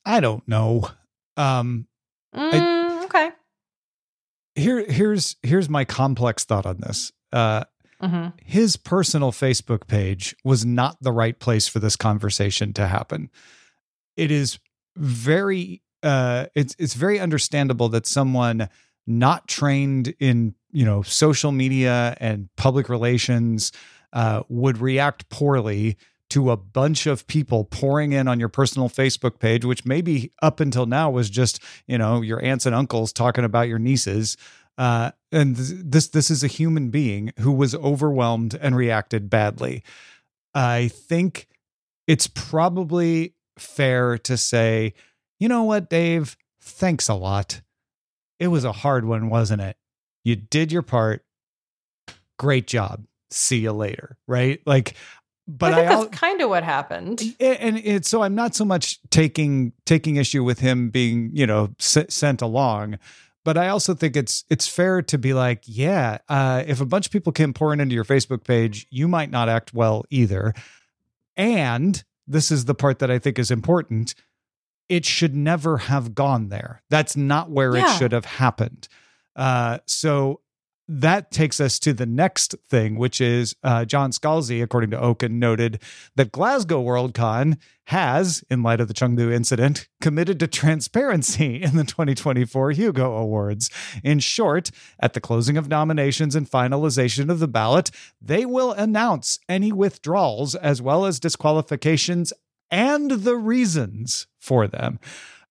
I 0.06 0.20
don't 0.20 0.46
know. 0.48 0.88
Um, 1.36 1.86
mm, 2.34 2.50
I, 2.52 3.04
okay. 3.04 3.30
Here, 4.54 4.84
here's 4.90 5.36
here's 5.42 5.68
my 5.68 5.84
complex 5.84 6.44
thought 6.44 6.66
on 6.66 6.78
this. 6.78 7.12
Uh, 7.30 7.64
mm-hmm. 8.02 8.28
His 8.42 8.76
personal 8.76 9.32
Facebook 9.32 9.86
page 9.86 10.34
was 10.44 10.64
not 10.64 10.96
the 11.00 11.12
right 11.12 11.38
place 11.38 11.68
for 11.68 11.78
this 11.78 11.96
conversation 11.96 12.72
to 12.74 12.86
happen. 12.86 13.30
It 14.16 14.30
is 14.30 14.58
very 14.96 15.82
uh, 16.02 16.46
it's 16.54 16.74
it's 16.78 16.94
very 16.94 17.18
understandable 17.20 17.88
that 17.90 18.06
someone 18.06 18.68
not 19.06 19.48
trained 19.48 20.14
in 20.18 20.54
you 20.70 20.84
know 20.84 21.02
social 21.02 21.52
media 21.52 22.16
and 22.20 22.48
public 22.56 22.88
relations 22.88 23.72
uh, 24.12 24.42
would 24.48 24.78
react 24.78 25.28
poorly 25.28 25.96
to 26.30 26.50
a 26.50 26.56
bunch 26.56 27.06
of 27.06 27.26
people 27.26 27.64
pouring 27.64 28.12
in 28.12 28.26
on 28.26 28.40
your 28.40 28.48
personal 28.48 28.88
Facebook 28.88 29.38
page, 29.38 29.66
which 29.66 29.84
maybe 29.84 30.32
up 30.40 30.60
until 30.60 30.86
now 30.86 31.10
was 31.10 31.28
just 31.30 31.62
you 31.86 31.98
know 31.98 32.20
your 32.20 32.42
aunts 32.42 32.66
and 32.66 32.74
uncles 32.74 33.12
talking 33.12 33.44
about 33.44 33.68
your 33.68 33.78
nieces. 33.78 34.36
Uh, 34.78 35.10
and 35.30 35.56
this 35.56 36.08
this 36.08 36.30
is 36.30 36.42
a 36.42 36.48
human 36.48 36.90
being 36.90 37.32
who 37.40 37.52
was 37.52 37.74
overwhelmed 37.74 38.58
and 38.60 38.74
reacted 38.74 39.28
badly. 39.28 39.82
I 40.54 40.88
think 40.88 41.48
it's 42.06 42.26
probably 42.26 43.34
fair 43.58 44.18
to 44.18 44.36
say 44.36 44.94
you 45.42 45.48
know 45.48 45.64
what, 45.64 45.90
Dave? 45.90 46.36
Thanks 46.60 47.08
a 47.08 47.14
lot. 47.14 47.62
It 48.38 48.46
was 48.46 48.64
a 48.64 48.70
hard 48.70 49.04
one, 49.04 49.28
wasn't 49.28 49.60
it? 49.60 49.76
You 50.22 50.36
did 50.36 50.70
your 50.70 50.82
part. 50.82 51.24
Great 52.38 52.68
job. 52.68 53.06
See 53.32 53.58
you 53.58 53.72
later. 53.72 54.16
Right? 54.28 54.60
Like, 54.66 54.94
but 55.48 55.72
I 55.72 55.76
think 55.76 55.90
I, 55.90 55.96
that's 55.96 56.16
kind 56.16 56.40
of 56.42 56.48
what 56.48 56.62
happened. 56.62 57.22
And 57.40 57.76
it's 57.78 58.08
so 58.08 58.22
I'm 58.22 58.36
not 58.36 58.54
so 58.54 58.64
much 58.64 59.00
taking 59.10 59.72
taking 59.84 60.14
issue 60.14 60.44
with 60.44 60.60
him 60.60 60.90
being, 60.90 61.32
you 61.34 61.44
know, 61.44 61.70
s- 61.80 62.06
sent 62.08 62.40
along, 62.40 63.00
but 63.44 63.58
I 63.58 63.66
also 63.66 63.94
think 63.94 64.16
it's 64.16 64.44
it's 64.48 64.68
fair 64.68 65.02
to 65.02 65.18
be 65.18 65.34
like, 65.34 65.64
yeah, 65.66 66.18
uh, 66.28 66.62
if 66.64 66.80
a 66.80 66.86
bunch 66.86 67.06
of 67.06 67.12
people 67.12 67.32
came 67.32 67.52
pouring 67.52 67.80
into 67.80 67.96
your 67.96 68.04
Facebook 68.04 68.44
page, 68.44 68.86
you 68.90 69.08
might 69.08 69.32
not 69.32 69.48
act 69.48 69.74
well 69.74 70.04
either. 70.08 70.54
And 71.36 72.04
this 72.28 72.52
is 72.52 72.66
the 72.66 72.76
part 72.76 73.00
that 73.00 73.10
I 73.10 73.18
think 73.18 73.40
is 73.40 73.50
important 73.50 74.14
it 74.88 75.04
should 75.04 75.34
never 75.34 75.78
have 75.78 76.14
gone 76.14 76.48
there. 76.48 76.82
That's 76.90 77.16
not 77.16 77.50
where 77.50 77.76
yeah. 77.76 77.94
it 77.94 77.98
should 77.98 78.12
have 78.12 78.24
happened. 78.24 78.88
Uh, 79.34 79.78
so 79.86 80.40
that 80.88 81.30
takes 81.30 81.60
us 81.60 81.78
to 81.78 81.92
the 81.92 82.06
next 82.06 82.54
thing, 82.68 82.96
which 82.96 83.20
is 83.20 83.54
uh, 83.62 83.84
John 83.84 84.10
Scalzi, 84.10 84.62
according 84.62 84.90
to 84.90 85.00
Oaken, 85.00 85.38
noted 85.38 85.80
that 86.16 86.32
Glasgow 86.32 86.82
Worldcon 86.82 87.56
has, 87.86 88.44
in 88.50 88.62
light 88.62 88.80
of 88.80 88.88
the 88.88 88.94
Chengdu 88.94 89.32
incident, 89.32 89.88
committed 90.00 90.38
to 90.40 90.46
transparency 90.46 91.56
in 91.62 91.76
the 91.76 91.84
2024 91.84 92.72
Hugo 92.72 93.16
Awards. 93.16 93.70
In 94.02 94.18
short, 94.18 94.70
at 94.98 95.14
the 95.14 95.20
closing 95.20 95.56
of 95.56 95.68
nominations 95.68 96.34
and 96.34 96.50
finalization 96.50 97.30
of 97.30 97.38
the 97.38 97.48
ballot, 97.48 97.90
they 98.20 98.44
will 98.44 98.72
announce 98.72 99.38
any 99.48 99.72
withdrawals 99.72 100.54
as 100.54 100.82
well 100.82 101.06
as 101.06 101.20
disqualifications 101.20 102.32
and 102.72 103.10
the 103.10 103.36
reasons 103.36 104.26
for 104.40 104.66
them. 104.66 104.98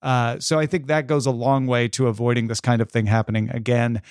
Uh, 0.01 0.39
so 0.39 0.60
I 0.60 0.65
think 0.65 0.88
that 0.88 1.07
goes 1.07 1.27
a 1.27 1.31
long 1.31 1.67
way 1.67 1.88
to 1.89 2.07
avoiding 2.07 2.47
this 2.47 2.60
kind 2.60 2.81
of 2.81 2.91
thing 2.91 3.05
happening 3.05 3.49
again. 3.51 4.01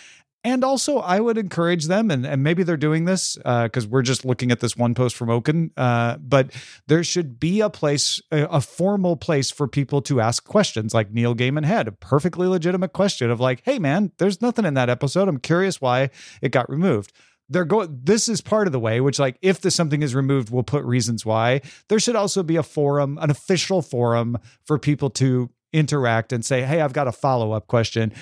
And 0.43 0.65
also, 0.65 0.99
I 0.99 1.21
would 1.21 1.37
encourage 1.37 1.85
them, 1.85 2.11
and, 2.11 2.25
and 2.25 2.43
maybe 2.43 2.63
they're 2.63 2.79
doing 2.79 3.05
this 3.05 3.37
because 3.37 3.85
uh, 3.85 3.89
we're 3.91 4.01
just 4.01 4.25
looking 4.25 4.51
at 4.51 4.61
this 4.61 4.75
one 4.75 4.95
post 4.95 5.15
from 5.15 5.29
Okun, 5.29 5.71
uh, 5.77 6.17
but 6.17 6.51
there 6.87 7.05
should 7.05 7.39
be 7.39 7.61
a 7.61 7.69
place, 7.69 8.23
a, 8.31 8.45
a, 8.45 8.61
formal 8.63 9.17
place 9.17 9.51
for 9.51 9.69
people 9.69 10.01
to 10.01 10.19
ask 10.19 10.43
questions 10.45 10.95
like 10.95 11.11
Neil 11.11 11.35
Gaiman 11.35 11.67
had, 11.67 11.89
a 11.89 11.93
perfectly 11.93 12.47
legitimate 12.47 12.95
question 12.95 13.31
of 13.31 13.39
like, 13.39 13.61
hey, 13.67 13.79
man, 13.79 14.13
there's 14.17 14.41
nothing 14.41 14.65
in 14.65 14.73
that 14.75 14.89
episode. 14.89 15.29
I'm 15.29 15.41
curious 15.41 15.79
why 15.79 16.09
it 16.41 16.53
got 16.53 16.71
removed 16.71 17.13
they're 17.51 17.65
going 17.65 18.01
this 18.03 18.29
is 18.29 18.41
part 18.41 18.67
of 18.67 18.73
the 18.73 18.81
way 18.81 19.01
which 19.01 19.19
like 19.19 19.37
if 19.43 19.61
the 19.61 19.71
something 19.71 20.03
is 20.03 20.15
removed 20.15 20.51
we'll 20.51 20.63
put 20.63 20.85
reasons 20.85 21.27
why. 21.27 21.61
There 21.89 22.01
should 22.01 22.17
also 22.17 22.43
be 22.43 22.57
a 22.57 22.63
forum 22.63 23.19
an 23.21 23.31
official 23.31 23.83
forum 23.83 24.39
for 24.65 24.79
people 24.79 25.11
to 25.11 25.51
interact 25.73 26.33
and 26.33 26.45
say 26.45 26.63
hey 26.63 26.81
i've 26.81 26.93
got 26.93 27.09
a 27.09 27.13
follow-up 27.13 27.67
question. 27.67 28.13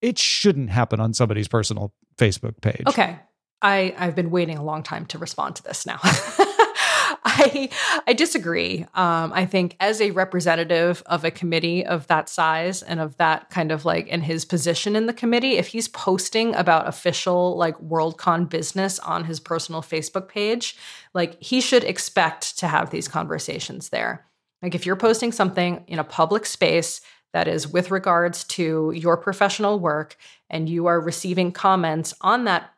It 0.00 0.18
shouldn't 0.18 0.70
happen 0.70 1.00
on 1.00 1.14
somebody's 1.14 1.48
personal 1.48 1.92
facebook 2.16 2.60
page. 2.60 2.84
Okay. 2.86 3.18
I 3.60 3.94
i've 3.98 4.14
been 4.14 4.30
waiting 4.30 4.56
a 4.58 4.64
long 4.64 4.82
time 4.82 5.06
to 5.06 5.18
respond 5.18 5.56
to 5.56 5.62
this 5.62 5.86
now 5.86 6.00
I 7.28 7.68
I 8.06 8.12
disagree. 8.12 8.82
Um, 8.94 9.32
I 9.32 9.46
think 9.46 9.76
as 9.80 10.00
a 10.00 10.12
representative 10.12 11.02
of 11.06 11.24
a 11.24 11.30
committee 11.30 11.84
of 11.84 12.06
that 12.06 12.28
size 12.28 12.82
and 12.82 13.00
of 13.00 13.16
that 13.16 13.50
kind 13.50 13.72
of 13.72 13.84
like 13.84 14.06
in 14.06 14.20
his 14.20 14.44
position 14.44 14.94
in 14.94 15.06
the 15.06 15.12
committee, 15.12 15.56
if 15.56 15.66
he's 15.68 15.88
posting 15.88 16.54
about 16.54 16.86
official 16.86 17.56
like 17.56 17.76
Worldcon 17.78 18.48
business 18.48 19.00
on 19.00 19.24
his 19.24 19.40
personal 19.40 19.82
Facebook 19.82 20.28
page, 20.28 20.76
like 21.14 21.42
he 21.42 21.60
should 21.60 21.82
expect 21.82 22.58
to 22.58 22.68
have 22.68 22.90
these 22.90 23.08
conversations 23.08 23.88
there. 23.88 24.24
Like 24.62 24.76
if 24.76 24.86
you're 24.86 24.94
posting 24.96 25.32
something 25.32 25.84
in 25.88 25.98
a 25.98 26.04
public 26.04 26.46
space 26.46 27.00
that 27.32 27.48
is 27.48 27.66
with 27.66 27.90
regards 27.90 28.44
to 28.44 28.92
your 28.94 29.16
professional 29.16 29.80
work 29.80 30.16
and 30.48 30.68
you 30.68 30.86
are 30.86 31.00
receiving 31.00 31.50
comments 31.50 32.14
on 32.20 32.44
that 32.44 32.70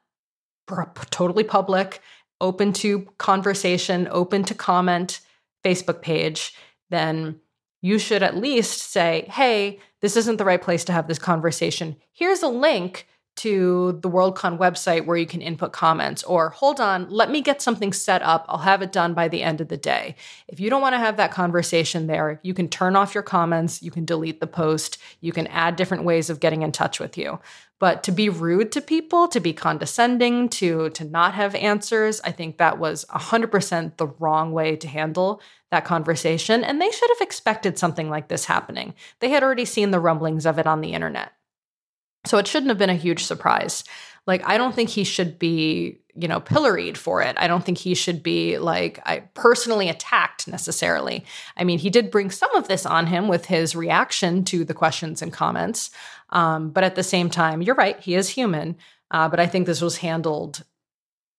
totally 1.10 1.44
public 1.44 2.00
open 2.40 2.72
to 2.74 3.06
conversation, 3.18 4.08
open 4.10 4.44
to 4.44 4.54
comment 4.54 5.20
Facebook 5.64 6.02
page, 6.02 6.54
then 6.90 7.40
you 7.80 7.98
should 7.98 8.22
at 8.22 8.36
least 8.36 8.90
say, 8.90 9.26
hey, 9.30 9.78
this 10.00 10.16
isn't 10.16 10.36
the 10.36 10.44
right 10.44 10.62
place 10.62 10.84
to 10.84 10.92
have 10.92 11.08
this 11.08 11.18
conversation. 11.18 11.96
Here's 12.12 12.42
a 12.42 12.48
link 12.48 13.06
to 13.38 13.98
the 14.02 14.10
Worldcon 14.10 14.58
website 14.58 15.06
where 15.06 15.16
you 15.16 15.26
can 15.26 15.40
input 15.40 15.72
comments, 15.72 16.22
or 16.24 16.50
hold 16.50 16.80
on, 16.80 17.08
let 17.08 17.30
me 17.30 17.40
get 17.40 17.62
something 17.62 17.92
set 17.92 18.22
up. 18.22 18.44
I'll 18.48 18.58
have 18.58 18.82
it 18.82 18.92
done 18.92 19.14
by 19.14 19.28
the 19.28 19.42
end 19.42 19.60
of 19.60 19.68
the 19.68 19.76
day. 19.76 20.16
If 20.48 20.60
you 20.60 20.70
don't 20.70 20.82
want 20.82 20.94
to 20.94 20.98
have 20.98 21.16
that 21.16 21.30
conversation 21.30 22.06
there, 22.06 22.40
you 22.42 22.54
can 22.54 22.68
turn 22.68 22.96
off 22.96 23.14
your 23.14 23.22
comments, 23.22 23.82
you 23.82 23.90
can 23.90 24.04
delete 24.04 24.40
the 24.40 24.46
post, 24.46 24.98
you 25.20 25.32
can 25.32 25.46
add 25.48 25.76
different 25.76 26.04
ways 26.04 26.30
of 26.30 26.40
getting 26.40 26.62
in 26.62 26.72
touch 26.72 26.98
with 26.98 27.16
you. 27.16 27.38
But 27.78 28.02
to 28.04 28.12
be 28.12 28.28
rude 28.28 28.72
to 28.72 28.80
people, 28.80 29.28
to 29.28 29.38
be 29.38 29.52
condescending, 29.52 30.48
to 30.50 30.90
to 30.90 31.04
not 31.04 31.34
have 31.34 31.54
answers, 31.54 32.20
I 32.22 32.32
think 32.32 32.58
that 32.58 32.78
was 32.78 33.04
100% 33.10 33.96
the 33.96 34.08
wrong 34.18 34.52
way 34.52 34.74
to 34.76 34.88
handle 34.88 35.40
that 35.70 35.84
conversation 35.84 36.64
and 36.64 36.80
they 36.80 36.90
should 36.90 37.10
have 37.10 37.20
expected 37.20 37.78
something 37.78 38.08
like 38.08 38.28
this 38.28 38.46
happening. 38.46 38.94
They 39.20 39.28
had 39.28 39.42
already 39.42 39.64
seen 39.64 39.90
the 39.90 40.00
rumblings 40.00 40.46
of 40.46 40.58
it 40.58 40.66
on 40.66 40.80
the 40.80 40.94
internet. 40.94 41.32
So 42.28 42.38
it 42.38 42.46
shouldn't 42.46 42.68
have 42.68 42.78
been 42.78 42.90
a 42.90 42.94
huge 42.94 43.24
surprise. 43.24 43.84
Like, 44.26 44.42
I 44.46 44.58
don't 44.58 44.74
think 44.74 44.90
he 44.90 45.04
should 45.04 45.38
be, 45.38 46.00
you 46.14 46.28
know, 46.28 46.38
pilloried 46.38 46.98
for 46.98 47.22
it. 47.22 47.34
I 47.38 47.48
don't 47.48 47.64
think 47.64 47.78
he 47.78 47.94
should 47.94 48.22
be 48.22 48.58
like 48.58 49.00
I 49.06 49.20
personally 49.32 49.88
attacked 49.88 50.46
necessarily. 50.46 51.24
I 51.56 51.64
mean, 51.64 51.78
he 51.78 51.88
did 51.88 52.10
bring 52.10 52.30
some 52.30 52.54
of 52.54 52.68
this 52.68 52.84
on 52.84 53.06
him 53.06 53.26
with 53.28 53.46
his 53.46 53.74
reaction 53.74 54.44
to 54.44 54.64
the 54.64 54.74
questions 54.74 55.22
and 55.22 55.32
comments. 55.32 55.90
Um, 56.28 56.70
but 56.70 56.84
at 56.84 56.94
the 56.94 57.02
same 57.02 57.30
time, 57.30 57.62
you're 57.62 57.74
right, 57.74 57.98
he 58.00 58.14
is 58.14 58.28
human. 58.28 58.76
Uh, 59.10 59.30
but 59.30 59.40
I 59.40 59.46
think 59.46 59.66
this 59.66 59.80
was 59.80 59.96
handled 59.96 60.62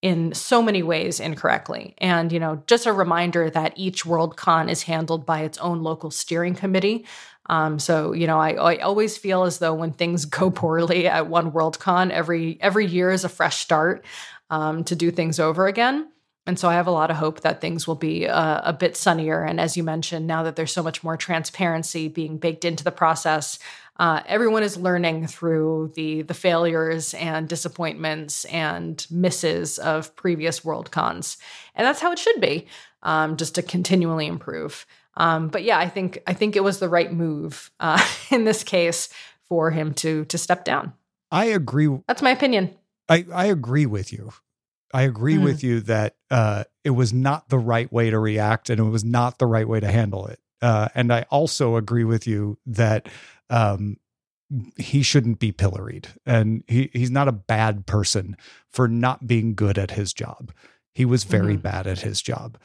in 0.01 0.33
so 0.33 0.61
many 0.61 0.81
ways 0.81 1.19
incorrectly. 1.19 1.93
And, 1.97 2.31
you 2.31 2.39
know, 2.39 2.63
just 2.67 2.85
a 2.85 2.93
reminder 2.93 3.49
that 3.49 3.73
each 3.75 4.05
Worldcon 4.05 4.69
is 4.69 4.83
handled 4.83 5.25
by 5.25 5.41
its 5.41 5.57
own 5.57 5.83
local 5.83 6.09
steering 6.09 6.55
committee. 6.55 7.05
Um, 7.49 7.79
so, 7.79 8.13
you 8.13 8.27
know, 8.27 8.39
I, 8.39 8.51
I 8.51 8.77
always 8.77 9.17
feel 9.17 9.43
as 9.43 9.59
though 9.59 9.73
when 9.73 9.91
things 9.91 10.25
go 10.39 10.49
poorly 10.51 11.07
at 11.07 11.27
one 11.27 11.51
Worldcon, 11.51 12.11
every 12.11 12.57
every 12.61 12.85
year 12.85 13.11
is 13.11 13.25
a 13.25 13.29
fresh 13.29 13.57
start 13.57 14.05
um, 14.49 14.83
to 14.85 14.95
do 14.95 15.11
things 15.11 15.39
over 15.39 15.67
again. 15.67 16.07
And 16.47 16.57
so 16.57 16.67
I 16.67 16.73
have 16.73 16.87
a 16.87 16.91
lot 16.91 17.11
of 17.11 17.17
hope 17.17 17.41
that 17.41 17.61
things 17.61 17.85
will 17.85 17.95
be 17.95 18.27
uh, 18.27 18.61
a 18.63 18.73
bit 18.73 18.97
sunnier. 18.97 19.43
And 19.43 19.59
as 19.59 19.77
you 19.77 19.83
mentioned, 19.83 20.25
now 20.25 20.41
that 20.43 20.55
there's 20.55 20.71
so 20.73 20.81
much 20.81 21.03
more 21.03 21.15
transparency 21.15 22.07
being 22.07 22.39
baked 22.39 22.65
into 22.65 22.83
the 22.83 22.91
process, 22.91 23.59
uh, 23.99 24.21
everyone 24.25 24.63
is 24.63 24.77
learning 24.77 25.27
through 25.27 25.91
the 25.95 26.21
the 26.21 26.33
failures 26.33 27.13
and 27.15 27.49
disappointments 27.49 28.45
and 28.45 29.05
misses 29.11 29.77
of 29.77 30.15
previous 30.15 30.63
world 30.63 30.89
cons, 30.89 31.37
and 31.75 31.85
that's 31.85 31.99
how 31.99 32.11
it 32.13 32.17
should 32.19 32.39
be, 32.39 32.65
um, 33.03 33.35
just 33.35 33.55
to 33.55 33.61
continually 33.61 34.25
improve. 34.25 34.85
Um, 35.19 35.49
but 35.49 35.63
yeah, 35.63 35.77
I 35.77 35.87
think 35.87 36.19
I 36.25 36.33
think 36.33 36.55
it 36.55 36.63
was 36.63 36.79
the 36.79 36.89
right 36.89 37.11
move 37.11 37.71
uh, 37.79 38.03
in 38.31 38.45
this 38.45 38.63
case 38.63 39.09
for 39.47 39.69
him 39.71 39.93
to 39.95 40.25
to 40.25 40.37
step 40.37 40.65
down. 40.65 40.93
I 41.31 41.45
agree. 41.45 41.89
That's 42.07 42.21
my 42.21 42.31
opinion. 42.31 42.73
I 43.07 43.25
I 43.33 43.45
agree 43.45 43.85
with 43.85 44.11
you. 44.11 44.31
I 44.91 45.03
agree 45.03 45.35
mm. 45.35 45.43
with 45.43 45.63
you 45.63 45.81
that 45.81 46.15
uh, 46.31 46.63
it 46.83 46.91
was 46.91 47.13
not 47.13 47.49
the 47.49 47.59
right 47.59 47.91
way 47.93 48.09
to 48.09 48.17
react, 48.17 48.71
and 48.71 48.79
it 48.79 48.83
was 48.83 49.03
not 49.03 49.37
the 49.37 49.45
right 49.45 49.67
way 49.67 49.79
to 49.79 49.91
handle 49.91 50.25
it. 50.25 50.39
Uh, 50.61 50.87
and 50.95 51.13
I 51.13 51.25
also 51.29 51.75
agree 51.75 52.03
with 52.03 52.25
you 52.25 52.57
that 52.65 53.07
um, 53.49 53.97
he 54.77 55.03
shouldn't 55.03 55.39
be 55.39 55.51
pilloried 55.51 56.07
and 56.25 56.63
he, 56.67 56.89
he's 56.93 57.11
not 57.11 57.27
a 57.27 57.33
bad 57.33 57.85
person 57.85 58.35
for 58.67 58.87
not 58.87 59.27
being 59.27 59.55
good 59.55 59.77
at 59.77 59.91
his 59.91 60.13
job. 60.13 60.51
He 60.93 61.05
was 61.05 61.23
very 61.23 61.53
mm-hmm. 61.53 61.61
bad 61.61 61.87
at 61.87 62.01
his 62.01 62.21
job 62.21 62.57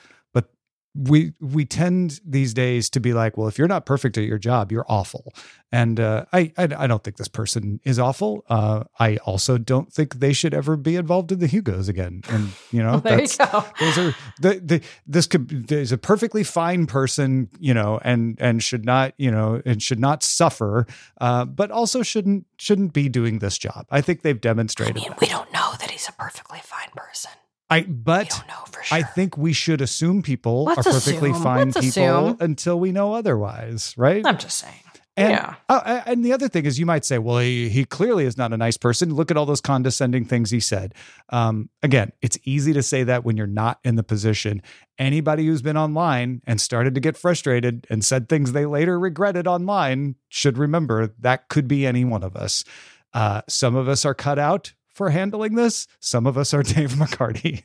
we 0.94 1.32
we 1.40 1.64
tend 1.64 2.20
these 2.24 2.54
days 2.54 2.88
to 2.90 3.00
be 3.00 3.12
like, 3.12 3.36
well, 3.36 3.48
if 3.48 3.58
you're 3.58 3.68
not 3.68 3.84
perfect 3.84 4.16
at 4.16 4.24
your 4.24 4.38
job, 4.38 4.70
you're 4.70 4.86
awful. 4.88 5.32
And 5.72 5.98
uh, 5.98 6.24
I, 6.32 6.52
I, 6.56 6.68
I 6.78 6.86
don't 6.86 7.02
think 7.02 7.16
this 7.16 7.26
person 7.26 7.80
is 7.82 7.98
awful. 7.98 8.44
Uh, 8.48 8.84
I 9.00 9.16
also 9.18 9.58
don't 9.58 9.92
think 9.92 10.20
they 10.20 10.32
should 10.32 10.54
ever 10.54 10.76
be 10.76 10.94
involved 10.94 11.32
in 11.32 11.40
the 11.40 11.48
Hugos 11.48 11.88
again. 11.88 12.22
And 12.28 12.50
you 12.70 12.80
know, 12.80 12.92
well, 13.04 13.16
that's, 13.18 13.38
you 13.38 13.46
those 13.80 13.98
are 13.98 14.16
the, 14.40 14.60
the 14.60 14.82
this 15.04 15.26
could 15.26 15.66
there's 15.66 15.90
a 15.90 15.98
perfectly 15.98 16.44
fine 16.44 16.86
person, 16.86 17.48
you 17.58 17.74
know, 17.74 17.98
and 18.04 18.36
and 18.40 18.62
should 18.62 18.84
not 18.84 19.14
you 19.16 19.32
know 19.32 19.60
and 19.66 19.82
should 19.82 19.98
not 19.98 20.22
suffer, 20.22 20.86
uh, 21.20 21.44
but 21.44 21.72
also 21.72 22.02
shouldn't 22.02 22.46
shouldn't 22.56 22.92
be 22.92 23.08
doing 23.08 23.40
this 23.40 23.58
job. 23.58 23.86
I 23.90 24.00
think 24.00 24.22
they've 24.22 24.40
demonstrated. 24.40 24.96
I 24.98 25.00
mean, 25.00 25.14
we 25.20 25.26
don't 25.26 25.52
know 25.52 25.72
that 25.80 25.90
he's 25.90 26.08
a 26.08 26.12
perfectly 26.12 26.60
fine 26.62 26.90
person. 26.94 27.32
I 27.74 27.82
but 27.82 28.32
sure. 28.32 28.98
I 28.98 29.02
think 29.02 29.36
we 29.36 29.52
should 29.52 29.80
assume 29.80 30.22
people 30.22 30.64
Let's 30.64 30.86
are 30.86 30.92
perfectly 30.92 31.30
assume. 31.30 31.42
fine 31.42 31.70
Let's 31.70 31.86
people 31.86 32.28
assume. 32.28 32.36
until 32.40 32.78
we 32.78 32.92
know 32.92 33.14
otherwise, 33.14 33.94
right? 33.96 34.24
I'm 34.24 34.38
just 34.38 34.58
saying. 34.58 34.74
And, 35.16 35.30
yeah. 35.30 35.54
Oh, 35.68 35.80
and 36.06 36.24
the 36.24 36.32
other 36.32 36.48
thing 36.48 36.64
is, 36.66 36.78
you 36.78 36.86
might 36.86 37.04
say, 37.04 37.18
well, 37.18 37.38
he, 37.38 37.68
he 37.68 37.84
clearly 37.84 38.24
is 38.24 38.36
not 38.36 38.52
a 38.52 38.56
nice 38.56 38.76
person. 38.76 39.14
Look 39.14 39.30
at 39.30 39.36
all 39.36 39.46
those 39.46 39.60
condescending 39.60 40.24
things 40.24 40.50
he 40.50 40.58
said. 40.58 40.92
Um, 41.28 41.68
again, 41.84 42.12
it's 42.20 42.36
easy 42.42 42.72
to 42.72 42.82
say 42.82 43.04
that 43.04 43.24
when 43.24 43.36
you're 43.36 43.46
not 43.46 43.78
in 43.84 43.94
the 43.94 44.02
position. 44.02 44.60
Anybody 44.98 45.46
who's 45.46 45.62
been 45.62 45.76
online 45.76 46.42
and 46.46 46.60
started 46.60 46.94
to 46.96 47.00
get 47.00 47.16
frustrated 47.16 47.86
and 47.88 48.04
said 48.04 48.28
things 48.28 48.52
they 48.52 48.66
later 48.66 48.98
regretted 48.98 49.46
online 49.46 50.16
should 50.28 50.58
remember 50.58 51.14
that 51.20 51.48
could 51.48 51.68
be 51.68 51.86
any 51.86 52.04
one 52.04 52.24
of 52.24 52.34
us. 52.34 52.64
Uh, 53.12 53.42
some 53.48 53.76
of 53.76 53.88
us 53.88 54.04
are 54.04 54.14
cut 54.14 54.40
out 54.40 54.72
for 54.94 55.10
handling 55.10 55.54
this. 55.56 55.86
Some 56.00 56.26
of 56.26 56.38
us 56.38 56.54
are 56.54 56.62
Dave 56.62 56.92
McCarty. 56.92 57.62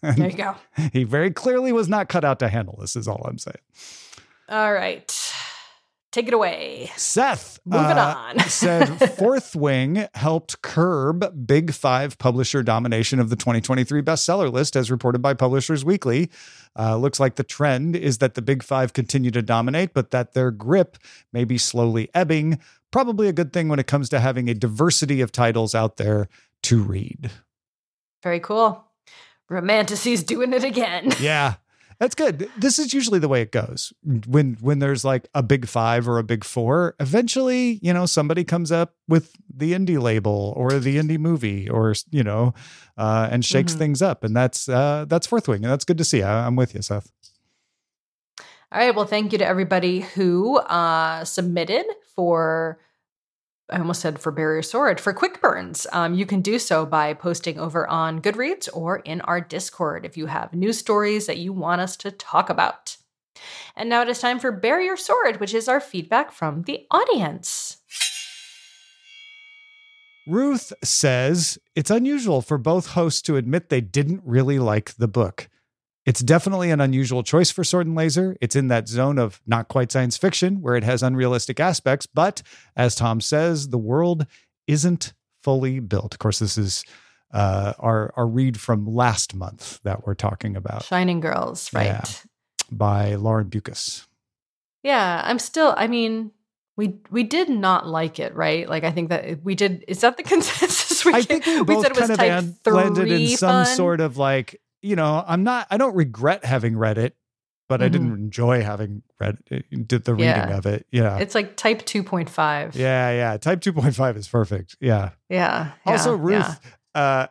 there 0.00 0.30
you 0.30 0.36
go. 0.36 0.56
He 0.92 1.04
very 1.04 1.30
clearly 1.30 1.72
was 1.72 1.88
not 1.88 2.08
cut 2.08 2.24
out 2.24 2.38
to 2.38 2.48
handle 2.48 2.76
this, 2.80 2.96
is 2.96 3.06
all 3.08 3.24
I'm 3.28 3.38
saying. 3.38 3.56
All 4.48 4.72
right. 4.72 5.12
Take 6.14 6.28
it 6.28 6.34
away. 6.34 6.92
Seth 6.96 7.58
Moving 7.64 7.98
uh, 7.98 8.14
on. 8.16 8.38
said 8.48 8.86
Fourth 9.16 9.56
Wing 9.56 10.06
helped 10.14 10.62
curb 10.62 11.44
Big 11.44 11.72
Five 11.72 12.18
publisher 12.18 12.62
domination 12.62 13.18
of 13.18 13.30
the 13.30 13.36
2023 13.36 14.00
bestseller 14.00 14.52
list, 14.52 14.76
as 14.76 14.92
reported 14.92 15.20
by 15.22 15.34
Publishers 15.34 15.84
Weekly. 15.84 16.30
Uh, 16.78 16.96
looks 16.96 17.18
like 17.18 17.34
the 17.34 17.42
trend 17.42 17.96
is 17.96 18.18
that 18.18 18.34
the 18.34 18.42
Big 18.42 18.62
Five 18.62 18.92
continue 18.92 19.32
to 19.32 19.42
dominate, 19.42 19.92
but 19.92 20.12
that 20.12 20.34
their 20.34 20.52
grip 20.52 20.98
may 21.32 21.42
be 21.42 21.58
slowly 21.58 22.08
ebbing. 22.14 22.60
Probably 22.92 23.26
a 23.26 23.32
good 23.32 23.52
thing 23.52 23.66
when 23.66 23.80
it 23.80 23.88
comes 23.88 24.08
to 24.10 24.20
having 24.20 24.48
a 24.48 24.54
diversity 24.54 25.20
of 25.20 25.32
titles 25.32 25.74
out 25.74 25.96
there 25.96 26.28
to 26.62 26.80
read. 26.80 27.32
Very 28.22 28.38
cool. 28.38 28.84
Romantasy's 29.50 30.22
doing 30.22 30.52
it 30.52 30.62
again. 30.62 31.10
Yeah. 31.18 31.54
That's 31.98 32.14
good. 32.14 32.50
This 32.56 32.78
is 32.78 32.92
usually 32.92 33.18
the 33.18 33.28
way 33.28 33.42
it 33.42 33.52
goes. 33.52 33.92
When 34.26 34.56
when 34.60 34.78
there's 34.78 35.04
like 35.04 35.28
a 35.34 35.42
big 35.42 35.66
5 35.66 36.08
or 36.08 36.18
a 36.18 36.24
big 36.24 36.44
4, 36.44 36.96
eventually, 37.00 37.78
you 37.82 37.92
know, 37.92 38.06
somebody 38.06 38.44
comes 38.44 38.72
up 38.72 38.94
with 39.08 39.34
the 39.54 39.72
indie 39.72 40.00
label 40.00 40.52
or 40.56 40.72
the 40.72 40.96
indie 40.96 41.18
movie 41.18 41.68
or 41.68 41.94
you 42.10 42.24
know, 42.24 42.54
uh, 42.98 43.28
and 43.30 43.44
shakes 43.44 43.72
mm-hmm. 43.72 43.78
things 43.78 44.02
up 44.02 44.24
and 44.24 44.36
that's 44.36 44.68
uh 44.68 45.04
that's 45.08 45.26
Fourth 45.26 45.48
Wing 45.48 45.64
and 45.64 45.72
that's 45.72 45.84
good 45.84 45.98
to 45.98 46.04
see. 46.04 46.22
I, 46.22 46.46
I'm 46.46 46.56
with 46.56 46.74
you, 46.74 46.82
Seth. 46.82 47.10
All 48.74 48.80
right. 48.80 48.94
Well, 48.94 49.06
thank 49.06 49.30
you 49.30 49.38
to 49.38 49.46
everybody 49.46 50.00
who 50.00 50.58
uh, 50.58 51.24
submitted 51.24 51.86
for 52.16 52.80
I 53.70 53.78
almost 53.78 54.02
said 54.02 54.18
for 54.18 54.30
Barrier 54.30 54.62
Sword, 54.62 55.00
for 55.00 55.12
quick 55.14 55.40
burns. 55.40 55.86
Um, 55.92 56.14
you 56.14 56.26
can 56.26 56.42
do 56.42 56.58
so 56.58 56.84
by 56.84 57.14
posting 57.14 57.58
over 57.58 57.88
on 57.88 58.20
Goodreads 58.20 58.68
or 58.74 58.98
in 58.98 59.22
our 59.22 59.40
Discord 59.40 60.04
if 60.04 60.16
you 60.16 60.26
have 60.26 60.52
news 60.52 60.78
stories 60.78 61.26
that 61.26 61.38
you 61.38 61.52
want 61.52 61.80
us 61.80 61.96
to 61.98 62.10
talk 62.10 62.50
about. 62.50 62.96
And 63.74 63.88
now 63.88 64.02
it 64.02 64.08
is 64.08 64.18
time 64.18 64.38
for 64.38 64.52
Barrier 64.52 64.96
Sword, 64.96 65.40
which 65.40 65.54
is 65.54 65.66
our 65.66 65.80
feedback 65.80 66.30
from 66.30 66.62
the 66.62 66.86
audience. 66.90 67.78
Ruth 70.26 70.72
says 70.82 71.58
it's 71.74 71.90
unusual 71.90 72.42
for 72.42 72.58
both 72.58 72.88
hosts 72.88 73.22
to 73.22 73.36
admit 73.36 73.68
they 73.68 73.80
didn't 73.80 74.22
really 74.24 74.58
like 74.58 74.94
the 74.96 75.08
book. 75.08 75.48
It's 76.06 76.20
definitely 76.20 76.70
an 76.70 76.80
unusual 76.80 77.22
choice 77.22 77.50
for 77.50 77.64
Sword 77.64 77.86
and 77.86 77.96
Laser. 77.96 78.36
It's 78.40 78.54
in 78.54 78.68
that 78.68 78.88
zone 78.88 79.18
of 79.18 79.40
not 79.46 79.68
quite 79.68 79.90
science 79.90 80.16
fiction 80.18 80.60
where 80.60 80.76
it 80.76 80.84
has 80.84 81.02
unrealistic 81.02 81.58
aspects, 81.58 82.06
but 82.06 82.42
as 82.76 82.94
Tom 82.94 83.20
says, 83.20 83.68
the 83.68 83.78
world 83.78 84.26
isn't 84.66 85.14
fully 85.42 85.80
built. 85.80 86.14
Of 86.14 86.18
course, 86.18 86.40
this 86.40 86.58
is 86.58 86.84
uh, 87.32 87.72
our 87.78 88.12
our 88.16 88.26
read 88.26 88.60
from 88.60 88.86
last 88.86 89.34
month 89.34 89.80
that 89.84 90.06
we're 90.06 90.14
talking 90.14 90.56
about. 90.56 90.84
Shining 90.84 91.20
Girls, 91.20 91.72
right? 91.72 91.86
Yeah, 91.86 92.04
by 92.70 93.14
Lauren 93.14 93.48
Beukes. 93.48 94.06
Yeah, 94.82 95.22
I'm 95.24 95.38
still. 95.38 95.74
I 95.76 95.86
mean, 95.86 96.32
we 96.76 96.98
we 97.10 97.22
did 97.22 97.48
not 97.48 97.86
like 97.86 98.18
it, 98.18 98.34
right? 98.34 98.68
Like 98.68 98.84
I 98.84 98.90
think 98.90 99.08
that 99.08 99.42
we 99.42 99.54
did. 99.54 99.84
Is 99.88 100.00
that 100.00 100.16
the 100.16 100.22
consensus? 100.34 101.04
We 101.04 101.14
I 101.14 101.22
think 101.22 101.46
we, 101.46 101.62
both 101.62 101.88
we 101.88 101.94
kind 101.94 102.10
of 102.10 102.20
an, 102.20 102.56
landed 102.66 103.10
in 103.10 103.36
some 103.36 103.64
sort 103.64 104.00
of 104.00 104.16
like 104.16 104.60
you 104.84 104.96
know, 104.96 105.24
I'm 105.26 105.42
not, 105.42 105.66
I 105.70 105.76
don't 105.78 105.96
regret 105.96 106.44
having 106.44 106.76
read 106.76 106.98
it, 106.98 107.16
but 107.68 107.76
mm-hmm. 107.76 107.84
I 107.84 107.88
didn't 107.88 108.06
mm-hmm. 108.08 108.24
enjoy 108.24 108.62
having 108.62 109.02
read 109.18 109.38
it, 109.50 109.88
did 109.88 110.04
the 110.04 110.14
reading 110.14 110.28
yeah. 110.28 110.56
of 110.56 110.66
it. 110.66 110.86
Yeah. 110.92 111.18
It's 111.18 111.34
like 111.34 111.56
type 111.56 111.84
2.5. 111.86 112.74
Yeah. 112.74 113.10
Yeah. 113.10 113.36
Type 113.38 113.60
2.5 113.60 114.16
is 114.16 114.28
perfect. 114.28 114.76
Yeah. 114.80 115.10
Yeah. 115.28 115.72
Also, 115.86 116.16
yeah, 116.16 116.22
Ruth, 116.22 116.60
yeah. 116.94 117.00
uh, 117.00 117.26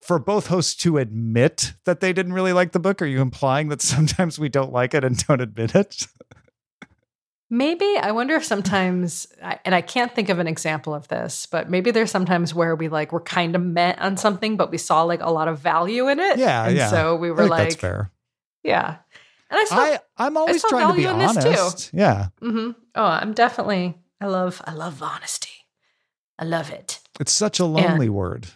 for 0.00 0.20
both 0.20 0.46
hosts 0.46 0.76
to 0.76 0.98
admit 0.98 1.72
that 1.84 1.98
they 1.98 2.12
didn't 2.12 2.32
really 2.32 2.52
like 2.52 2.70
the 2.70 2.78
book, 2.78 3.02
are 3.02 3.06
you 3.06 3.20
implying 3.20 3.68
that 3.68 3.82
sometimes 3.82 4.38
we 4.38 4.48
don't 4.48 4.72
like 4.72 4.94
it 4.94 5.02
and 5.02 5.18
don't 5.26 5.40
admit 5.40 5.74
it? 5.74 6.06
Maybe 7.48 7.96
I 7.96 8.10
wonder 8.10 8.34
if 8.34 8.44
sometimes, 8.44 9.28
and 9.64 9.72
I 9.72 9.80
can't 9.80 10.12
think 10.12 10.30
of 10.30 10.40
an 10.40 10.48
example 10.48 10.94
of 10.94 11.06
this, 11.06 11.46
but 11.46 11.70
maybe 11.70 11.92
there's 11.92 12.10
sometimes 12.10 12.52
where 12.52 12.74
we 12.74 12.88
like 12.88 13.12
we're 13.12 13.20
kind 13.20 13.54
of 13.54 13.62
met 13.62 14.00
on 14.00 14.16
something, 14.16 14.56
but 14.56 14.72
we 14.72 14.78
saw 14.78 15.04
like 15.04 15.20
a 15.20 15.30
lot 15.30 15.46
of 15.46 15.60
value 15.60 16.08
in 16.08 16.18
it. 16.18 16.38
Yeah, 16.38 16.66
and 16.66 16.76
yeah. 16.76 16.90
So 16.90 17.14
we 17.14 17.30
were 17.30 17.46
like, 17.46 17.68
that's 17.68 17.76
fair. 17.76 18.10
Yeah, 18.64 18.96
and 19.48 19.60
I 19.60 19.64
saw. 19.64 19.76
I, 19.76 19.98
I'm 20.16 20.36
always 20.36 20.60
trying 20.64 20.88
to 20.88 20.94
be 20.96 21.06
honest. 21.06 21.90
Too. 21.90 21.96
Yeah. 21.96 22.28
Mm-hmm. 22.42 22.70
Oh, 22.96 23.04
I'm 23.04 23.32
definitely. 23.32 23.96
I 24.20 24.26
love. 24.26 24.60
I 24.64 24.72
love 24.72 25.00
honesty. 25.00 25.50
I 26.40 26.46
love 26.46 26.70
it. 26.70 26.98
It's 27.20 27.32
such 27.32 27.60
a 27.60 27.64
lonely 27.64 28.06
and, 28.06 28.14
word, 28.14 28.48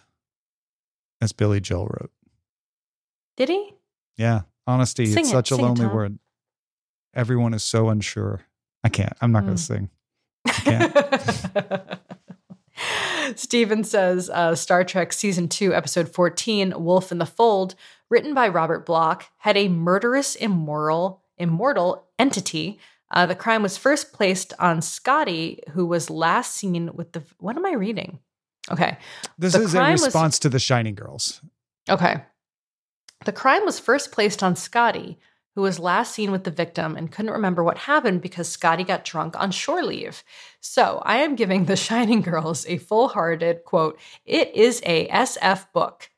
as 1.21 1.31
Billy 1.31 1.61
Joel 1.61 1.85
wrote. 1.85 2.11
Did 3.37 3.47
he? 3.47 3.73
Yeah, 4.17 4.41
honesty. 4.67 5.05
Sing 5.05 5.21
it's 5.21 5.29
it, 5.29 5.31
such 5.31 5.51
a 5.51 5.55
lonely 5.55 5.85
it, 5.85 5.93
word. 5.93 6.19
Everyone 7.13 7.53
is 7.53 7.63
so 7.63 7.87
unsure. 7.87 8.41
I 8.83 8.89
can't. 8.89 9.13
I'm 9.21 9.31
not 9.31 9.43
mm. 9.43 9.47
going 9.47 9.57
to 9.57 9.63
sing. 9.63 9.89
Steven 13.35 13.83
says 13.83 14.29
uh, 14.29 14.55
Star 14.55 14.83
Trek 14.83 15.13
Season 15.13 15.47
2, 15.47 15.73
Episode 15.73 16.09
14, 16.09 16.73
Wolf 16.77 17.11
in 17.11 17.19
the 17.19 17.25
Fold, 17.25 17.75
written 18.09 18.33
by 18.33 18.47
Robert 18.47 18.85
Bloch, 18.85 19.25
had 19.37 19.57
a 19.57 19.67
murderous, 19.67 20.35
immoral, 20.35 21.21
immortal 21.37 22.07
entity. 22.17 22.79
Uh, 23.11 23.25
the 23.25 23.35
crime 23.35 23.61
was 23.61 23.77
first 23.77 24.13
placed 24.13 24.53
on 24.59 24.81
Scotty, 24.81 25.61
who 25.71 25.85
was 25.85 26.09
last 26.09 26.55
seen 26.55 26.91
with 26.93 27.11
the. 27.11 27.23
What 27.39 27.57
am 27.57 27.65
I 27.65 27.73
reading? 27.73 28.19
Okay. 28.69 28.97
This 29.37 29.53
the 29.53 29.61
is 29.61 29.75
a 29.75 29.83
response 29.83 30.35
was, 30.35 30.39
to 30.39 30.49
the 30.49 30.59
Shining 30.59 30.95
Girls. 30.95 31.41
Okay. 31.89 32.21
The 33.25 33.31
crime 33.31 33.65
was 33.65 33.79
first 33.79 34.11
placed 34.11 34.41
on 34.41 34.55
Scotty, 34.55 35.19
who 35.55 35.61
was 35.61 35.79
last 35.79 36.13
seen 36.13 36.31
with 36.31 36.43
the 36.43 36.51
victim 36.51 36.95
and 36.95 37.11
couldn't 37.11 37.31
remember 37.31 37.63
what 37.63 37.79
happened 37.79 38.21
because 38.21 38.47
Scotty 38.47 38.83
got 38.83 39.05
drunk 39.05 39.39
on 39.39 39.51
shore 39.51 39.83
leave. 39.83 40.23
So 40.61 41.01
I 41.05 41.17
am 41.17 41.35
giving 41.35 41.65
The 41.65 41.75
Shining 41.75 42.21
Girls 42.21 42.65
a 42.67 42.77
full 42.77 43.09
hearted 43.09 43.63
quote, 43.65 43.99
it 44.25 44.53
is 44.55 44.81
a 44.85 45.07
SF 45.07 45.71
book. 45.73 46.09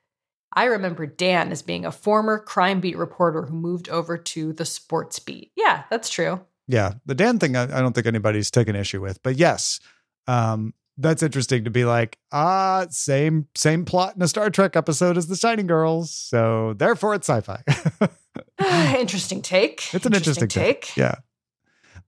I 0.56 0.66
remember 0.66 1.08
Dan 1.08 1.52
as 1.52 1.64
being 1.64 1.84
a 1.86 1.92
former 1.92 2.38
crime 2.38 2.80
beat 2.80 2.98
reporter 2.98 3.44
who 3.44 3.56
moved 3.56 3.90
over 3.90 4.18
to 4.18 4.54
the 4.54 4.66
sports 4.66 5.18
beat. 5.18 5.52
Yeah, 5.56 5.84
that's 5.90 6.10
true. 6.10 6.42
Yeah. 6.68 6.94
The 7.06 7.16
Dan 7.16 7.40
thing, 7.40 7.56
I, 7.56 7.64
I 7.64 7.82
don't 7.82 7.94
think 7.94 8.06
anybody's 8.08 8.52
taken 8.52 8.76
issue 8.76 9.02
with, 9.02 9.22
but 9.24 9.36
yes, 9.36 9.80
um, 10.28 10.74
that's 10.98 11.24
interesting 11.24 11.64
to 11.64 11.72
be 11.72 11.86
like, 11.86 12.20
ah, 12.32 12.86
same 12.90 13.48
same 13.56 13.84
plot 13.84 14.16
in 14.16 14.22
a 14.22 14.28
Star 14.28 14.50
Trek 14.50 14.76
episode 14.76 15.18
as 15.18 15.28
the 15.28 15.36
Shining 15.36 15.68
Girls, 15.68 16.12
so 16.12 16.74
therefore 16.78 17.16
it's 17.16 17.28
sci-fi. 17.28 17.64
interesting 18.60 19.42
take. 19.42 19.94
It's 19.94 20.06
an 20.06 20.14
interesting, 20.14 20.44
interesting 20.44 20.48
take. 20.48 20.82
take. 20.82 20.98
Yeah. 20.98 21.16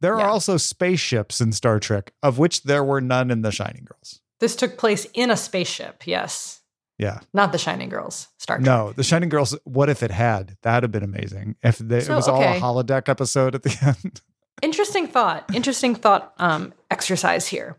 There 0.01 0.17
yeah. 0.17 0.25
are 0.25 0.29
also 0.29 0.57
spaceships 0.57 1.41
in 1.41 1.51
Star 1.51 1.79
Trek, 1.79 2.13
of 2.21 2.37
which 2.37 2.63
there 2.63 2.83
were 2.83 3.01
none 3.01 3.31
in 3.31 3.41
the 3.41 3.51
Shining 3.51 3.85
Girls. 3.85 4.21
This 4.39 4.55
took 4.55 4.77
place 4.77 5.07
in 5.13 5.31
a 5.31 5.37
spaceship, 5.37 6.05
yes. 6.05 6.61
Yeah. 6.97 7.19
Not 7.33 7.51
the 7.51 7.57
Shining 7.57 7.89
Girls. 7.89 8.27
Star 8.37 8.57
Trek. 8.57 8.65
No, 8.65 8.93
the 8.93 9.03
Shining 9.03 9.29
Girls. 9.29 9.57
What 9.63 9.89
if 9.89 10.03
it 10.03 10.11
had? 10.11 10.57
That'd 10.61 10.83
have 10.83 10.91
been 10.91 11.03
amazing. 11.03 11.55
If 11.61 11.77
they, 11.77 12.01
so, 12.01 12.13
it 12.13 12.15
was 12.15 12.27
okay. 12.27 12.59
all 12.59 12.77
a 12.77 12.83
holodeck 12.83 13.09
episode 13.09 13.55
at 13.55 13.63
the 13.63 13.77
end. 14.03 14.21
Interesting 14.61 15.07
thought. 15.07 15.53
Interesting 15.53 15.95
thought 15.95 16.33
um, 16.37 16.73
exercise 16.89 17.47
here. 17.47 17.77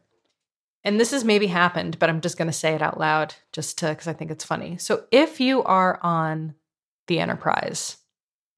And 0.85 1.01
this 1.01 1.11
has 1.11 1.25
maybe 1.25 1.49
happened, 1.49 1.99
but 1.99 2.09
I'm 2.09 2.21
just 2.21 2.39
going 2.39 2.47
to 2.47 2.53
say 2.53 2.75
it 2.75 2.83
out 2.83 3.01
loud 3.01 3.35
just 3.53 3.79
to 3.79 3.89
because 3.89 4.07
I 4.07 4.13
think 4.13 4.31
it's 4.31 4.45
funny. 4.45 4.79
So 4.79 5.05
if 5.11 5.41
you 5.41 5.63
are 5.65 5.99
on 6.03 6.55
the 7.09 7.19
Enterprise, 7.19 7.97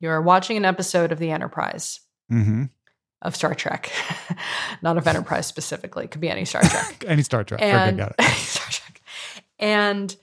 you're 0.00 0.20
watching 0.22 0.56
an 0.56 0.64
episode 0.64 1.12
of 1.12 1.18
the 1.18 1.30
Enterprise 1.30 2.00
mm-hmm. 2.30 2.64
of 3.22 3.36
Star 3.36 3.54
Trek, 3.54 3.90
not 4.82 4.96
of 4.96 5.06
Enterprise 5.06 5.46
specifically. 5.46 6.04
It 6.04 6.10
could 6.10 6.20
be 6.20 6.30
any 6.30 6.44
Star 6.44 6.62
Trek. 6.64 7.04
any 7.06 7.22
Star 7.22 7.44
Trek. 7.44 7.60
And, 7.62 8.00
okay, 8.00 8.14
got 8.16 8.26
it. 8.26 8.32
Star 8.36 8.66
Trek. 8.70 9.02
And 9.58 10.14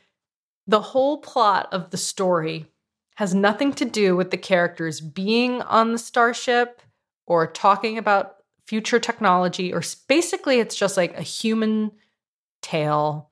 the 0.67 0.81
whole 0.81 1.17
plot 1.19 1.69
of 1.71 1.91
the 1.91 1.97
story 1.97 2.67
has 3.15 3.33
nothing 3.33 3.73
to 3.73 3.85
do 3.85 4.15
with 4.15 4.31
the 4.31 4.37
characters 4.37 4.99
being 4.99 5.61
on 5.63 5.91
the 5.91 5.97
starship 5.97 6.81
or 7.25 7.47
talking 7.47 7.97
about 7.97 8.37
future 8.65 8.99
technology 8.99 9.71
or 9.71 9.81
basically 10.07 10.59
it's 10.59 10.75
just 10.75 10.97
like 10.97 11.15
a 11.17 11.21
human 11.21 11.91
tale 12.61 13.29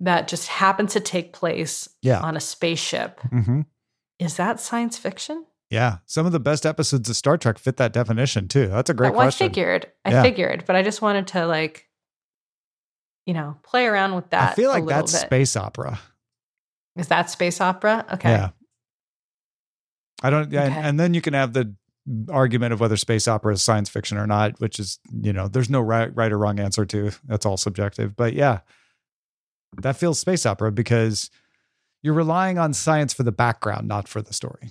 that 0.00 0.28
just 0.28 0.48
happens 0.48 0.92
to 0.92 1.00
take 1.00 1.32
place 1.32 1.88
yeah. 2.02 2.20
on 2.20 2.36
a 2.36 2.40
spaceship. 2.40 3.20
Mm-hmm. 3.32 3.62
Is 4.18 4.36
that 4.36 4.60
science 4.60 4.98
fiction? 4.98 5.46
Yeah, 5.72 5.98
some 6.04 6.26
of 6.26 6.32
the 6.32 6.38
best 6.38 6.66
episodes 6.66 7.08
of 7.08 7.16
Star 7.16 7.38
Trek 7.38 7.56
fit 7.56 7.78
that 7.78 7.94
definition 7.94 8.46
too. 8.46 8.68
That's 8.68 8.90
a 8.90 8.94
great 8.94 9.14
well, 9.14 9.22
question. 9.22 9.46
I 9.46 9.48
figured, 9.48 9.86
I 10.04 10.10
yeah. 10.10 10.22
figured, 10.22 10.64
but 10.66 10.76
I 10.76 10.82
just 10.82 11.00
wanted 11.00 11.28
to 11.28 11.46
like, 11.46 11.88
you 13.24 13.32
know, 13.32 13.56
play 13.62 13.86
around 13.86 14.14
with 14.14 14.28
that. 14.30 14.52
I 14.52 14.54
feel 14.54 14.68
like 14.68 14.84
that's 14.84 15.12
bit. 15.12 15.22
space 15.22 15.56
opera. 15.56 15.98
Is 16.94 17.08
that 17.08 17.30
space 17.30 17.58
opera? 17.58 18.04
Okay. 18.12 18.28
Yeah. 18.28 18.50
I 20.22 20.28
don't. 20.28 20.52
Yeah, 20.52 20.64
okay. 20.64 20.74
and, 20.74 20.86
and 20.88 21.00
then 21.00 21.14
you 21.14 21.22
can 21.22 21.32
have 21.32 21.54
the 21.54 21.74
argument 22.28 22.74
of 22.74 22.80
whether 22.80 22.98
space 22.98 23.26
opera 23.26 23.54
is 23.54 23.62
science 23.62 23.88
fiction 23.88 24.18
or 24.18 24.26
not, 24.26 24.60
which 24.60 24.78
is, 24.78 24.98
you 25.22 25.32
know, 25.32 25.48
there's 25.48 25.70
no 25.70 25.80
right, 25.80 26.14
right 26.14 26.32
or 26.32 26.36
wrong 26.36 26.60
answer 26.60 26.84
to. 26.84 27.12
That's 27.26 27.46
all 27.46 27.56
subjective. 27.56 28.14
But 28.14 28.34
yeah, 28.34 28.60
that 29.80 29.96
feels 29.96 30.18
space 30.18 30.44
opera 30.44 30.70
because 30.70 31.30
you're 32.02 32.12
relying 32.12 32.58
on 32.58 32.74
science 32.74 33.14
for 33.14 33.22
the 33.22 33.32
background, 33.32 33.88
not 33.88 34.06
for 34.06 34.20
the 34.20 34.34
story. 34.34 34.70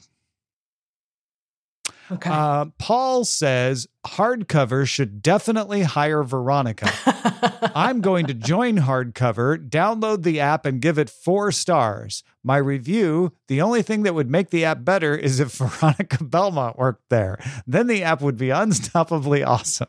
Okay. 2.11 2.29
Uh, 2.29 2.65
Paul 2.77 3.23
says 3.23 3.87
hardcover 4.05 4.87
should 4.87 5.21
definitely 5.21 5.83
hire 5.83 6.23
Veronica. 6.23 6.91
I'm 7.75 8.01
going 8.01 8.27
to 8.27 8.33
join 8.33 8.77
hardcover, 8.77 9.69
download 9.69 10.23
the 10.23 10.39
app, 10.39 10.65
and 10.65 10.81
give 10.81 10.97
it 10.97 11.09
four 11.09 11.51
stars. 11.51 12.23
My 12.43 12.57
review 12.57 13.33
the 13.47 13.61
only 13.61 13.81
thing 13.81 14.03
that 14.03 14.13
would 14.13 14.29
make 14.29 14.49
the 14.49 14.65
app 14.65 14.83
better 14.83 15.15
is 15.15 15.39
if 15.39 15.51
Veronica 15.57 16.23
Belmont 16.23 16.77
worked 16.77 17.09
there. 17.09 17.39
Then 17.65 17.87
the 17.87 18.03
app 18.03 18.21
would 18.21 18.37
be 18.37 18.47
unstoppably 18.47 19.45
awesome. 19.45 19.87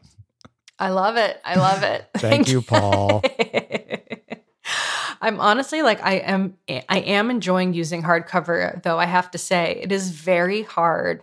I 0.79 0.91
love 0.91 1.17
it. 1.17 1.41
I 1.45 1.57
love 1.57 1.83
it. 1.83 2.09
Thank 2.17 2.49
you, 2.49 2.63
Paul. 2.63 3.23
I'm 5.21 5.39
honestly 5.39 5.83
like 5.83 6.03
I 6.03 6.15
am 6.15 6.57
I 6.69 6.99
am 6.99 7.31
enjoying 7.31 7.75
using 7.75 8.03
hardcover 8.03 8.83
though 8.83 8.99
I 8.99 9.07
have 9.07 9.31
to 9.31 9.39
say 9.39 9.79
it 9.81 9.93
is 9.93 10.11
very 10.11 10.63
hard 10.63 11.23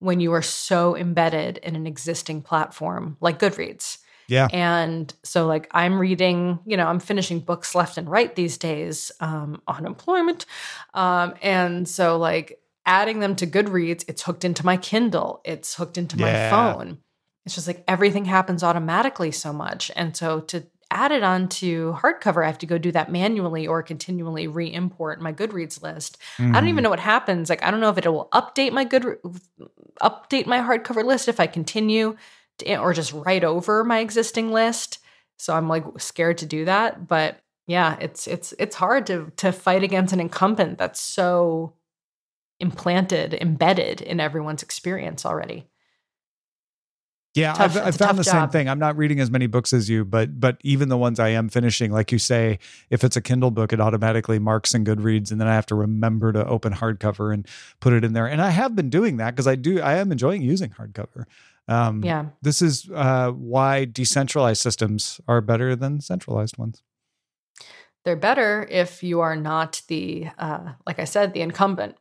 when 0.00 0.20
you 0.20 0.32
are 0.32 0.42
so 0.42 0.96
embedded 0.96 1.58
in 1.58 1.76
an 1.76 1.86
existing 1.86 2.42
platform 2.42 3.16
like 3.20 3.38
Goodreads. 3.38 3.98
Yeah. 4.28 4.48
And 4.52 5.12
so, 5.22 5.46
like, 5.46 5.68
I'm 5.70 5.98
reading, 5.98 6.58
you 6.66 6.76
know, 6.76 6.86
I'm 6.86 7.00
finishing 7.00 7.40
books 7.40 7.74
left 7.74 7.96
and 7.96 8.08
right 8.08 8.34
these 8.36 8.58
days, 8.58 9.10
um, 9.20 9.62
on 9.66 9.86
employment. 9.86 10.44
Um, 10.92 11.34
and 11.40 11.88
so, 11.88 12.18
like, 12.18 12.60
adding 12.84 13.20
them 13.20 13.36
to 13.36 13.46
Goodreads, 13.46 14.04
it's 14.06 14.22
hooked 14.22 14.44
into 14.44 14.66
my 14.66 14.76
Kindle, 14.76 15.40
it's 15.44 15.74
hooked 15.74 15.96
into 15.96 16.18
yeah. 16.18 16.50
my 16.50 16.50
phone. 16.50 16.98
It's 17.46 17.54
just 17.54 17.66
like 17.66 17.82
everything 17.88 18.26
happens 18.26 18.62
automatically 18.62 19.30
so 19.32 19.50
much. 19.50 19.90
And 19.96 20.14
so, 20.14 20.40
to 20.40 20.66
add 20.98 21.12
it 21.12 21.22
onto 21.22 21.94
hardcover, 21.94 22.42
I 22.42 22.48
have 22.48 22.58
to 22.58 22.66
go 22.66 22.76
do 22.76 22.90
that 22.92 23.10
manually 23.10 23.66
or 23.66 23.82
continually 23.82 24.48
re-import 24.48 25.20
my 25.20 25.32
Goodreads 25.32 25.80
list. 25.80 26.18
Mm. 26.38 26.50
I 26.50 26.52
don't 26.54 26.64
even 26.64 26.76
mm-hmm. 26.76 26.84
know 26.84 26.90
what 26.90 27.00
happens. 27.00 27.48
Like 27.48 27.62
I 27.62 27.70
don't 27.70 27.80
know 27.80 27.90
if 27.90 27.98
it 27.98 28.08
will 28.08 28.28
update 28.32 28.72
my 28.72 28.84
good 28.84 29.04
update 30.02 30.46
my 30.46 30.58
hardcover 30.58 31.04
list 31.04 31.28
if 31.28 31.38
I 31.38 31.46
continue 31.46 32.16
to, 32.58 32.76
or 32.78 32.92
just 32.92 33.12
write 33.12 33.44
over 33.44 33.84
my 33.84 34.00
existing 34.00 34.50
list. 34.50 34.98
So 35.36 35.54
I'm 35.54 35.68
like 35.68 35.84
scared 35.98 36.38
to 36.38 36.46
do 36.46 36.64
that, 36.64 37.06
but 37.06 37.38
yeah, 37.68 37.96
it's 38.00 38.26
it's 38.26 38.52
it's 38.58 38.74
hard 38.74 39.06
to 39.06 39.30
to 39.36 39.52
fight 39.52 39.84
against 39.84 40.12
an 40.12 40.20
incumbent 40.20 40.78
that's 40.78 41.00
so 41.00 41.74
implanted, 42.58 43.34
embedded 43.34 44.00
in 44.00 44.18
everyone's 44.18 44.64
experience 44.64 45.24
already. 45.24 45.68
Yeah, 47.34 47.52
tough, 47.52 47.76
I've, 47.76 47.88
I've 47.88 47.96
found 47.96 48.18
the 48.18 48.24
job. 48.24 48.32
same 48.32 48.48
thing. 48.48 48.68
I'm 48.68 48.78
not 48.78 48.96
reading 48.96 49.20
as 49.20 49.30
many 49.30 49.46
books 49.46 49.72
as 49.72 49.88
you, 49.88 50.04
but 50.04 50.40
but 50.40 50.58
even 50.64 50.88
the 50.88 50.96
ones 50.96 51.20
I 51.20 51.28
am 51.28 51.48
finishing, 51.48 51.92
like 51.92 52.10
you 52.10 52.18
say, 52.18 52.58
if 52.90 53.04
it's 53.04 53.16
a 53.16 53.20
Kindle 53.20 53.50
book, 53.50 53.72
it 53.72 53.80
automatically 53.80 54.38
marks 54.38 54.74
in 54.74 54.84
Goodreads, 54.84 55.30
and 55.30 55.40
then 55.40 55.46
I 55.46 55.54
have 55.54 55.66
to 55.66 55.74
remember 55.74 56.32
to 56.32 56.46
open 56.46 56.72
hardcover 56.72 57.32
and 57.32 57.46
put 57.80 57.92
it 57.92 58.04
in 58.04 58.12
there. 58.12 58.26
And 58.26 58.40
I 58.40 58.50
have 58.50 58.74
been 58.74 58.90
doing 58.90 59.18
that 59.18 59.32
because 59.32 59.46
I 59.46 59.54
do. 59.56 59.80
I 59.80 59.96
am 59.96 60.10
enjoying 60.10 60.42
using 60.42 60.70
hardcover. 60.70 61.26
Um, 61.68 62.02
yeah, 62.02 62.26
this 62.40 62.62
is 62.62 62.88
uh, 62.94 63.30
why 63.30 63.84
decentralized 63.84 64.60
systems 64.62 65.20
are 65.28 65.40
better 65.40 65.76
than 65.76 66.00
centralized 66.00 66.56
ones. 66.56 66.82
They're 68.04 68.16
better 68.16 68.66
if 68.70 69.02
you 69.02 69.20
are 69.20 69.36
not 69.36 69.82
the, 69.88 70.28
uh, 70.38 70.72
like 70.86 70.98
I 70.98 71.04
said, 71.04 71.34
the 71.34 71.42
incumbent 71.42 71.96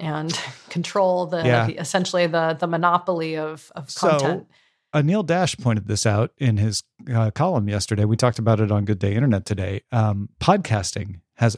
and 0.00 0.36
control 0.68 1.26
the, 1.26 1.44
yeah. 1.44 1.66
the 1.66 1.78
essentially 1.78 2.26
the 2.26 2.56
the 2.58 2.66
monopoly 2.66 3.36
of 3.36 3.70
of 3.76 3.94
content. 3.94 4.46
So, 4.50 4.54
Anil 4.94 5.26
Dash 5.26 5.56
pointed 5.56 5.88
this 5.88 6.06
out 6.06 6.30
in 6.38 6.56
his 6.56 6.84
uh, 7.12 7.30
column 7.32 7.68
yesterday. 7.68 8.04
We 8.04 8.16
talked 8.16 8.38
about 8.38 8.60
it 8.60 8.70
on 8.70 8.84
Good 8.84 9.00
Day 9.00 9.14
Internet 9.14 9.44
today. 9.44 9.82
Um, 9.90 10.28
podcasting 10.40 11.20
has 11.34 11.56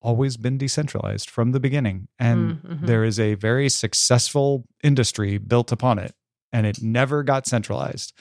always 0.00 0.36
been 0.36 0.58
decentralized 0.58 1.28
from 1.28 1.50
the 1.50 1.58
beginning, 1.58 2.06
and 2.20 2.54
mm, 2.54 2.62
mm-hmm. 2.62 2.86
there 2.86 3.02
is 3.02 3.18
a 3.18 3.34
very 3.34 3.68
successful 3.68 4.64
industry 4.84 5.38
built 5.38 5.72
upon 5.72 5.98
it, 5.98 6.14
and 6.52 6.66
it 6.66 6.80
never 6.80 7.24
got 7.24 7.48
centralized, 7.48 8.12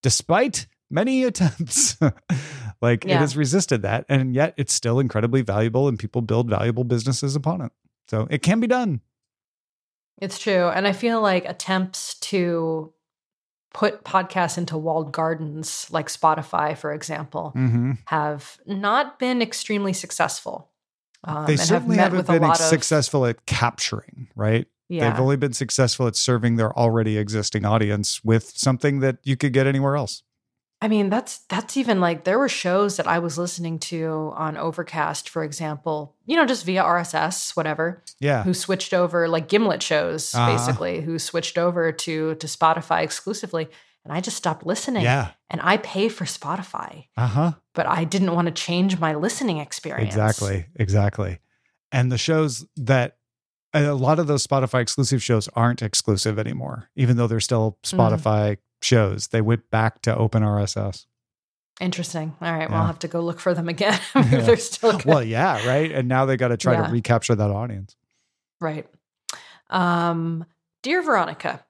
despite 0.00 0.68
many 0.88 1.24
attempts. 1.24 1.96
like 2.80 3.04
yeah. 3.04 3.16
it 3.16 3.18
has 3.18 3.36
resisted 3.36 3.82
that, 3.82 4.04
and 4.08 4.32
yet 4.32 4.54
it's 4.56 4.72
still 4.72 5.00
incredibly 5.00 5.42
valuable, 5.42 5.88
and 5.88 5.98
people 5.98 6.22
build 6.22 6.48
valuable 6.48 6.84
businesses 6.84 7.34
upon 7.34 7.62
it. 7.62 7.72
So 8.06 8.28
it 8.30 8.42
can 8.42 8.60
be 8.60 8.68
done. 8.68 9.00
It's 10.20 10.38
true. 10.38 10.68
And 10.68 10.86
I 10.86 10.92
feel 10.92 11.20
like 11.20 11.44
attempts 11.44 12.18
to 12.20 12.92
put 13.72 14.04
podcasts 14.04 14.58
into 14.58 14.76
walled 14.78 15.12
gardens 15.12 15.86
like 15.90 16.08
Spotify, 16.08 16.76
for 16.76 16.92
example, 16.92 17.52
mm-hmm. 17.56 17.92
have 18.06 18.58
not 18.66 19.18
been 19.18 19.42
extremely 19.42 19.92
successful. 19.92 20.70
Um, 21.24 21.46
they 21.46 21.56
certainly 21.56 21.96
have 21.96 22.12
not 22.12 22.26
been 22.26 22.54
successful 22.54 23.24
of, 23.24 23.30
at 23.30 23.46
capturing, 23.46 24.28
right? 24.36 24.66
Yeah. 24.88 25.10
They've 25.10 25.20
only 25.20 25.36
been 25.36 25.52
successful 25.52 26.06
at 26.06 26.16
serving 26.16 26.56
their 26.56 26.76
already 26.78 27.18
existing 27.18 27.64
audience 27.64 28.24
with 28.24 28.52
something 28.56 29.00
that 29.00 29.18
you 29.24 29.36
could 29.36 29.52
get 29.52 29.66
anywhere 29.66 29.96
else. 29.96 30.22
I 30.80 30.86
mean, 30.86 31.10
that's 31.10 31.38
that's 31.48 31.76
even 31.76 32.00
like 32.00 32.22
there 32.24 32.38
were 32.38 32.48
shows 32.48 32.98
that 32.98 33.08
I 33.08 33.18
was 33.18 33.36
listening 33.36 33.80
to 33.80 34.32
on 34.36 34.56
Overcast, 34.56 35.28
for 35.28 35.42
example, 35.42 36.14
you 36.24 36.36
know, 36.36 36.46
just 36.46 36.64
via 36.64 36.84
RSS, 36.84 37.56
whatever. 37.56 38.02
Yeah. 38.20 38.44
Who 38.44 38.54
switched 38.54 38.94
over 38.94 39.28
like 39.28 39.48
Gimlet 39.48 39.82
shows, 39.82 40.34
uh-huh. 40.34 40.52
basically, 40.52 41.00
who 41.00 41.18
switched 41.18 41.58
over 41.58 41.90
to 41.90 42.34
to 42.36 42.46
Spotify 42.46 43.02
exclusively. 43.02 43.68
And 44.04 44.12
I 44.12 44.20
just 44.20 44.36
stopped 44.36 44.64
listening. 44.64 45.02
Yeah. 45.02 45.32
And 45.50 45.60
I 45.62 45.78
pay 45.78 46.08
for 46.08 46.24
Spotify. 46.24 47.06
Uh-huh. 47.16 47.52
But 47.74 47.86
I 47.86 48.04
didn't 48.04 48.34
want 48.34 48.46
to 48.46 48.52
change 48.52 49.00
my 49.00 49.14
listening 49.14 49.58
experience. 49.58 50.14
Exactly. 50.14 50.66
Exactly. 50.76 51.40
And 51.90 52.12
the 52.12 52.18
shows 52.18 52.66
that 52.76 53.18
a 53.74 53.92
lot 53.94 54.18
of 54.18 54.26
those 54.26 54.46
Spotify 54.46 54.80
exclusive 54.80 55.22
shows 55.22 55.48
aren't 55.54 55.82
exclusive 55.82 56.38
anymore, 56.38 56.90
even 56.96 57.16
though 57.16 57.26
they're 57.26 57.40
still 57.40 57.78
Mm. 57.84 58.58
Shows. 58.82 59.28
They 59.28 59.40
went 59.40 59.70
back 59.70 60.02
to 60.02 60.16
open 60.16 60.42
RSS. 60.42 61.06
Interesting. 61.80 62.34
All 62.40 62.52
right. 62.52 62.68
Well, 62.70 62.80
I'll 62.80 62.86
have 62.86 62.98
to 63.00 63.08
go 63.08 63.20
look 63.20 63.38
for 63.40 63.54
them 63.54 63.68
again. 63.68 63.98
Yeah. 64.14 64.22
They're 64.40 64.56
still 64.56 64.92
good. 64.98 65.04
Well, 65.04 65.22
yeah, 65.22 65.66
right. 65.66 65.90
And 65.92 66.08
now 66.08 66.26
they 66.26 66.36
got 66.36 66.48
to 66.48 66.56
try 66.56 66.74
Yeah. 66.74 66.86
to 66.86 66.92
recapture 66.92 67.34
that 67.34 67.50
audience. 67.50 67.96
Right. 68.60 68.86
Um, 69.70 70.44
Dear 70.82 71.02
Veronica, 71.02 71.64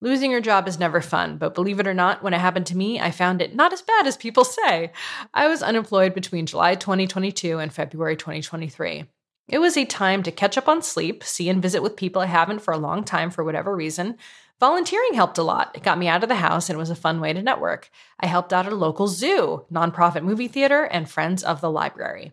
losing 0.00 0.30
your 0.30 0.40
job 0.40 0.68
is 0.68 0.78
never 0.78 1.00
fun, 1.00 1.38
but 1.38 1.54
believe 1.54 1.80
it 1.80 1.86
or 1.86 1.94
not, 1.94 2.22
when 2.22 2.34
it 2.34 2.40
happened 2.40 2.66
to 2.66 2.76
me, 2.76 3.00
I 3.00 3.10
found 3.10 3.40
it 3.42 3.54
not 3.54 3.72
as 3.72 3.82
bad 3.82 4.06
as 4.06 4.16
people 4.16 4.44
say. 4.64 4.92
I 5.34 5.48
was 5.48 5.62
unemployed 5.62 6.14
between 6.14 6.46
July 6.46 6.74
2022 6.74 7.58
and 7.58 7.72
February 7.72 8.16
2023. 8.16 9.04
It 9.48 9.58
was 9.60 9.76
a 9.78 9.86
time 9.86 10.22
to 10.24 10.30
catch 10.30 10.58
up 10.58 10.68
on 10.68 10.82
sleep, 10.82 11.24
see 11.24 11.48
and 11.48 11.62
visit 11.62 11.82
with 11.82 11.96
people 11.96 12.20
I 12.20 12.26
haven't 12.26 12.58
for 12.60 12.72
a 12.74 12.78
long 12.78 13.02
time 13.02 13.30
for 13.30 13.42
whatever 13.42 13.74
reason. 13.74 14.18
Volunteering 14.60 15.14
helped 15.14 15.38
a 15.38 15.42
lot. 15.42 15.70
It 15.74 15.84
got 15.84 15.98
me 15.98 16.08
out 16.08 16.24
of 16.24 16.28
the 16.28 16.34
house 16.34 16.68
and 16.68 16.76
it 16.76 16.80
was 16.80 16.90
a 16.90 16.96
fun 16.96 17.20
way 17.20 17.32
to 17.32 17.42
network. 17.42 17.90
I 18.18 18.26
helped 18.26 18.52
out 18.52 18.66
at 18.66 18.72
a 18.72 18.76
local 18.76 19.06
zoo, 19.06 19.64
nonprofit 19.72 20.24
movie 20.24 20.48
theater, 20.48 20.84
and 20.84 21.08
Friends 21.08 21.44
of 21.44 21.60
the 21.60 21.70
Library. 21.70 22.32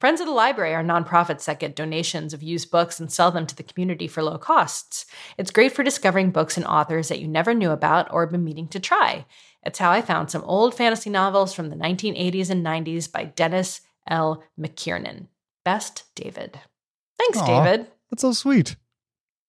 Friends 0.00 0.20
of 0.20 0.26
the 0.26 0.32
Library 0.32 0.74
are 0.74 0.84
nonprofits 0.84 1.44
that 1.46 1.58
get 1.58 1.76
donations 1.76 2.34
of 2.34 2.42
used 2.42 2.70
books 2.70 2.98
and 3.00 3.10
sell 3.10 3.30
them 3.30 3.46
to 3.46 3.56
the 3.56 3.62
community 3.62 4.06
for 4.06 4.22
low 4.22 4.38
costs. 4.38 5.06
It's 5.38 5.50
great 5.50 5.72
for 5.72 5.82
discovering 5.82 6.30
books 6.30 6.56
and 6.56 6.66
authors 6.66 7.08
that 7.08 7.20
you 7.20 7.28
never 7.28 7.54
knew 7.54 7.70
about 7.70 8.12
or 8.12 8.24
have 8.24 8.32
been 8.32 8.44
meaning 8.44 8.68
to 8.68 8.80
try. 8.80 9.26
It's 9.62 9.78
how 9.78 9.90
I 9.90 10.00
found 10.00 10.30
some 10.30 10.44
old 10.44 10.74
fantasy 10.74 11.10
novels 11.10 11.52
from 11.52 11.70
the 11.70 11.76
1980s 11.76 12.50
and 12.50 12.64
90s 12.64 13.10
by 13.10 13.24
Dennis 13.24 13.80
L. 14.06 14.44
McKiernan. 14.58 15.28
Best, 15.64 16.04
David. 16.14 16.60
Thanks, 17.18 17.38
Aw. 17.38 17.46
David. 17.46 17.86
That's 18.10 18.22
so 18.22 18.32
sweet. 18.32 18.76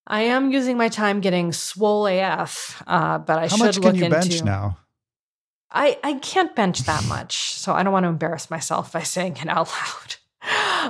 I 0.08 0.22
am 0.24 0.52
using 0.52 0.78
my 0.78 0.88
time 0.90 1.20
getting 1.20 1.52
swole 1.52 2.08
AF, 2.08 2.82
uh, 2.88 3.18
but 3.20 3.38
I 3.38 3.42
How 3.42 3.48
should 3.48 3.60
much 3.60 3.76
look 3.80 3.84
can 3.94 3.96
you 3.96 4.06
into. 4.06 4.18
bench 4.18 4.44
now? 4.44 4.78
I, 5.70 6.00
I 6.02 6.14
can't 6.14 6.56
bench 6.56 6.80
that 6.84 7.06
much, 7.08 7.52
so 7.54 7.74
I 7.74 7.84
don't 7.84 7.92
want 7.92 8.06
to 8.06 8.10
embarrass 8.10 8.50
myself 8.50 8.94
by 8.94 9.04
saying 9.04 9.38
it 9.38 9.48
out 9.50 9.68
loud. 9.70 10.16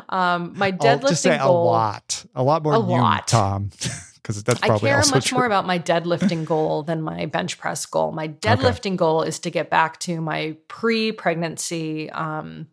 Um, 0.10 0.54
my 0.56 0.68
I'll 0.68 0.74
deadlifting 0.74 1.10
just 1.10 1.24
say 1.24 1.38
goal. 1.40 1.64
a 1.64 1.66
lot, 1.66 2.26
a 2.36 2.44
lot 2.44 2.62
more 2.62 2.76
A 2.76 2.80
than 2.80 2.90
you, 2.90 2.98
lot. 2.98 3.28
Tom, 3.28 3.72
because 4.16 4.44
that's 4.44 4.62
I 4.62 4.68
probably 4.68 4.90
care 4.90 4.98
also 4.98 5.16
much 5.16 5.28
true. 5.30 5.38
more 5.38 5.46
about 5.48 5.66
my 5.66 5.80
deadlifting 5.92 6.46
goal 6.46 6.84
than 6.84 7.02
my 7.02 7.26
bench 7.26 7.58
press 7.58 7.84
goal. 7.88 8.12
My 8.12 8.28
deadlifting 8.28 8.96
goal 8.98 9.24
is 9.24 9.40
to 9.40 9.50
get 9.50 9.72
back 9.72 10.00
to 10.02 10.22
my 10.22 10.56
pre-pregnancy 10.68 12.12
um, 12.12 12.68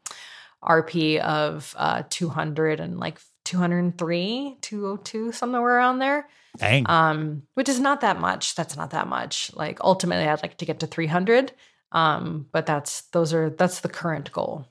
RP 0.63 1.19
of 1.21 1.75
uh, 1.79 2.03
200 2.11 2.81
and 2.81 2.99
like 2.99 3.19
203, 3.45 4.59
202, 4.61 5.33
somewhere 5.33 5.63
around 5.63 5.99
there. 5.99 6.29
Dang. 6.57 6.89
Um, 6.89 7.43
which 7.55 7.69
is 7.69 7.81
not 7.81 8.01
that 8.03 8.21
much. 8.21 8.55
That's 8.55 8.77
not 8.77 8.91
that 8.91 9.09
much. 9.09 9.51
Like 9.55 9.81
ultimately, 9.83 10.27
I'd 10.27 10.43
like 10.43 10.57
to 10.59 10.65
get 10.65 10.81
to 10.81 10.87
300. 10.87 11.53
Um, 11.93 12.47
but 12.53 12.67
that's 12.67 13.03
those 13.13 13.33
are 13.33 13.51
that's 13.51 13.81
the 13.81 13.89
current 13.89 14.33
goal 14.33 14.67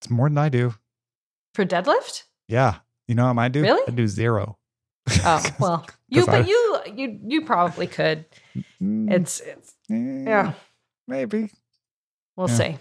it's 0.00 0.08
more 0.10 0.28
than 0.30 0.38
I 0.38 0.48
do. 0.48 0.74
for 1.54 1.64
deadlift. 1.66 2.22
Yeah. 2.48 2.76
You 3.06 3.14
know 3.14 3.32
how 3.32 3.38
I 3.40 3.48
do? 3.48 3.60
Really? 3.62 3.82
I 3.86 3.90
do 3.90 4.06
zero. 4.08 4.56
Oh 5.24 5.44
well, 5.60 5.86
you 6.08 6.24
'Cause 6.24 6.28
I- 6.28 6.38
but 6.40 6.48
you 6.48 6.78
you 6.94 7.20
you 7.26 7.44
probably 7.44 7.86
could. 7.86 8.24
Mm, 8.80 9.10
It's 9.12 9.40
it's 9.40 9.74
eh, 9.90 10.24
yeah. 10.26 10.52
Maybe. 11.06 11.50
We'll 12.36 12.48
Yeah. 12.48 12.56
see. 12.56 12.78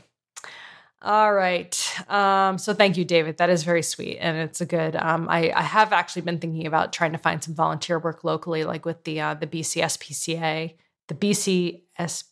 All 1.04 1.34
right. 1.34 1.76
Um, 2.10 2.60
so 2.60 2.74
thank 2.76 2.95
you, 2.95 3.04
David. 3.06 3.38
That 3.38 3.49
is 3.49 3.64
very 3.64 3.82
sweet, 3.82 4.18
and 4.20 4.38
it's 4.38 4.62
a 4.62 4.66
good. 4.68 4.95
Um, 4.95 5.28
I, 5.30 5.52
I 5.52 5.64
have 5.64 5.93
actually 5.93 6.22
been 6.22 6.38
thinking 6.38 6.68
about 6.68 6.93
trying 6.93 7.12
to 7.14 7.18
find 7.18 7.43
some 7.43 7.56
volunteer 7.56 7.97
work 7.97 8.24
locally, 8.24 8.64
like 8.66 8.86
with 8.86 9.04
the 9.04 9.20
uh, 9.20 9.34
the 9.34 9.47
BCSPCA, 9.47 10.76
the 11.08 11.16
BCSP. 11.16 12.24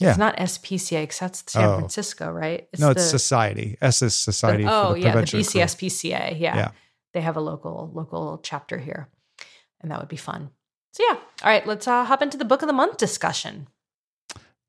Yeah. 0.00 0.10
It's 0.10 0.18
not 0.18 0.36
SPCA 0.36 1.02
because 1.02 1.18
that's 1.18 1.52
San 1.52 1.64
Oh. 1.64 1.78
Francisco, 1.78 2.30
right? 2.30 2.68
It's 2.72 2.80
no, 2.80 2.90
it's 2.90 3.02
the- 3.04 3.08
society. 3.18 3.76
S 3.80 4.02
is 4.02 4.12
the- 4.12 4.32
society. 4.32 4.64
oh 4.68 4.88
for 4.88 4.94
the 4.94 5.00
yeah, 5.00 5.14
the. 5.14 5.22
BCSPCA. 5.22 6.38
Yeah. 6.38 6.56
Yeah. 6.56 6.70
they 7.12 7.20
have 7.22 7.36
a 7.36 7.40
local 7.40 7.90
local 7.92 8.38
chapter 8.42 8.78
here, 8.78 9.08
and 9.80 9.90
that 9.90 9.98
would 10.00 10.08
be 10.08 10.16
fun. 10.16 10.50
So 10.92 11.02
yeah. 11.08 11.16
All 11.16 11.50
right, 11.50 11.66
let's 11.66 11.88
uh, 11.88 12.04
hop 12.04 12.22
into 12.22 12.36
the 12.36 12.44
book 12.44 12.62
of 12.62 12.68
the 12.68 12.72
month 12.72 12.98
discussion. 12.98 13.66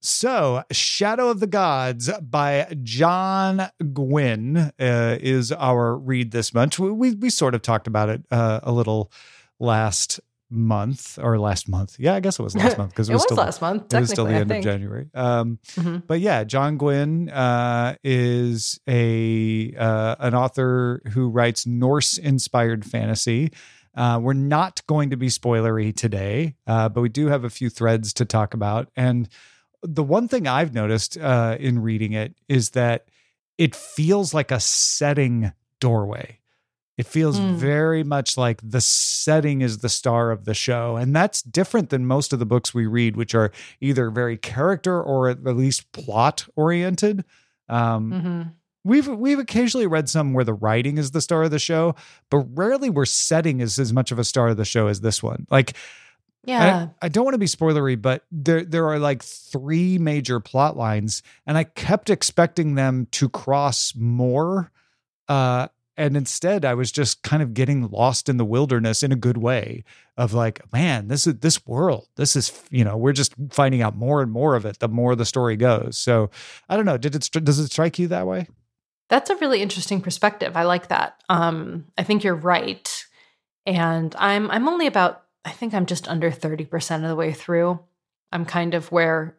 So, 0.06 0.64
Shadow 0.72 1.30
of 1.30 1.39
the 1.39 1.47
Gods 1.47 2.12
by 2.22 2.68
John 2.84 3.70
Gwynne 3.91 4.56
uh, 4.58 4.72
is 5.20 5.51
our 5.51 5.97
read 5.97 6.30
this 6.30 6.53
month. 6.53 6.78
We, 6.78 6.91
we, 6.91 7.12
we 7.16 7.30
sort 7.32 7.56
of 7.56 7.64
talked 7.64 7.88
about 7.88 8.10
it 8.10 8.22
uh, 8.30 8.60
a 8.62 8.72
little 8.72 9.12
last 9.60 10.20
month 10.51 11.18
or 11.18 11.39
last 11.39 11.68
month. 11.68 11.95
Yeah, 11.97 12.14
I 12.14 12.20
guess 12.20 12.38
it 12.38 12.43
was 12.43 12.56
last 12.56 12.78
month 12.78 12.91
because 12.91 13.10
it, 13.10 13.14
It 13.14 13.16
was, 13.16 13.24
still 13.24 13.38
last 13.38 13.62
month. 13.62 13.91
it 13.91 13.99
was 13.99 14.12
still 14.12 14.26
the 14.26 14.36
end 14.36 14.51
of. 14.51 14.62
January. 14.64 15.08
Um, 15.16 15.58
Mhm. 15.74 16.03
but 16.06 16.20
yeah, 16.20 16.43
John 16.43 16.78
Gwynne 16.78 17.30
uh, 17.32 17.95
is 18.03 18.80
a 18.88 19.74
uh, 19.76 20.18
an 20.20 20.36
author 20.36 21.01
who 21.14 21.30
writes 21.30 21.66
Norse 21.66 22.20
inspired 22.20 22.86
fantasy. 22.86 23.51
Uh, 23.95 24.20
we're 24.22 24.34
not 24.34 24.86
going 24.86 25.10
to 25.10 25.18
be 25.18 25.30
spoilery 25.30 25.95
today, 25.95 26.53
uh, 26.68 26.89
but 26.89 27.01
we 27.01 27.10
do 27.10 27.26
have 27.28 27.43
a 27.43 27.49
few 27.49 27.72
threads 27.72 28.14
to 28.14 28.26
talk 28.26 28.53
about. 28.53 28.89
And 28.95 29.28
the 29.88 30.03
one 30.03 30.27
thing 30.27 30.47
I've 30.47 30.73
noticed 30.73 31.17
uh, 31.17 31.57
in 31.59 31.79
reading 31.81 32.13
it 32.13 32.36
is 32.49 32.71
that 32.71 33.05
it 33.57 33.75
feels 33.75 34.33
like 34.33 34.51
a 34.51 34.59
setting 34.59 35.51
doorway. 35.79 36.39
It 36.97 37.05
feels 37.05 37.39
Mm. 37.39 37.55
very 37.55 38.03
much 38.03 38.38
like 38.38 38.61
the 38.63 38.79
setting 38.81 39.61
is 39.61 39.79
the 39.79 39.89
star 39.89 40.31
of 40.31 40.45
the 40.45 40.53
show. 40.53 40.95
And 40.95 41.13
that's 41.15 41.41
different 41.41 41.89
than 41.89 42.05
most 42.05 42.31
of 42.31 42.39
the 42.39 42.45
books 42.45 42.73
we 42.73 42.86
read, 42.86 43.17
which 43.17 43.36
are 43.36 43.51
either 43.81 44.09
very 44.09 44.38
character 44.38 45.01
or 45.01 45.27
at 45.29 45.43
least 45.43 45.91
plot 45.91 46.47
oriented. 46.55 47.25
Um, 47.67 48.11
Mhm. 48.11 48.51
We've 48.86 49.07
we've 49.07 49.39
occasionally 49.39 49.88
read 49.88 50.07
some 50.09 50.33
where 50.33 50.45
the 50.45 50.53
writing 50.53 50.97
is 50.99 51.09
the 51.11 51.19
star 51.19 51.41
of 51.43 51.49
the 51.51 51.57
show, 51.59 51.95
but 52.29 52.38
rarely 52.53 52.89
where 52.91 53.05
setting 53.07 53.59
is 53.59 53.79
as 53.79 53.91
much 53.91 54.11
of 54.11 54.19
a 54.19 54.23
star 54.23 54.49
of 54.49 54.57
the 54.57 54.63
show 54.65 54.86
as 54.88 55.01
this 55.01 55.23
one. 55.23 55.47
Like 55.49 55.73
Yeah. 56.45 56.87
I, 57.01 57.05
I 57.05 57.09
don't 57.09 57.23
want 57.23 57.33
to 57.33 57.39
be 57.39 57.45
spoilery, 57.45 58.01
but 58.01 58.23
there 58.31 58.63
there 58.63 58.87
are 58.87 58.99
like 58.99 59.23
three 59.23 59.97
major 59.97 60.39
plot 60.39 60.77
lines, 60.77 61.23
and 61.45 61.57
I 61.57 61.63
kept 61.63 62.09
expecting 62.09 62.75
them 62.75 63.07
to 63.11 63.29
cross 63.29 63.93
more. 63.95 64.71
Uh, 65.27 65.67
and 65.97 66.17
instead, 66.17 66.65
I 66.65 66.73
was 66.73 66.91
just 66.91 67.23
kind 67.23 67.41
of 67.41 67.53
getting 67.53 67.89
lost 67.89 68.27
in 68.27 68.37
the 68.37 68.45
wilderness 68.45 69.01
in 69.01 69.11
a 69.11 69.15
good 69.15 69.37
way. 69.37 69.83
Of 70.17 70.33
like, 70.33 70.71
man, 70.71 71.09
this 71.09 71.27
is 71.27 71.39
this 71.39 71.65
world. 71.65 72.07
This 72.15 72.35
is 72.35 72.63
you 72.69 72.83
know, 72.83 72.95
we're 72.95 73.13
just 73.13 73.33
finding 73.49 73.81
out 73.81 73.95
more 73.95 74.21
and 74.21 74.31
more 74.31 74.55
of 74.55 74.65
it 74.65 74.79
the 74.79 74.87
more 74.87 75.15
the 75.15 75.25
story 75.25 75.57
goes. 75.57 75.97
So, 75.97 76.29
I 76.69 76.77
don't 76.77 76.85
know. 76.85 76.97
Did 76.97 77.15
it 77.15 77.29
does 77.43 77.59
it 77.59 77.67
strike 77.67 77.99
you 77.99 78.07
that 78.07 78.27
way? 78.27 78.47
That's 79.09 79.29
a 79.29 79.35
really 79.35 79.61
interesting 79.61 80.01
perspective. 80.01 80.57
I 80.57 80.63
like 80.63 80.87
that. 80.87 81.21
Um, 81.29 81.85
I 81.97 82.03
think 82.03 82.23
you're 82.23 82.33
right. 82.35 83.05
And 83.65 84.15
I'm 84.17 84.49
I'm 84.51 84.67
only 84.67 84.87
about 84.87 85.24
I 85.45 85.51
think 85.51 85.73
I'm 85.73 85.85
just 85.85 86.07
under 86.07 86.31
30% 86.31 87.03
of 87.03 87.07
the 87.09 87.15
way 87.15 87.31
through. 87.31 87.79
I'm 88.31 88.45
kind 88.45 88.73
of 88.73 88.91
where 88.91 89.37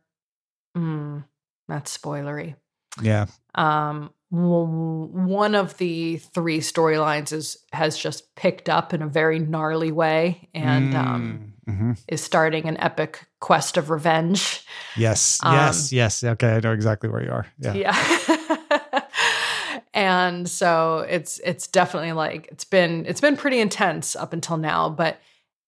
mm, 0.77 1.25
that's 1.69 1.97
spoilery. 1.99 2.55
Yeah. 3.03 3.27
Um 3.55 4.11
one 4.31 5.55
of 5.55 5.77
the 5.79 6.17
three 6.17 6.59
storylines 6.59 7.33
is 7.33 7.59
has 7.73 7.97
just 7.97 8.35
picked 8.35 8.69
up 8.69 8.93
in 8.93 9.01
a 9.03 9.07
very 9.07 9.39
gnarly 9.39 9.93
way 9.93 10.49
and 10.55 10.95
um 10.95 11.53
Mm, 11.69 11.75
mhm. 11.95 12.05
is 12.09 12.23
starting 12.23 12.67
an 12.69 12.77
epic 12.79 13.27
quest 13.41 13.77
of 13.77 13.91
revenge. 13.91 14.65
yes, 14.97 15.41
um, 15.43 15.53
yes, 15.55 15.93
yes. 15.93 16.23
Okay, 16.25 16.57
I 16.57 16.61
know 16.61 16.73
exactly 16.73 17.09
where 17.09 17.25
you 17.25 17.31
are. 17.33 17.47
Yeah. 17.59 17.75
yeah. 17.75 19.01
and 19.95 20.49
so 20.49 21.07
it's 21.09 21.41
it's 21.41 21.67
definitely 21.67 22.13
like 22.13 22.49
it's 22.53 22.65
been 22.65 23.05
it's 23.07 23.21
been 23.21 23.37
pretty 23.37 23.59
intense 23.61 24.15
up 24.15 24.33
until 24.33 24.57
now 24.57 24.89
but 24.89 25.19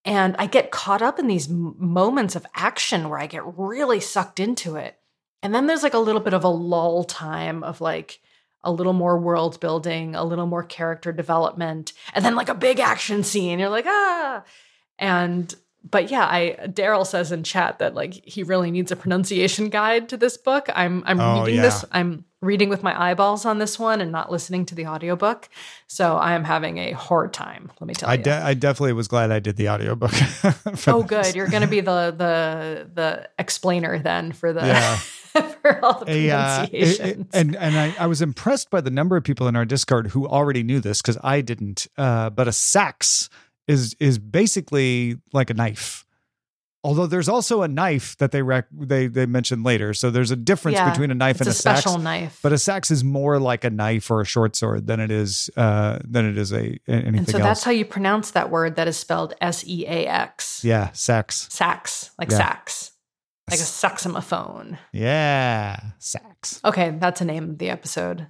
and 0.04 0.34
i 0.38 0.46
get 0.46 0.70
caught 0.70 1.02
up 1.02 1.18
in 1.18 1.26
these 1.26 1.48
moments 1.48 2.36
of 2.36 2.46
action 2.54 3.08
where 3.08 3.18
i 3.18 3.26
get 3.26 3.42
really 3.58 4.00
sucked 4.00 4.40
into 4.40 4.76
it. 4.76 4.98
And 5.42 5.54
then 5.54 5.66
there's 5.66 5.82
like 5.84 5.94
a 5.94 5.98
little 5.98 6.20
bit 6.20 6.34
of 6.34 6.44
a 6.44 6.48
lull 6.48 7.04
time 7.04 7.62
of 7.62 7.80
like 7.80 8.20
a 8.64 8.72
little 8.72 8.92
more 8.92 9.18
world 9.18 9.60
building 9.60 10.16
a 10.16 10.24
little 10.24 10.46
more 10.46 10.64
character 10.64 11.12
development 11.12 11.92
and 12.12 12.24
then 12.24 12.34
like 12.34 12.48
a 12.48 12.54
big 12.54 12.80
action 12.80 13.22
scene. 13.22 13.58
You're 13.58 13.68
like 13.68 13.86
ah! 13.86 14.42
And 14.98 15.54
but 15.90 16.10
yeah, 16.10 16.24
I 16.26 16.56
Daryl 16.66 17.06
says 17.06 17.32
in 17.32 17.42
chat 17.44 17.78
that 17.78 17.94
like 17.94 18.14
he 18.24 18.42
really 18.42 18.70
needs 18.70 18.90
a 18.92 18.96
pronunciation 18.96 19.68
guide 19.68 20.08
to 20.10 20.16
this 20.16 20.36
book. 20.36 20.68
I'm 20.74 21.02
I'm 21.06 21.20
Oh, 21.20 21.40
reading 21.40 21.56
yeah. 21.56 21.62
this. 21.62 21.84
I'm 21.92 22.24
reading 22.40 22.68
with 22.68 22.82
my 22.84 23.10
eyeballs 23.10 23.44
on 23.44 23.58
this 23.58 23.78
one 23.80 24.00
and 24.00 24.12
not 24.12 24.30
listening 24.30 24.64
to 24.66 24.74
the 24.74 24.86
audiobook. 24.86 25.48
So 25.88 26.16
I 26.16 26.34
am 26.34 26.44
having 26.44 26.78
a 26.78 26.92
hard 26.92 27.32
time, 27.32 27.68
let 27.80 27.88
me 27.88 27.94
tell 27.94 28.08
I, 28.08 28.14
you. 28.14 28.22
de- 28.22 28.42
I 28.44 28.54
definitely 28.54 28.92
was 28.92 29.08
glad 29.08 29.32
I 29.32 29.40
did 29.40 29.56
the 29.56 29.68
audiobook. 29.70 30.12
oh 30.86 31.02
this. 31.02 31.06
good. 31.08 31.34
You're 31.34 31.48
gonna 31.48 31.66
be 31.66 31.80
the 31.80 32.14
the 32.16 32.88
the 32.94 33.28
explainer 33.38 33.98
then 33.98 34.32
for 34.32 34.52
the 34.52 34.60
Yeah. 34.66 34.96
for 35.62 35.84
all 35.84 36.04
the 36.04 36.10
A, 36.10 36.30
uh, 36.30 36.62
it- 36.64 36.70
it- 36.72 36.98
pronunciations. 36.98 37.26
and 37.34 37.56
and 37.56 37.78
I, 37.78 37.94
I 37.98 38.06
was 38.06 38.22
impressed 38.22 38.70
by 38.70 38.80
the 38.80 38.90
number 38.90 39.16
of 39.16 39.24
people 39.24 39.46
in 39.48 39.56
our 39.56 39.64
Discord 39.64 40.08
who 40.08 40.26
already 40.26 40.62
knew 40.62 40.80
this 40.80 41.00
because 41.02 41.18
I 41.22 41.40
didn't. 41.40 41.86
Uh, 41.96 42.30
but 42.30 42.46
a 42.48 42.52
sax 42.52 43.28
is 43.68 43.94
is 44.00 44.18
basically 44.18 45.18
like 45.32 45.50
a 45.50 45.54
knife. 45.54 46.04
Although 46.84 47.06
there's 47.08 47.28
also 47.28 47.62
a 47.62 47.68
knife 47.68 48.16
that 48.18 48.30
they 48.30 48.40
rec- 48.40 48.68
they 48.72 49.08
they 49.08 49.26
mentioned 49.26 49.64
later, 49.64 49.92
so 49.92 50.10
there's 50.12 50.30
a 50.30 50.36
difference 50.36 50.76
Yeah, 50.76 50.88
between 50.90 51.10
a 51.10 51.14
knife 51.14 51.40
and 51.40 51.48
a 51.48 51.50
a, 51.50 51.54
sax. 51.54 51.80
special 51.80 51.98
knife. 51.98 52.38
But 52.40 52.52
a 52.52 52.58
sax 52.58 52.90
is 52.92 53.02
more 53.02 53.40
like 53.40 53.64
a 53.64 53.70
knife 53.70 54.10
or 54.12 54.20
a 54.20 54.24
short 54.24 54.54
sword 54.54 54.86
than 54.86 55.00
it 55.00 55.10
is 55.10 55.50
uh, 55.56 55.98
than 56.04 56.24
it 56.24 56.38
is 56.38 56.52
a 56.52 56.78
anything 56.86 57.16
and 57.18 57.28
so 57.28 57.38
else. 57.38 57.42
that's 57.44 57.64
how 57.64 57.72
you 57.72 57.84
pronounce 57.84 58.30
that 58.30 58.50
word 58.50 58.76
that 58.76 58.86
is 58.86 58.96
spelled 58.96 59.34
S 59.40 59.64
E 59.66 59.84
A 59.86 60.06
X. 60.06 60.64
yeah, 60.64 60.90
sax. 60.92 61.48
Sax, 61.50 62.12
like 62.16 62.30
Yeah. 62.30 62.36
sax, 62.38 62.92
like 63.50 63.58
a 63.58 63.62
saxophone. 63.64 64.78
Yeah, 64.92 65.80
sax. 65.98 66.60
Okay, 66.64 66.96
that's 66.98 67.20
a 67.20 67.24
name 67.24 67.50
of 67.50 67.58
the 67.58 67.70
episode. 67.70 68.28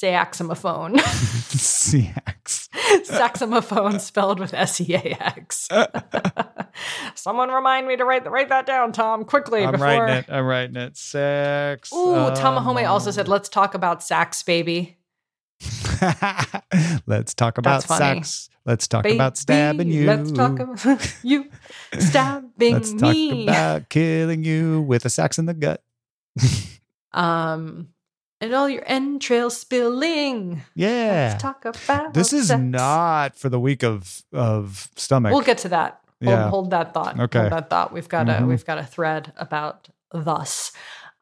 Saxophone. 0.00 0.98
sax. 0.98 2.70
Saxophone 3.04 4.00
spelled 4.00 4.40
with 4.40 4.54
S 4.54 4.80
E 4.80 4.94
A 4.94 5.22
X. 5.22 5.68
Someone 7.14 7.50
remind 7.50 7.86
me 7.86 7.96
to 7.96 8.06
write 8.06 8.26
write 8.30 8.48
that 8.48 8.64
down, 8.64 8.92
Tom, 8.92 9.26
quickly 9.26 9.60
before 9.60 9.66
I'm 9.66 9.72
before. 9.72 9.86
writing 9.86 10.14
it. 10.16 10.24
I'm 10.30 10.46
writing 10.46 10.76
it. 10.76 10.96
Sex. 10.96 11.92
Ooh, 11.92 12.30
Tamahome 12.30 12.88
also 12.88 13.10
um, 13.10 13.12
said, 13.12 13.28
"Let's 13.28 13.50
talk 13.50 13.74
about 13.74 14.02
sax, 14.02 14.42
baby." 14.42 14.96
Let's 17.06 17.34
talk 17.34 17.58
about 17.58 17.82
sex. 17.82 18.48
Let's 18.64 18.88
talk 18.88 19.02
Baby, 19.02 19.16
about 19.16 19.36
stabbing 19.36 19.88
you. 19.88 20.06
Let's 20.06 20.32
talk 20.32 20.58
about 20.58 21.14
you 21.22 21.50
stabbing 21.98 22.72
Let's 22.72 22.94
talk 22.94 23.12
me. 23.12 23.42
about 23.42 23.90
killing 23.90 24.44
you 24.44 24.80
with 24.80 25.04
a 25.04 25.10
sax 25.10 25.38
in 25.38 25.44
the 25.44 25.52
gut. 25.52 25.82
um, 27.12 27.88
and 28.40 28.54
all 28.54 28.68
your 28.68 28.82
entrails 28.86 29.56
spilling. 29.58 30.62
Yeah. 30.74 31.30
Let's 31.32 31.42
talk 31.42 31.64
about 31.64 32.14
This 32.14 32.32
is 32.32 32.48
sex. 32.48 32.60
not 32.60 33.36
for 33.36 33.48
the 33.48 33.60
weak 33.60 33.82
of 33.84 34.22
of 34.32 34.88
stomach. 34.96 35.32
We'll 35.32 35.42
get 35.42 35.58
to 35.58 35.68
that. 35.70 36.00
Hold, 36.24 36.38
Yeah. 36.38 36.48
hold 36.50 36.70
that 36.70 36.92
thought. 36.94 37.18
Okay. 37.18 37.40
Hold 37.40 37.52
that 37.52 37.70
thought. 37.70 37.92
We've 37.92 38.08
got 38.08 38.28
a 38.28 38.32
Mhm. 38.34 38.48
we've 38.48 38.64
got 38.66 38.78
a 38.78 38.84
thread 38.84 39.32
about 39.36 39.88
thus. 40.12 40.72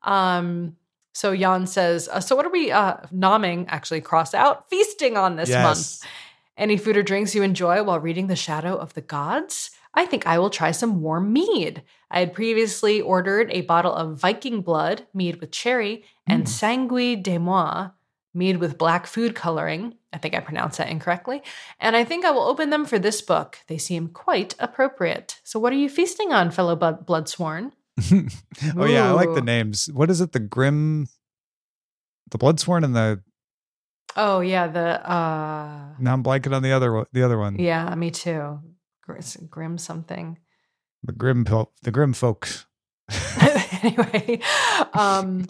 Um. 0.02 0.76
So 1.14 1.34
Jan 1.36 1.66
says, 1.66 2.08
uh, 2.12 2.20
so 2.20 2.36
what 2.36 2.46
are 2.46 2.50
we 2.50 2.70
uh, 2.70 2.98
nomming? 3.12 3.64
Actually, 3.68 4.00
cross 4.02 4.34
out 4.34 4.68
feasting 4.70 5.16
on 5.16 5.34
this 5.34 5.50
month. 5.50 6.00
Any 6.56 6.76
food 6.76 6.96
or 6.96 7.02
drinks 7.02 7.34
you 7.34 7.42
enjoy 7.42 7.82
while 7.82 7.98
reading 7.98 8.28
The 8.28 8.36
Shadow 8.36 8.76
of 8.76 8.94
the 8.94 9.00
Gods? 9.00 9.70
I 9.94 10.06
think 10.06 10.26
I 10.28 10.38
will 10.38 10.50
try 10.50 10.70
some 10.70 11.00
warm 11.02 11.32
mead. 11.32 11.82
I 12.10 12.20
had 12.20 12.32
previously 12.34 13.00
ordered 13.00 13.50
a 13.50 13.62
bottle 13.62 13.92
of 13.94 14.16
Viking 14.20 14.60
Blood, 14.60 15.06
mead 15.12 15.40
with 15.40 15.50
cherry, 15.50 16.04
and 16.28 16.44
Mm. 16.44 16.48
Sanguis 16.48 17.22
de 17.22 17.38
Moi, 17.38 17.88
mead 18.34 18.58
with 18.58 18.78
black 18.78 19.06
food 19.06 19.34
coloring. 19.34 19.94
I 20.12 20.18
think 20.18 20.34
I 20.34 20.40
pronounced 20.40 20.78
that 20.78 20.88
incorrectly. 20.88 21.42
And 21.80 21.96
I 21.96 22.04
think 22.04 22.24
I 22.24 22.30
will 22.30 22.42
open 22.42 22.70
them 22.70 22.84
for 22.86 22.98
this 22.98 23.20
book. 23.20 23.58
They 23.66 23.78
seem 23.78 24.08
quite 24.08 24.54
appropriate. 24.58 25.40
So, 25.44 25.58
what 25.58 25.72
are 25.72 25.76
you 25.76 25.88
feasting 25.88 26.32
on, 26.32 26.50
fellow 26.50 26.76
blood- 26.76 27.06
Bloodsworn? 27.06 27.72
oh 28.76 28.84
yeah, 28.86 29.08
I 29.08 29.12
like 29.12 29.34
the 29.34 29.42
names. 29.42 29.90
What 29.92 30.08
is 30.10 30.20
it? 30.20 30.32
The 30.32 30.38
grim, 30.40 31.08
the 32.30 32.38
bloodsworn, 32.38 32.84
and 32.84 32.94
the 32.94 33.22
Oh, 34.16 34.40
yeah, 34.40 34.66
the, 34.68 35.10
uh, 35.10 35.78
now 35.98 36.12
I'm 36.14 36.22
blanking 36.24 36.54
on 36.54 36.62
the 36.62 36.72
other 36.72 36.92
one. 36.92 37.06
The 37.12 37.22
other 37.22 37.38
one. 37.38 37.56
yeah, 37.58 37.94
me 37.94 38.10
too. 38.10 38.60
Gr- 39.02 39.18
Grim 39.50 39.78
something. 39.78 40.38
The 41.04 41.12
grim, 41.12 41.44
pil- 41.44 41.72
the 41.82 41.90
grim 41.90 42.12
folks. 42.14 42.66
anyway, 43.82 44.40
um, 44.94 45.46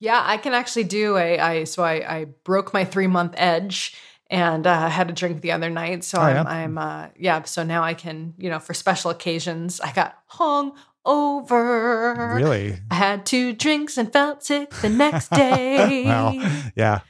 yeah, 0.00 0.22
I 0.24 0.36
can 0.36 0.54
actually 0.54 0.84
do 0.84 1.16
a. 1.16 1.38
I 1.38 1.64
so 1.64 1.82
I 1.82 2.18
I 2.20 2.24
broke 2.44 2.72
my 2.72 2.84
three 2.84 3.06
month 3.08 3.34
edge 3.36 3.94
and 4.30 4.66
uh, 4.66 4.88
had 4.88 5.08
a 5.10 5.12
drink 5.12 5.40
the 5.40 5.52
other 5.52 5.70
night. 5.70 6.04
So 6.04 6.18
Oh, 6.18 6.22
I'm 6.22 6.36
yeah? 6.36 6.42
I'm 6.52 6.78
uh, 6.78 7.06
yeah. 7.18 7.42
So 7.44 7.62
now 7.64 7.82
I 7.82 7.94
can 7.94 8.34
you 8.38 8.50
know 8.50 8.58
for 8.60 8.74
special 8.74 9.10
occasions 9.10 9.80
I 9.80 9.92
got 9.92 10.18
hung 10.26 10.72
over. 11.04 12.34
Really? 12.36 12.78
I 12.90 12.94
had 12.94 13.26
two 13.26 13.52
drinks 13.52 13.96
and 13.98 14.12
felt 14.12 14.44
sick 14.44 14.70
the 14.82 14.88
next 14.88 15.30
day. 15.32 16.04
wow. 16.04 16.32
Yeah, 16.76 17.00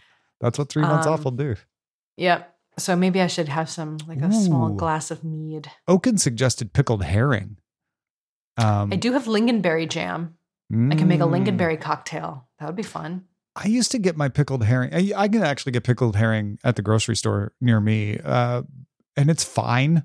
that's 0.41 0.59
what 0.59 0.69
three 0.69 0.83
months 0.83 1.07
Um, 1.07 1.13
off 1.15 1.25
will 1.25 1.33
do. 1.33 1.57
Yep. 2.17 2.55
So 2.79 2.95
maybe 2.95 3.21
I 3.21 3.27
should 3.27 3.49
have 3.49 3.69
some 3.69 3.99
like 4.07 4.21
a 4.23 4.33
small 4.33 4.71
glass 4.71 5.11
of 5.11 5.25
mead. 5.25 5.69
Oaken 5.89 6.17
suggested 6.17 6.73
pickled 6.73 7.03
herring. 7.03 7.57
Um, 8.57 8.93
I 8.93 8.97
do 8.97 9.13
have 9.13 9.25
lingonberry 9.25 9.89
jam. 9.89 10.38
I 10.71 10.95
can 10.97 11.09
make 11.09 11.21
a 11.21 11.25
mm, 11.25 11.33
lingonberry 11.47 11.81
cocktail. 11.81 12.47
That 12.59 12.67
would 12.67 12.77
be 12.77 12.83
fun. 12.83 13.25
I 13.57 13.67
used 13.69 13.91
to 13.93 13.99
get 13.99 14.17
my 14.17 14.29
pickled 14.29 14.65
herring. 14.65 14.95
I, 14.95 15.13
I 15.17 15.29
can 15.29 15.43
actually 15.43 15.73
get 15.73 15.85
pickled 15.85 16.15
herring 16.17 16.59
at 16.63 16.77
the 16.77 16.83
grocery 16.83 17.17
store 17.17 17.53
near 17.61 17.81
me, 17.81 18.19
uh, 18.23 18.63
and 19.17 19.31
it's 19.31 19.45
fine. 19.45 20.05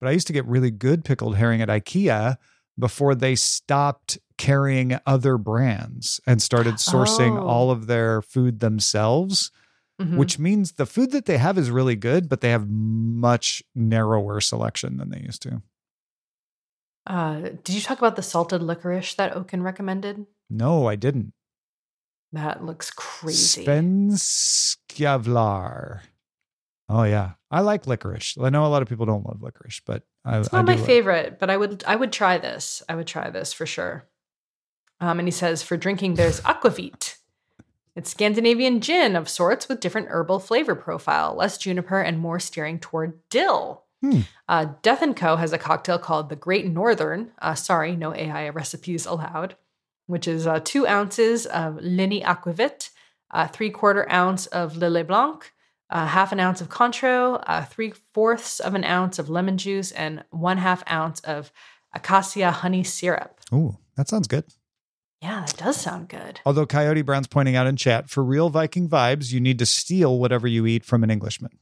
But 0.00 0.08
I 0.08 0.12
used 0.12 0.28
to 0.28 0.32
get 0.32 0.46
really 0.46 0.70
good 0.70 1.04
pickled 1.04 1.36
herring 1.36 1.60
at 1.60 1.68
IKEA 1.68 2.36
before 2.78 3.14
they 3.16 3.34
stopped 3.34 4.18
carrying 4.36 4.98
other 5.04 5.36
brands 5.36 6.20
and 6.26 6.40
started 6.40 6.74
sourcing 6.76 7.36
Oh. 7.36 7.44
all 7.44 7.70
of 7.72 7.88
their 7.88 8.22
food 8.22 8.60
themselves. 8.60 9.50
Mhm. 10.00 10.16
Which 10.16 10.38
means 10.38 10.72
the 10.72 10.86
food 10.86 11.10
that 11.10 11.24
they 11.24 11.38
have 11.38 11.58
is 11.58 11.72
really 11.72 11.96
good, 11.96 12.28
but 12.28 12.40
they 12.40 12.50
have 12.50 12.68
much 12.68 13.64
narrower 13.74 14.40
selection 14.40 14.96
than 14.96 15.10
they 15.10 15.18
used 15.18 15.42
to. 15.42 15.60
Uh, 17.08 17.40
did 17.64 17.70
you 17.70 17.80
talk 17.80 17.96
about 17.98 18.16
the 18.16 18.22
salted 18.22 18.62
licorice 18.62 19.14
that 19.14 19.34
Oaken 19.34 19.62
recommended? 19.62 20.26
No, 20.50 20.86
I 20.86 20.94
didn't. 20.94 21.32
That 22.32 22.62
looks 22.62 22.90
crazy. 22.90 23.64
Spenskjavlar. 23.64 26.00
Oh 26.90 27.02
yeah, 27.04 27.32
I 27.50 27.60
like 27.60 27.86
licorice. 27.86 28.36
I 28.40 28.50
know 28.50 28.66
a 28.66 28.68
lot 28.68 28.82
of 28.82 28.88
people 28.88 29.06
don't 29.06 29.26
love 29.26 29.42
licorice, 29.42 29.80
but 29.84 30.02
I, 30.24 30.38
it's 30.38 30.52
not 30.52 30.66
my 30.66 30.74
like- 30.74 30.84
favorite, 30.84 31.38
but 31.38 31.48
I 31.50 31.56
would 31.56 31.82
I 31.86 31.96
would 31.96 32.12
try 32.12 32.36
this. 32.38 32.82
I 32.88 32.94
would 32.94 33.06
try 33.06 33.30
this 33.30 33.52
for 33.54 33.64
sure. 33.66 34.06
Um, 35.00 35.18
and 35.18 35.26
he 35.28 35.32
says 35.32 35.62
for 35.62 35.76
drinking, 35.78 36.14
there's 36.14 36.40
aquavit. 36.42 37.16
It's 37.96 38.10
Scandinavian 38.10 38.80
gin 38.80 39.16
of 39.16 39.28
sorts 39.28 39.68
with 39.68 39.80
different 39.80 40.08
herbal 40.10 40.38
flavor 40.40 40.74
profile, 40.74 41.34
less 41.34 41.58
juniper 41.58 42.00
and 42.00 42.18
more 42.18 42.38
steering 42.38 42.78
toward 42.78 43.18
dill. 43.28 43.84
Hmm. 44.00 44.20
Uh, 44.48 44.66
Death 44.82 45.02
and 45.02 45.16
Co 45.16 45.36
has 45.36 45.52
a 45.52 45.58
cocktail 45.58 45.98
called 45.98 46.28
the 46.28 46.36
Great 46.36 46.66
Northern. 46.66 47.32
Uh, 47.40 47.54
sorry, 47.54 47.96
no 47.96 48.14
AI 48.14 48.48
recipes 48.50 49.06
allowed. 49.06 49.56
Which 50.06 50.26
is 50.26 50.46
uh, 50.46 50.60
two 50.60 50.86
ounces 50.86 51.44
of 51.44 51.74
Linie 51.82 52.22
Aquavit, 52.22 52.90
uh, 53.30 53.46
three 53.48 53.70
quarter 53.70 54.10
ounce 54.10 54.46
of 54.46 54.74
Lillet 54.74 55.06
Blanc, 55.06 55.52
uh, 55.90 56.06
half 56.06 56.32
an 56.32 56.40
ounce 56.40 56.62
of 56.62 56.70
Cointreau, 56.70 57.42
uh, 57.46 57.64
three 57.64 57.92
fourths 58.14 58.58
of 58.58 58.74
an 58.74 58.84
ounce 58.84 59.18
of 59.18 59.28
lemon 59.28 59.58
juice, 59.58 59.92
and 59.92 60.24
one 60.30 60.58
half 60.58 60.82
ounce 60.90 61.20
of 61.20 61.52
acacia 61.92 62.50
honey 62.50 62.84
syrup. 62.84 63.40
Ooh, 63.52 63.76
that 63.96 64.08
sounds 64.08 64.28
good. 64.28 64.44
Yeah, 65.20 65.44
that 65.46 65.56
does 65.56 65.76
sound 65.76 66.08
good. 66.08 66.40
Although 66.46 66.66
Coyote 66.66 67.02
Brown's 67.02 67.26
pointing 67.26 67.56
out 67.56 67.66
in 67.66 67.76
chat, 67.76 68.08
for 68.08 68.22
real 68.22 68.50
Viking 68.50 68.88
vibes, 68.88 69.32
you 69.32 69.40
need 69.40 69.58
to 69.58 69.66
steal 69.66 70.18
whatever 70.18 70.46
you 70.46 70.64
eat 70.64 70.84
from 70.84 71.02
an 71.02 71.10
Englishman. 71.10 71.58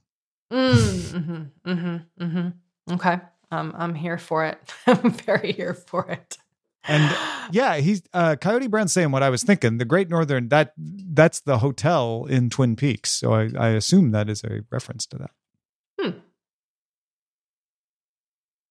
Mm, 0.53 0.74
mm-hmm, 0.74 1.70
mm-hmm, 1.70 2.24
mm-hmm. 2.24 2.94
Okay, 2.94 3.18
um, 3.51 3.74
I'm 3.76 3.94
here 3.94 4.18
for 4.18 4.44
it. 4.44 4.59
I'm 4.86 5.11
very 5.11 5.53
here 5.53 5.74
for 5.74 6.09
it. 6.09 6.38
And 6.84 7.16
yeah, 7.53 7.76
he's 7.76 8.03
uh, 8.12 8.36
Coyote 8.36 8.68
Brown's 8.68 8.92
saying 8.92 9.11
what 9.11 9.22
I 9.22 9.30
was 9.30 9.42
thinking. 9.42 9.78
The 9.78 9.84
Great 9.84 10.09
Northern 10.09 10.49
that 10.49 10.72
that's 10.76 11.40
the 11.40 11.59
hotel 11.59 12.26
in 12.28 12.51
Twin 12.51 12.76
Peaks, 12.76 13.11
so 13.11 13.34
I, 13.34 13.51
I 13.59 13.68
assume 13.70 14.12
that 14.12 14.28
is 14.28 14.44
a 14.44 14.61
reference 14.70 15.07
to 15.07 15.18
that. 15.18 15.30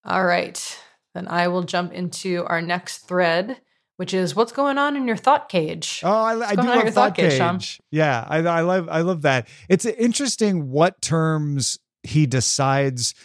All 0.05 0.23
right, 0.23 0.80
then 1.15 1.28
I 1.28 1.47
will 1.47 1.63
jump 1.63 1.91
into 1.91 2.45
our 2.45 2.61
next 2.61 3.07
thread, 3.07 3.59
which 3.98 4.14
is 4.14 4.36
what's 4.36 4.52
going 4.52 4.78
on 4.78 4.96
in 4.96 5.08
your 5.08 5.18
thought 5.18 5.50
cage. 5.50 6.02
Oh, 6.04 6.10
I, 6.10 6.50
I 6.50 6.56
do 6.56 6.64
love 6.64 6.76
your 6.76 6.86
Thought 6.86 6.93
thought 6.93 7.16
cage, 7.16 7.39
Cage. 7.39 7.82
Yeah, 7.91 8.26
I, 8.28 8.38
I 8.39 8.62
love 8.62 8.89
I 8.89 9.02
love 9.02 9.22
that. 9.24 9.48
It's 9.70 9.86
interesting 9.86 10.70
what 10.70 11.02
terms 11.02 11.80
he 12.04 12.26
decides 12.26 13.16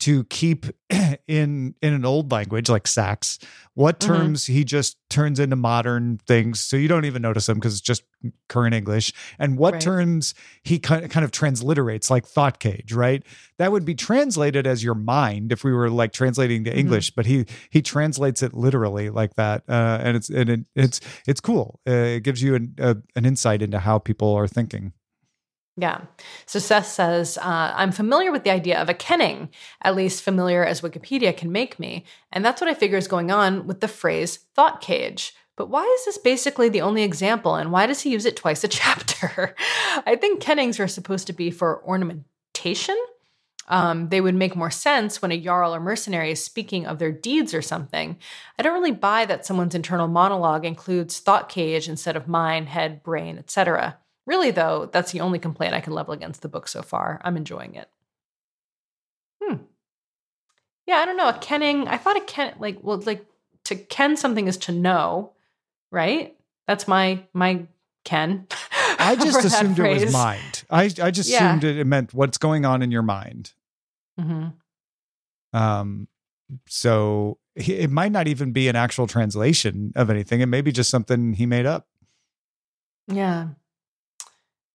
to 0.00 0.24
keep 0.24 0.66
in 1.28 1.74
in 1.82 1.92
an 1.94 2.04
old 2.04 2.32
language 2.32 2.68
like 2.68 2.86
sax. 2.86 3.38
What 3.74 4.00
Mhm. 4.00 4.06
terms 4.06 4.46
he 4.46 4.64
just 4.64 4.96
turns 5.08 5.38
into 5.38 5.56
modern 5.56 6.18
things, 6.26 6.60
so 6.60 6.76
you 6.76 6.88
don't 6.88 7.04
even 7.04 7.22
notice 7.22 7.46
them 7.46 7.58
because 7.58 7.74
it's 7.74 7.80
just 7.80 8.02
current 8.48 8.74
English. 8.74 9.12
And 9.38 9.56
what 9.56 9.74
Right. 9.74 9.80
terms 9.82 10.34
he 10.64 10.78
kind 10.78 11.10
kind 11.10 11.24
of 11.24 11.30
transliterates, 11.30 12.10
like 12.10 12.26
thought 12.26 12.58
cage, 12.60 12.92
right? 12.92 13.22
That 13.58 13.72
would 13.72 13.84
be 13.84 13.94
translated 13.94 14.66
as 14.66 14.82
your 14.84 14.94
mind 14.94 15.52
if 15.52 15.64
we 15.64 15.72
were 15.72 15.88
like 15.90 16.12
translating 16.12 16.64
to 16.64 16.70
Mhm. 16.72 16.76
English, 16.78 17.12
but 17.12 17.26
he 17.26 17.46
he 17.70 17.80
translates 17.82 18.42
it 18.42 18.52
literally 18.54 19.10
like 19.10 19.34
that, 19.36 19.62
uh, 19.68 19.98
and 20.02 20.16
it's 20.16 20.28
and 20.30 20.50
it, 20.50 20.60
it's 20.74 21.00
it's 21.26 21.40
cool. 21.40 21.80
Uh, 21.88 22.16
it 22.16 22.22
gives 22.24 22.42
you 22.42 22.54
an 22.56 22.74
a, 22.78 22.96
an 23.16 23.24
insight 23.24 23.62
into 23.62 23.78
how 23.78 23.98
people 23.98 24.32
are 24.34 24.48
thinking. 24.48 24.92
Yeah. 25.80 26.02
So 26.44 26.58
Seth 26.58 26.88
says, 26.88 27.38
uh, 27.38 27.72
I'm 27.74 27.90
familiar 27.92 28.30
with 28.30 28.44
the 28.44 28.50
idea 28.50 28.78
of 28.78 28.90
a 28.90 28.94
kenning, 28.94 29.48
at 29.80 29.96
least 29.96 30.22
familiar 30.22 30.62
as 30.62 30.82
Wikipedia 30.82 31.34
can 31.34 31.50
make 31.50 31.78
me. 31.80 32.04
And 32.32 32.44
that's 32.44 32.60
what 32.60 32.68
I 32.68 32.74
figure 32.74 32.98
is 32.98 33.08
going 33.08 33.30
on 33.30 33.66
with 33.66 33.80
the 33.80 33.88
phrase 33.88 34.40
thought 34.54 34.82
cage. 34.82 35.32
But 35.56 35.70
why 35.70 35.84
is 35.84 36.04
this 36.04 36.18
basically 36.18 36.68
the 36.68 36.82
only 36.82 37.02
example, 37.02 37.54
and 37.54 37.72
why 37.72 37.86
does 37.86 38.02
he 38.02 38.10
use 38.10 38.26
it 38.26 38.36
twice 38.36 38.62
a 38.64 38.68
chapter? 38.82 39.54
I 40.06 40.16
think 40.16 40.42
kennings 40.42 40.78
are 40.80 40.88
supposed 40.88 41.26
to 41.28 41.32
be 41.32 41.50
for 41.50 41.82
ornamentation. 41.84 42.96
um, 43.68 44.08
they 44.08 44.20
would 44.20 44.34
make 44.34 44.56
more 44.56 44.70
sense 44.70 45.22
when 45.22 45.32
a 45.32 45.40
jarl 45.40 45.74
or 45.74 45.80
mercenary 45.80 46.32
is 46.32 46.44
speaking 46.44 46.86
of 46.86 46.98
their 46.98 47.12
deeds 47.12 47.54
or 47.54 47.62
something. 47.62 48.18
I 48.58 48.62
don't 48.62 48.74
really 48.74 48.90
buy 48.90 49.24
that 49.26 49.46
someone's 49.46 49.76
internal 49.76 50.08
monologue 50.08 50.64
includes 50.66 51.20
thought 51.20 51.48
cage 51.48 51.88
instead 51.88 52.16
of 52.16 52.28
mind, 52.28 52.68
head, 52.68 53.02
brain, 53.02 53.38
etc. 53.38 53.99
Really, 54.30 54.52
though, 54.52 54.88
that's 54.92 55.10
the 55.10 55.22
only 55.22 55.40
complaint 55.40 55.74
I 55.74 55.80
can 55.80 55.92
level 55.92 56.14
against 56.14 56.42
the 56.42 56.48
book 56.48 56.68
so 56.68 56.82
far. 56.82 57.20
I'm 57.24 57.36
enjoying 57.36 57.74
it. 57.74 57.88
Hmm. 59.42 59.56
Yeah, 60.86 60.98
I 60.98 61.04
don't 61.04 61.16
know. 61.16 61.30
A 61.30 61.36
kenning. 61.36 61.88
I 61.88 61.96
thought 61.96 62.16
a 62.16 62.20
ken 62.20 62.54
like 62.60 62.78
well, 62.80 62.98
like 62.98 63.26
to 63.64 63.74
ken 63.74 64.16
something 64.16 64.46
is 64.46 64.56
to 64.58 64.72
know, 64.72 65.32
right? 65.90 66.36
That's 66.68 66.86
my 66.86 67.24
my 67.32 67.66
ken. 68.04 68.46
I 69.00 69.16
just 69.16 69.44
assumed 69.44 69.80
it 69.80 70.04
was 70.04 70.12
mind. 70.12 70.62
I 70.70 70.84
I 71.02 71.10
just 71.10 71.28
yeah. 71.28 71.48
assumed 71.48 71.64
it 71.64 71.84
meant 71.84 72.14
what's 72.14 72.38
going 72.38 72.64
on 72.64 72.82
in 72.82 72.92
your 72.92 73.02
mind. 73.02 73.50
Mm-hmm. 74.20 75.58
Um, 75.58 76.06
so 76.68 77.38
it 77.56 77.90
might 77.90 78.12
not 78.12 78.28
even 78.28 78.52
be 78.52 78.68
an 78.68 78.76
actual 78.76 79.08
translation 79.08 79.92
of 79.96 80.08
anything. 80.08 80.40
It 80.40 80.46
may 80.46 80.60
be 80.60 80.70
just 80.70 80.88
something 80.88 81.32
he 81.32 81.46
made 81.46 81.66
up. 81.66 81.88
Yeah. 83.08 83.48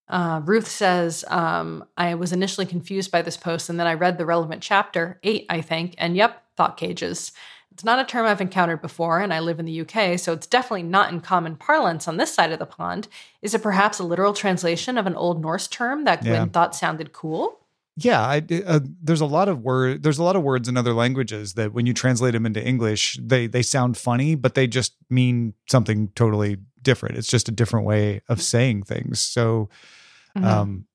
Uh, 0.08 0.41
Ruth 0.43 0.68
says, 0.68 1.26
um, 1.30 1.84
I 1.97 2.16
was 2.16 2.32
initially 2.32 2.66
confused 2.66 3.12
by 3.12 3.22
this 3.22 3.38
post, 3.38 3.70
and 3.70 3.80
then 3.80 3.88
I 3.88 3.93
read 3.93 4.18
the 4.18 4.26
relevant 4.26 4.62
chapter, 4.62 5.20
eight, 5.24 5.45
I 5.49 5.62
think, 5.62 5.95
and 5.97 6.16
yep, 6.16 6.43
thought 6.56 6.78
cages. 6.78 7.32
It's 7.72 7.84
not 7.84 7.99
a 7.99 8.06
term 8.06 8.26
I've 8.26 8.39
encountered 8.39 8.82
before, 8.82 9.20
and 9.20 9.34
I 9.34 9.39
live 9.39 9.60
in 9.60 9.66
the 9.66 9.82
UK, 9.82 10.18
so 10.18 10.32
it's 10.32 10.47
definitely 10.47 10.84
not 10.84 11.12
in 11.12 11.20
common 11.20 11.58
parlance 11.58 12.08
on 12.08 12.18
this 12.18 12.34
side 12.34 12.51
of 12.51 12.60
the 12.60 12.66
pond. 12.66 13.08
Is 13.41 13.53
it 13.53 13.64
perhaps 13.64 13.99
a 13.99 14.03
literal 14.03 14.34
translation 14.34 14.97
of 14.97 15.08
an 15.08 15.16
Old 15.16 15.41
Norse 15.41 15.68
term 15.68 16.06
that 16.06 16.22
Gwynne 16.22 16.34
yeah. 16.34 16.45
thought 16.45 16.76
sounded 16.76 17.12
cool? 17.12 17.60
Yeah, 17.97 18.22
I, 18.22 18.43
uh, 18.66 18.82
there's 19.01 19.22
a 19.22 19.26
lot 19.26 19.49
of 19.49 19.62
word. 19.62 20.03
There's 20.03 20.18
a 20.18 20.24
lot 20.24 20.36
of 20.36 20.43
words 20.43 20.68
in 20.68 20.78
other 20.78 20.93
languages 20.93 21.53
that 21.53 21.74
when 21.74 21.86
you 21.86 21.93
translate 21.93 22.34
them 22.34 22.45
into 22.45 22.66
English, 22.66 23.18
they 23.22 23.47
they 23.47 23.62
sound 23.62 23.97
funny, 23.97 24.36
but 24.36 24.53
they 24.53 24.68
just 24.68 24.95
mean 25.10 25.53
something 25.70 26.10
totally 26.16 26.58
different. 26.86 27.17
It's 27.17 27.27
just 27.27 27.49
a 27.49 27.51
different 27.51 27.86
way 27.86 28.21
of 28.29 28.41
saying 28.41 28.83
things. 28.83 29.19
So, 29.19 29.67
mm-hmm. 30.38 30.47
um, 30.47 30.86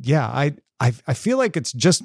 yeah, 0.00 0.26
I, 0.26 0.54
I 0.80 0.92
I 1.06 1.14
feel 1.14 1.38
like 1.38 1.56
it's 1.56 1.72
just 1.72 2.02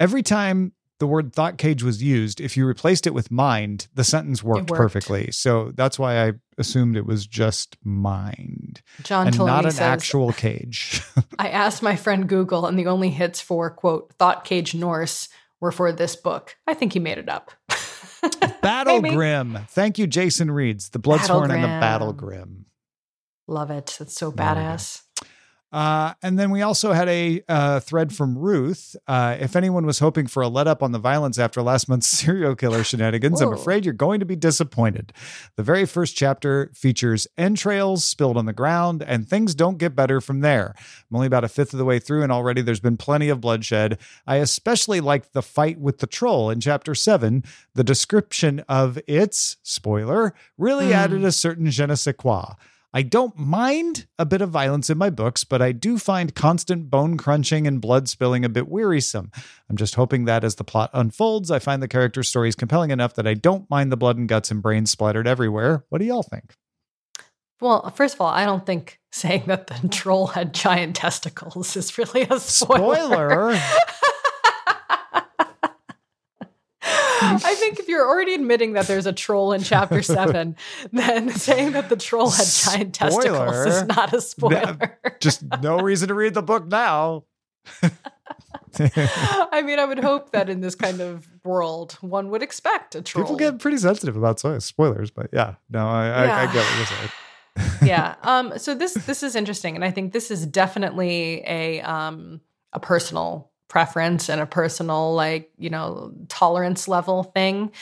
every 0.00 0.22
time 0.22 0.72
the 0.98 1.06
word 1.06 1.34
thought 1.34 1.58
cage 1.58 1.82
was 1.82 2.02
used, 2.02 2.40
if 2.40 2.56
you 2.56 2.64
replaced 2.64 3.06
it 3.06 3.12
with 3.12 3.30
mind, 3.30 3.88
the 3.94 4.04
sentence 4.04 4.42
worked, 4.42 4.70
worked. 4.70 4.78
perfectly. 4.78 5.30
So 5.32 5.72
that's 5.74 5.98
why 5.98 6.26
I 6.26 6.32
assumed 6.56 6.96
it 6.96 7.04
was 7.04 7.26
just 7.26 7.76
mind. 7.84 8.80
John 9.02 9.26
and 9.26 9.36
not 9.36 9.64
an 9.64 9.72
says, 9.72 9.80
actual 9.80 10.32
cage. 10.32 11.02
I 11.38 11.48
asked 11.48 11.82
my 11.82 11.96
friend 11.96 12.28
Google, 12.28 12.64
and 12.66 12.78
the 12.78 12.86
only 12.86 13.10
hits 13.10 13.40
for 13.40 13.70
quote 13.70 14.12
thought 14.14 14.44
cage 14.44 14.74
Norse 14.74 15.28
were 15.60 15.72
for 15.72 15.92
this 15.92 16.14
book. 16.14 16.56
I 16.66 16.74
think 16.74 16.92
he 16.92 17.00
made 17.00 17.18
it 17.18 17.28
up. 17.28 17.50
Battle 18.62 19.00
Grim. 19.00 19.58
Thank 19.68 19.98
you, 19.98 20.06
Jason 20.06 20.50
Reeds. 20.50 20.90
The 20.90 20.98
Bloodsworn 20.98 21.50
and 21.50 21.62
the 21.62 21.68
Battle 21.68 22.12
Grim. 22.12 22.66
Love 23.46 23.70
it. 23.70 23.98
It's 24.00 24.14
so 24.14 24.32
badass. 24.32 25.02
Uh, 25.74 26.14
and 26.22 26.38
then 26.38 26.52
we 26.52 26.62
also 26.62 26.92
had 26.92 27.08
a 27.08 27.42
uh, 27.48 27.80
thread 27.80 28.14
from 28.14 28.38
Ruth. 28.38 28.94
Uh, 29.08 29.36
if 29.40 29.56
anyone 29.56 29.84
was 29.84 29.98
hoping 29.98 30.28
for 30.28 30.40
a 30.40 30.46
let 30.46 30.68
up 30.68 30.84
on 30.84 30.92
the 30.92 31.00
violence 31.00 31.36
after 31.36 31.60
last 31.62 31.88
month's 31.88 32.06
serial 32.18 32.54
killer 32.54 32.84
shenanigans, 32.84 33.40
I'm 33.40 33.52
afraid 33.52 33.84
you're 33.84 33.92
going 33.92 34.20
to 34.20 34.26
be 34.26 34.36
disappointed. 34.36 35.12
The 35.56 35.64
very 35.64 35.84
first 35.84 36.14
chapter 36.14 36.70
features 36.74 37.26
entrails 37.36 38.04
spilled 38.04 38.36
on 38.36 38.46
the 38.46 38.52
ground, 38.52 39.02
and 39.02 39.28
things 39.28 39.52
don't 39.52 39.76
get 39.76 39.96
better 39.96 40.20
from 40.20 40.42
there. 40.42 40.76
I'm 40.78 41.16
only 41.16 41.26
about 41.26 41.42
a 41.42 41.48
fifth 41.48 41.72
of 41.72 41.80
the 41.80 41.84
way 41.84 41.98
through, 41.98 42.22
and 42.22 42.30
already 42.30 42.62
there's 42.62 42.78
been 42.78 42.96
plenty 42.96 43.28
of 43.28 43.40
bloodshed. 43.40 43.98
I 44.28 44.36
especially 44.36 45.00
liked 45.00 45.32
the 45.32 45.42
fight 45.42 45.80
with 45.80 45.98
the 45.98 46.06
troll 46.06 46.50
in 46.50 46.60
chapter 46.60 46.94
seven. 46.94 47.42
The 47.74 47.82
description 47.82 48.60
of 48.68 48.96
its 49.08 49.56
spoiler 49.64 50.34
really 50.56 50.90
mm. 50.90 50.94
added 50.94 51.24
a 51.24 51.32
certain 51.32 51.68
je 51.68 51.84
ne 51.84 51.96
sais 51.96 52.14
quoi. 52.16 52.54
I 52.96 53.02
don't 53.02 53.36
mind 53.36 54.06
a 54.20 54.24
bit 54.24 54.40
of 54.40 54.50
violence 54.50 54.88
in 54.88 54.96
my 54.96 55.10
books, 55.10 55.42
but 55.42 55.60
I 55.60 55.72
do 55.72 55.98
find 55.98 56.32
constant 56.32 56.90
bone 56.90 57.16
crunching 57.16 57.66
and 57.66 57.80
blood 57.80 58.08
spilling 58.08 58.44
a 58.44 58.48
bit 58.48 58.68
wearisome. 58.68 59.32
I'm 59.68 59.76
just 59.76 59.96
hoping 59.96 60.26
that 60.26 60.44
as 60.44 60.54
the 60.54 60.62
plot 60.62 60.90
unfolds, 60.94 61.50
I 61.50 61.58
find 61.58 61.82
the 61.82 61.88
character 61.88 62.22
stories 62.22 62.54
compelling 62.54 62.92
enough 62.92 63.14
that 63.14 63.26
I 63.26 63.34
don't 63.34 63.68
mind 63.68 63.90
the 63.90 63.96
blood 63.96 64.16
and 64.16 64.28
guts 64.28 64.52
and 64.52 64.62
brains 64.62 64.92
splattered 64.92 65.26
everywhere. 65.26 65.84
What 65.88 65.98
do 65.98 66.04
y'all 66.04 66.22
think? 66.22 66.54
Well, 67.60 67.90
first 67.90 68.14
of 68.14 68.20
all, 68.20 68.28
I 68.28 68.44
don't 68.44 68.64
think 68.64 69.00
saying 69.10 69.44
that 69.46 69.66
the 69.66 69.88
troll 69.90 70.28
had 70.28 70.54
giant 70.54 70.94
testicles 70.94 71.76
is 71.76 71.98
really 71.98 72.22
a 72.30 72.38
spoiler. 72.38 73.56
spoiler. 73.56 73.60
I 77.24 77.54
think 77.54 77.78
if 77.78 77.88
you're 77.88 78.06
already 78.06 78.34
admitting 78.34 78.74
that 78.74 78.86
there's 78.86 79.06
a 79.06 79.12
troll 79.12 79.52
in 79.52 79.62
chapter 79.62 80.02
seven, 80.02 80.56
then 80.92 81.30
saying 81.30 81.72
that 81.72 81.88
the 81.88 81.96
troll 81.96 82.30
had 82.30 82.46
giant 82.46 82.96
spoiler. 82.96 83.22
testicles 83.22 83.66
is 83.66 83.82
not 83.84 84.12
a 84.12 84.20
spoiler. 84.20 84.98
Just 85.20 85.42
no 85.62 85.78
reason 85.78 86.08
to 86.08 86.14
read 86.14 86.34
the 86.34 86.42
book 86.42 86.66
now. 86.66 87.24
I 88.78 89.62
mean, 89.64 89.78
I 89.78 89.84
would 89.84 90.00
hope 90.00 90.32
that 90.32 90.48
in 90.48 90.60
this 90.60 90.74
kind 90.74 91.00
of 91.00 91.26
world, 91.44 91.96
one 92.00 92.30
would 92.30 92.42
expect 92.42 92.94
a 92.94 93.02
troll. 93.02 93.24
People 93.24 93.36
get 93.36 93.58
pretty 93.58 93.78
sensitive 93.78 94.16
about 94.16 94.40
spoilers, 94.62 95.10
but 95.10 95.30
yeah, 95.32 95.54
no, 95.70 95.86
I, 95.86 96.06
yeah. 96.06 96.36
I, 96.36 96.42
I 96.42 96.46
get 96.52 96.56
what 96.56 96.76
you're 96.76 96.86
saying. 96.86 97.88
yeah. 97.88 98.14
Um. 98.22 98.58
So 98.58 98.74
this 98.74 98.94
this 98.94 99.22
is 99.22 99.36
interesting, 99.36 99.76
and 99.76 99.84
I 99.84 99.90
think 99.90 100.12
this 100.12 100.30
is 100.30 100.44
definitely 100.46 101.42
a 101.46 101.80
um 101.82 102.40
a 102.72 102.80
personal 102.80 103.52
preference 103.74 104.28
and 104.28 104.40
a 104.40 104.46
personal 104.46 105.14
like 105.14 105.50
you 105.58 105.68
know 105.68 106.12
tolerance 106.28 106.86
level 106.86 107.24
thing. 107.24 107.72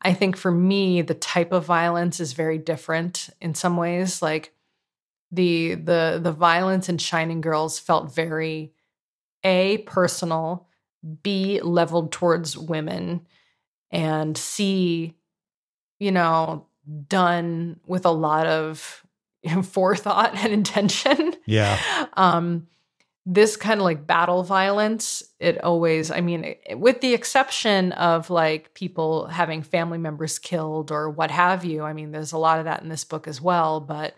I 0.00 0.14
think 0.14 0.34
for 0.34 0.50
me 0.50 1.02
the 1.02 1.12
type 1.12 1.52
of 1.52 1.66
violence 1.66 2.20
is 2.20 2.32
very 2.32 2.56
different 2.56 3.28
in 3.38 3.54
some 3.54 3.76
ways. 3.76 4.22
Like 4.22 4.54
the 5.30 5.74
the 5.74 6.18
the 6.22 6.32
violence 6.32 6.88
in 6.88 6.96
shining 6.96 7.42
girls 7.42 7.78
felt 7.78 8.14
very 8.14 8.72
a 9.44 9.76
personal 9.84 10.68
b 11.22 11.60
leveled 11.60 12.12
towards 12.12 12.56
women 12.56 13.26
and 13.90 14.38
c 14.38 15.14
you 15.98 16.12
know 16.12 16.66
done 17.08 17.78
with 17.86 18.06
a 18.06 18.10
lot 18.10 18.46
of 18.46 19.04
forethought 19.64 20.34
and 20.34 20.50
intention. 20.50 21.36
Yeah. 21.44 21.78
Um 22.14 22.68
this 23.24 23.56
kind 23.56 23.80
of 23.80 23.84
like 23.84 24.06
battle 24.06 24.42
violence, 24.42 25.22
it 25.38 25.62
always, 25.62 26.10
I 26.10 26.20
mean, 26.20 26.56
with 26.74 27.00
the 27.00 27.14
exception 27.14 27.92
of 27.92 28.30
like 28.30 28.74
people 28.74 29.26
having 29.26 29.62
family 29.62 29.98
members 29.98 30.38
killed 30.40 30.90
or 30.90 31.08
what 31.10 31.30
have 31.30 31.64
you. 31.64 31.82
I 31.84 31.92
mean, 31.92 32.10
there's 32.10 32.32
a 32.32 32.38
lot 32.38 32.58
of 32.58 32.64
that 32.64 32.82
in 32.82 32.88
this 32.88 33.04
book 33.04 33.28
as 33.28 33.40
well, 33.40 33.80
but 33.80 34.14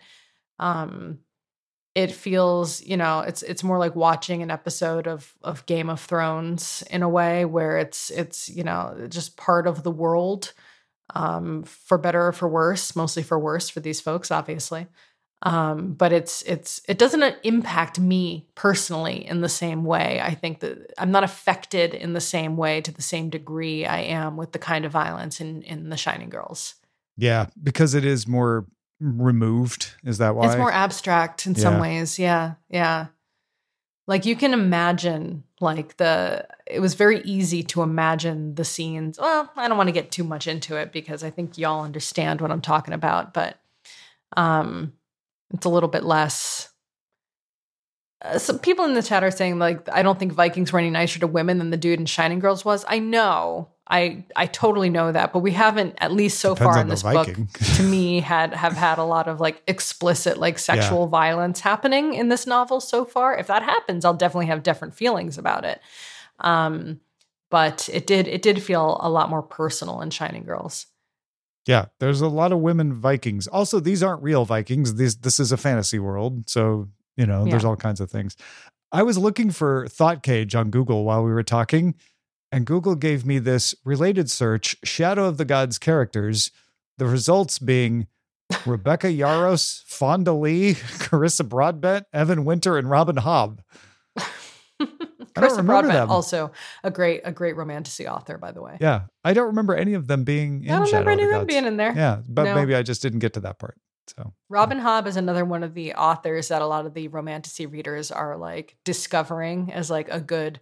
um 0.59 1.19
it 1.95 2.11
feels, 2.11 2.81
you 2.83 2.97
know, 2.97 3.21
it's 3.21 3.41
it's 3.43 3.63
more 3.63 3.77
like 3.79 3.95
watching 3.95 4.43
an 4.43 4.51
episode 4.51 5.07
of 5.07 5.33
of 5.43 5.65
Game 5.65 5.89
of 5.89 6.01
Thrones 6.01 6.83
in 6.89 7.03
a 7.03 7.09
way 7.09 7.45
where 7.45 7.77
it's 7.77 8.09
it's, 8.11 8.49
you 8.49 8.63
know, 8.63 9.07
just 9.09 9.37
part 9.37 9.67
of 9.67 9.83
the 9.83 9.91
world 9.91 10.53
um 11.15 11.63
for 11.63 11.97
better 11.97 12.27
or 12.27 12.33
for 12.33 12.49
worse, 12.49 12.95
mostly 12.95 13.23
for 13.23 13.39
worse 13.39 13.69
for 13.69 13.79
these 13.81 14.01
folks 14.01 14.31
obviously 14.31 14.87
um, 15.41 15.93
but 15.93 16.11
it's 16.11 16.41
it's 16.43 16.81
it 16.87 16.97
doesn't 16.97 17.35
impact 17.43 17.99
me 17.99 18.47
personally 18.55 19.25
in 19.25 19.41
the 19.41 19.49
same 19.49 19.83
way. 19.83 20.19
I 20.21 20.33
think 20.33 20.61
that 20.61 20.93
I'm 20.97 21.11
not 21.11 21.23
affected 21.23 21.93
in 21.93 22.13
the 22.13 22.21
same 22.21 22.57
way 22.57 22.81
to 22.81 22.91
the 22.91 23.01
same 23.01 23.29
degree 23.29 23.85
I 23.85 23.99
am 23.99 24.37
with 24.37 24.53
the 24.53 24.59
kind 24.59 24.85
of 24.85 24.91
violence 24.91 25.41
in 25.41 25.61
in 25.63 25.89
the 25.89 25.97
Shining 25.97 26.29
Girls. 26.29 26.75
Yeah, 27.17 27.47
because 27.61 27.93
it 27.93 28.05
is 28.05 28.27
more 28.27 28.65
removed. 28.99 29.93
Is 30.03 30.17
that 30.17 30.35
why? 30.35 30.47
It's 30.47 30.57
more 30.57 30.71
abstract 30.71 31.45
in 31.45 31.53
yeah. 31.53 31.61
some 31.61 31.79
ways. 31.79 32.17
Yeah, 32.17 32.53
yeah. 32.69 33.07
Like 34.07 34.25
you 34.25 34.35
can 34.35 34.53
imagine, 34.53 35.43
like 35.59 35.97
the 35.97 36.47
it 36.65 36.79
was 36.79 36.93
very 36.93 37.21
easy 37.21 37.61
to 37.63 37.81
imagine 37.81 38.55
the 38.55 38.65
scenes. 38.65 39.19
Well, 39.19 39.51
I 39.55 39.67
don't 39.67 39.77
want 39.77 39.89
to 39.89 39.93
get 39.93 40.11
too 40.11 40.23
much 40.23 40.47
into 40.47 40.75
it 40.77 40.91
because 40.91 41.23
I 41.23 41.29
think 41.29 41.57
y'all 41.57 41.83
understand 41.83 42.41
what 42.41 42.51
I'm 42.51 42.61
talking 42.61 42.93
about, 42.93 43.33
but 43.33 43.59
um 44.37 44.93
it's 45.55 45.65
a 45.65 45.69
little 45.69 45.89
bit 45.89 46.03
less. 46.03 46.69
Uh, 48.21 48.37
some 48.37 48.59
people 48.59 48.85
in 48.85 48.93
the 48.93 49.03
chat 49.03 49.23
are 49.23 49.31
saying 49.31 49.59
like 49.59 49.89
I 49.89 50.03
don't 50.03 50.17
think 50.17 50.31
Vikings 50.31 50.71
were 50.71 50.79
any 50.79 50.89
nicer 50.89 51.19
to 51.19 51.27
women 51.27 51.57
than 51.57 51.69
the 51.69 51.77
dude 51.77 51.99
in 51.99 52.05
Shining 52.05 52.39
Girls 52.39 52.63
was. 52.63 52.85
I 52.87 52.99
know, 52.99 53.69
I 53.87 54.23
I 54.35 54.47
totally 54.47 54.89
know 54.89 55.11
that, 55.11 55.31
but 55.33 55.39
we 55.39 55.51
haven't 55.51 55.95
at 55.99 56.11
least 56.11 56.39
so 56.39 56.55
Depends 56.55 56.73
far 56.73 56.81
in 56.81 56.87
this 56.87 57.03
book 57.03 57.35
to 57.75 57.83
me 57.83 58.19
had 58.21 58.53
have 58.53 58.73
had 58.73 58.97
a 58.97 59.03
lot 59.03 59.27
of 59.27 59.39
like 59.39 59.61
explicit 59.67 60.37
like 60.37 60.57
sexual 60.57 61.01
yeah. 61.01 61.09
violence 61.09 61.59
happening 61.59 62.13
in 62.13 62.29
this 62.29 62.47
novel 62.47 62.79
so 62.79 63.05
far. 63.05 63.37
If 63.37 63.47
that 63.47 63.63
happens, 63.63 64.05
I'll 64.05 64.13
definitely 64.13 64.47
have 64.47 64.63
different 64.63 64.95
feelings 64.95 65.37
about 65.37 65.65
it. 65.65 65.79
Um, 66.39 66.99
but 67.51 67.89
it 67.93 68.07
did 68.07 68.27
it 68.27 68.41
did 68.41 68.61
feel 68.61 68.99
a 69.01 69.09
lot 69.09 69.29
more 69.29 69.43
personal 69.43 70.01
in 70.01 70.09
Shining 70.09 70.43
Girls. 70.43 70.87
Yeah, 71.65 71.85
there's 71.99 72.21
a 72.21 72.27
lot 72.27 72.51
of 72.51 72.59
women 72.59 72.93
Vikings. 72.93 73.47
Also, 73.47 73.79
these 73.79 74.03
aren't 74.03 74.21
real 74.21 74.45
Vikings. 74.45 74.95
These 74.95 75.17
this 75.17 75.39
is 75.39 75.51
a 75.51 75.57
fantasy 75.57 75.99
world, 75.99 76.49
so 76.49 76.89
you 77.17 77.25
know, 77.25 77.45
yeah. 77.45 77.51
there's 77.51 77.65
all 77.65 77.75
kinds 77.75 77.99
of 77.99 78.11
things. 78.11 78.35
I 78.91 79.03
was 79.03 79.17
looking 79.17 79.51
for 79.51 79.87
Thought 79.87 80.23
Cage 80.23 80.55
on 80.55 80.69
Google 80.69 81.03
while 81.03 81.23
we 81.23 81.31
were 81.31 81.43
talking, 81.43 81.95
and 82.51 82.65
Google 82.65 82.95
gave 82.95 83.25
me 83.25 83.39
this 83.39 83.73
related 83.83 84.29
search 84.29 84.75
Shadow 84.83 85.25
of 85.25 85.37
the 85.37 85.45
Gods 85.45 85.79
characters, 85.79 86.51
the 86.97 87.07
results 87.07 87.57
being 87.59 88.07
Rebecca 88.65 89.07
Yarros, 89.07 89.83
Fonda 89.85 90.33
Lee, 90.33 90.73
Carissa 90.99 91.47
Broadbent, 91.47 92.05
Evan 92.13 92.45
Winter, 92.45 92.77
and 92.77 92.89
Robin 92.89 93.17
Hobb. 93.17 93.59
Carissa 95.35 95.65
Broadbent, 95.65 95.93
them. 95.93 96.09
also 96.11 96.51
a 96.83 96.91
great 96.91 97.21
a 97.25 97.31
great 97.31 97.55
romantasy 97.55 98.07
author, 98.07 98.37
by 98.37 98.51
the 98.51 98.61
way. 98.61 98.77
Yeah, 98.79 99.03
I 99.23 99.33
don't 99.33 99.47
remember 99.47 99.75
any 99.75 99.93
of 99.93 100.07
them 100.07 100.23
being. 100.23 100.63
in 100.63 100.71
I 100.71 100.77
don't 100.77 100.85
Shadow 100.85 100.99
remember 100.99 101.11
any 101.11 101.23
of 101.23 101.29
them 101.29 101.39
Gods. 101.41 101.47
being 101.47 101.65
in 101.65 101.77
there. 101.77 101.93
Yeah, 101.95 102.21
but 102.27 102.43
no. 102.43 102.55
maybe 102.55 102.75
I 102.75 102.83
just 102.83 103.01
didn't 103.01 103.19
get 103.19 103.33
to 103.33 103.41
that 103.41 103.59
part. 103.59 103.77
So 104.07 104.33
Robin 104.49 104.79
Hobb 104.79 105.07
is 105.07 105.17
another 105.17 105.45
one 105.45 105.63
of 105.63 105.73
the 105.73 105.93
authors 105.93 106.49
that 106.49 106.61
a 106.61 106.67
lot 106.67 106.85
of 106.85 106.93
the 106.93 107.07
romantasy 107.07 107.65
readers 107.65 108.11
are 108.11 108.37
like 108.37 108.77
discovering 108.85 109.71
as 109.73 109.89
like 109.89 110.09
a 110.09 110.19
good 110.19 110.59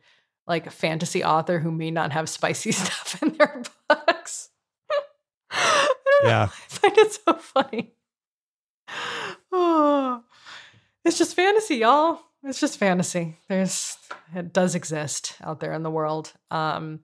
like 0.47 0.71
fantasy 0.71 1.23
author 1.23 1.59
who 1.59 1.71
may 1.71 1.91
not 1.91 2.11
have 2.11 2.29
spicy 2.29 2.71
stuff 2.73 3.21
in 3.21 3.33
their 3.33 3.61
books. 3.87 4.49
yeah, 6.23 6.43
I 6.51 6.67
find 6.67 6.97
it 6.97 7.13
so 7.13 7.33
funny. 7.33 7.93
Oh, 9.51 10.23
it's 11.05 11.17
just 11.17 11.35
fantasy, 11.35 11.75
y'all. 11.77 12.19
It's 12.43 12.59
just 12.59 12.77
fantasy. 12.77 13.37
There's 13.47 13.97
it 14.35 14.53
does 14.53 14.75
exist 14.75 15.37
out 15.41 15.59
there 15.59 15.73
in 15.73 15.83
the 15.83 15.91
world. 15.91 16.33
Um, 16.51 17.01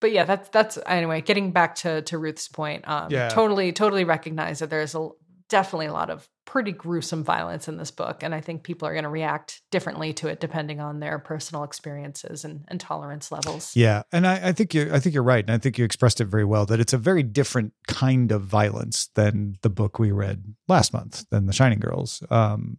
but 0.00 0.12
yeah, 0.12 0.24
that's 0.24 0.48
that's 0.50 0.78
anyway. 0.86 1.20
Getting 1.20 1.52
back 1.52 1.76
to 1.76 2.02
to 2.02 2.18
Ruth's 2.18 2.48
point, 2.48 2.86
um, 2.88 3.08
yeah. 3.10 3.28
totally 3.28 3.72
totally 3.72 4.04
recognize 4.04 4.58
that 4.58 4.70
there's 4.70 4.94
a 4.94 5.08
definitely 5.50 5.86
a 5.86 5.92
lot 5.92 6.08
of 6.08 6.26
pretty 6.46 6.72
gruesome 6.72 7.22
violence 7.22 7.68
in 7.68 7.76
this 7.76 7.90
book. 7.90 8.22
And 8.22 8.34
I 8.34 8.40
think 8.40 8.62
people 8.62 8.88
are 8.88 8.92
going 8.92 9.04
to 9.04 9.10
react 9.10 9.62
differently 9.70 10.12
to 10.14 10.28
it 10.28 10.40
depending 10.40 10.80
on 10.80 11.00
their 11.00 11.18
personal 11.18 11.64
experiences 11.64 12.44
and, 12.44 12.64
and 12.68 12.80
tolerance 12.80 13.30
levels. 13.30 13.76
Yeah. 13.76 14.02
And 14.10 14.26
I, 14.26 14.48
I, 14.48 14.52
think 14.52 14.72
you're 14.72 14.92
I 14.92 14.98
think 14.98 15.14
you're 15.14 15.22
right. 15.22 15.44
And 15.44 15.52
I 15.52 15.58
think 15.58 15.76
you 15.76 15.84
expressed 15.84 16.20
it 16.20 16.24
very 16.24 16.44
well 16.44 16.66
that 16.66 16.80
it's 16.80 16.92
a 16.92 16.98
very 16.98 17.22
different 17.22 17.72
kind 17.86 18.32
of 18.32 18.42
violence 18.42 19.10
than 19.14 19.56
the 19.62 19.70
book 19.70 19.98
we 19.98 20.12
read 20.12 20.42
last 20.66 20.92
month, 20.92 21.24
than 21.30 21.46
The 21.46 21.52
Shining 21.52 21.80
Girls. 21.80 22.22
Um, 22.30 22.78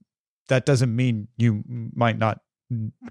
that 0.52 0.66
doesn't 0.66 0.93
mean 0.93 1.30
you 1.38 1.64
might 1.95 2.18
not 2.18 2.41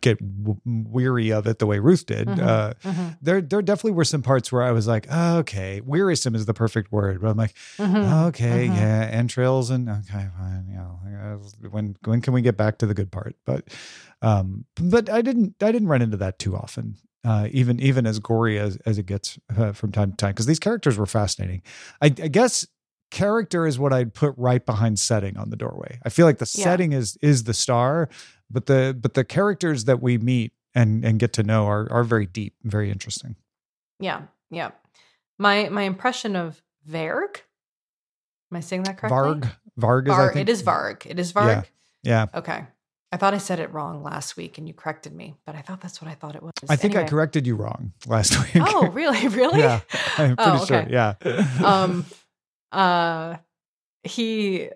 get 0.01 0.18
w- 0.43 0.61
weary 0.64 1.30
of 1.30 1.47
it 1.47 1.59
the 1.59 1.66
way 1.66 1.78
Ruth 1.78 2.07
did. 2.07 2.28
Mm-hmm, 2.28 2.41
uh, 2.41 2.72
mm-hmm. 2.82 3.09
There, 3.20 3.43
there 3.43 3.61
definitely 3.61 3.93
were 3.93 4.07
some 4.07 4.22
parts 4.22 4.51
where 4.51 4.62
I 4.62 4.72
was 4.72 4.86
like, 4.86 5.07
oh, 5.11 5.38
okay, 5.38 5.82
wearisome 5.84 6.34
is 6.34 6.47
the 6.47 6.55
perfect 6.55 6.91
word. 6.91 7.20
But 7.20 7.28
I'm 7.28 7.36
like, 7.36 7.55
mm-hmm, 7.76 8.26
okay, 8.28 8.68
mm-hmm. 8.68 8.76
yeah, 8.76 9.09
entrails 9.12 9.70
and 9.70 9.88
okay, 9.88 10.28
fine, 10.38 10.66
you 10.68 10.76
know, 10.76 11.41
when 11.70 11.97
when 12.05 12.20
can 12.22 12.32
we 12.32 12.43
get 12.43 12.57
back 12.57 12.78
to 12.78 12.86
the 12.86 12.95
good 12.95 13.11
part? 13.11 13.36
But, 13.45 13.68
um, 14.22 14.64
but 14.76 15.11
I 15.11 15.20
didn't, 15.20 15.57
I 15.62 15.72
didn't 15.72 15.88
run 15.88 16.03
into 16.03 16.16
that 16.18 16.38
too 16.38 16.57
often. 16.57 16.97
Uh, 17.22 17.49
even 17.51 17.78
even 17.80 18.07
as 18.07 18.18
gory 18.18 18.59
as 18.59 18.78
as 18.86 18.97
it 18.97 19.05
gets 19.05 19.38
uh, 19.55 19.72
from 19.72 19.93
time 19.93 20.12
to 20.12 20.16
time, 20.16 20.32
because 20.32 20.47
these 20.47 20.59
characters 20.59 20.97
were 20.97 21.05
fascinating. 21.05 21.61
I, 22.01 22.07
I 22.07 22.28
guess 22.28 22.66
character 23.11 23.67
is 23.67 23.79
what 23.79 23.93
I'd 23.93 24.15
put 24.15 24.35
right 24.37 24.65
behind 24.65 24.99
setting 24.99 25.37
on 25.37 25.51
the 25.51 25.57
doorway. 25.57 25.99
I 26.05 26.09
feel 26.09 26.27
like 26.27 26.39
the 26.39 26.51
yeah. 26.55 26.65
setting 26.65 26.93
is 26.93 27.17
is 27.23 27.45
the 27.45 27.55
star, 27.55 28.09
but 28.51 28.67
the 28.67 28.97
but 28.99 29.15
the 29.15 29.25
characters 29.25 29.85
that 29.85 30.01
we 30.01 30.19
meet 30.19 30.53
and 30.75 31.05
and 31.05 31.19
get 31.19 31.33
to 31.35 31.43
know 31.43 31.67
are 31.67 31.91
are 31.91 32.05
very 32.05 32.27
deep, 32.27 32.55
very 32.63 32.91
interesting. 32.91 33.37
Yeah, 33.99 34.23
yeah. 34.51 34.71
My 35.39 35.69
my 35.69 35.83
impression 35.83 36.37
of 36.37 36.63
Varg. 36.89 37.43
Am 38.53 38.57
I 38.57 38.61
saying 38.61 38.85
that 38.85 38.99
correctly? 38.99 39.19
Varg. 39.19 39.53
Varg 39.79 40.09
is. 40.09 40.15
Varg. 40.15 40.37
It 40.37 40.49
is 40.49 40.63
Varg. 40.63 41.07
It 41.07 41.19
is 41.19 41.33
Varg. 41.33 41.67
Yeah. 42.03 42.27
yeah. 42.33 42.39
Okay. 42.39 42.65
I 43.13 43.17
thought 43.17 43.35
I 43.35 43.39
said 43.39 43.59
it 43.59 43.73
wrong 43.73 44.05
last 44.05 44.37
week 44.37 44.57
and 44.57 44.69
you 44.69 44.75
corrected 44.75 45.13
me, 45.13 45.35
but 45.45 45.57
I 45.57 45.63
thought 45.63 45.81
that's 45.81 46.01
what 46.01 46.09
I 46.09 46.15
thought 46.15 46.37
it 46.37 46.43
was. 46.43 46.53
I 46.69 46.77
think 46.77 46.95
anyway. 46.95 47.07
I 47.07 47.09
corrected 47.09 47.45
you 47.45 47.57
wrong 47.57 47.93
last 48.07 48.39
week. 48.55 48.63
Oh, 48.65 48.89
really? 48.89 49.27
Really? 49.29 49.61
yeah. 49.61 49.81
I'm 50.17 50.37
pretty 50.37 50.51
oh, 50.51 50.63
okay. 50.63 50.67
sure. 50.67 50.87
Yeah. 50.89 51.15
um 51.65 52.05
uh 52.73 53.37
he 54.03 54.68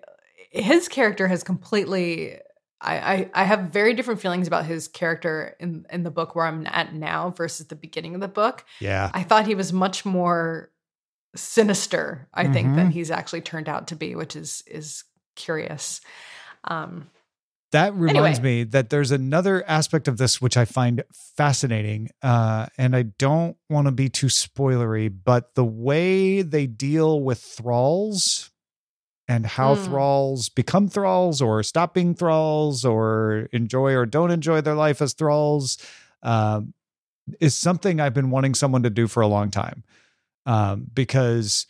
his 0.51 0.87
character 0.87 1.27
has 1.27 1.43
completely 1.43 2.37
I, 2.81 2.97
I, 2.97 3.29
I 3.33 3.43
have 3.45 3.71
very 3.71 3.93
different 3.93 4.21
feelings 4.21 4.47
about 4.47 4.65
his 4.65 4.87
character 4.87 5.55
in 5.59 5.85
in 5.89 6.03
the 6.03 6.11
book 6.11 6.35
where 6.35 6.45
I'm 6.45 6.67
at 6.67 6.93
now 6.93 7.31
versus 7.31 7.67
the 7.67 7.75
beginning 7.75 8.15
of 8.15 8.21
the 8.21 8.27
book. 8.27 8.65
Yeah. 8.79 9.09
I 9.13 9.23
thought 9.23 9.47
he 9.47 9.55
was 9.55 9.73
much 9.73 10.05
more 10.05 10.71
sinister, 11.35 12.27
I 12.33 12.43
mm-hmm. 12.43 12.53
think, 12.53 12.67
than 12.75 12.77
mm-hmm. 12.77 12.89
he's 12.91 13.11
actually 13.11 13.41
turned 13.41 13.69
out 13.69 13.87
to 13.87 13.95
be, 13.95 14.15
which 14.15 14.35
is 14.35 14.63
is 14.67 15.03
curious. 15.35 16.01
Um 16.65 17.09
that 17.75 17.93
reminds 17.93 18.39
anyway. 18.39 18.59
me 18.59 18.63
that 18.63 18.89
there's 18.89 19.11
another 19.11 19.61
aspect 19.67 20.07
of 20.07 20.17
this 20.17 20.41
which 20.41 20.55
I 20.55 20.63
find 20.63 21.03
fascinating. 21.35 22.09
Uh, 22.21 22.67
and 22.77 22.95
I 22.95 23.01
don't 23.03 23.57
want 23.69 23.87
to 23.87 23.91
be 23.91 24.07
too 24.07 24.27
spoilery, 24.27 25.13
but 25.23 25.55
the 25.55 25.65
way 25.65 26.41
they 26.41 26.67
deal 26.67 27.19
with 27.19 27.41
thralls 27.41 28.49
and 29.27 29.45
how 29.45 29.75
mm. 29.75 29.83
thralls 29.83 30.47
become 30.47 30.87
thralls 30.87 31.41
or 31.41 31.63
stop 31.63 31.93
being 31.93 32.15
thralls 32.15 32.85
or 32.85 33.49
enjoy 33.51 33.93
or 33.93 34.05
don't 34.05 34.31
enjoy 34.31 34.61
their 34.61 34.75
life 34.75 35.01
as 35.01 35.11
thralls 35.11 35.77
um, 36.23 36.73
is 37.41 37.55
something 37.55 37.99
I've 37.99 38.13
been 38.13 38.29
wanting 38.29 38.55
someone 38.55 38.83
to 38.83 38.89
do 38.89 39.07
for 39.07 39.19
a 39.21 39.27
long 39.27 39.51
time. 39.51 39.83
Um, 40.45 40.87
because 40.93 41.67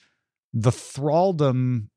the 0.54 0.72
thraldom 0.72 1.88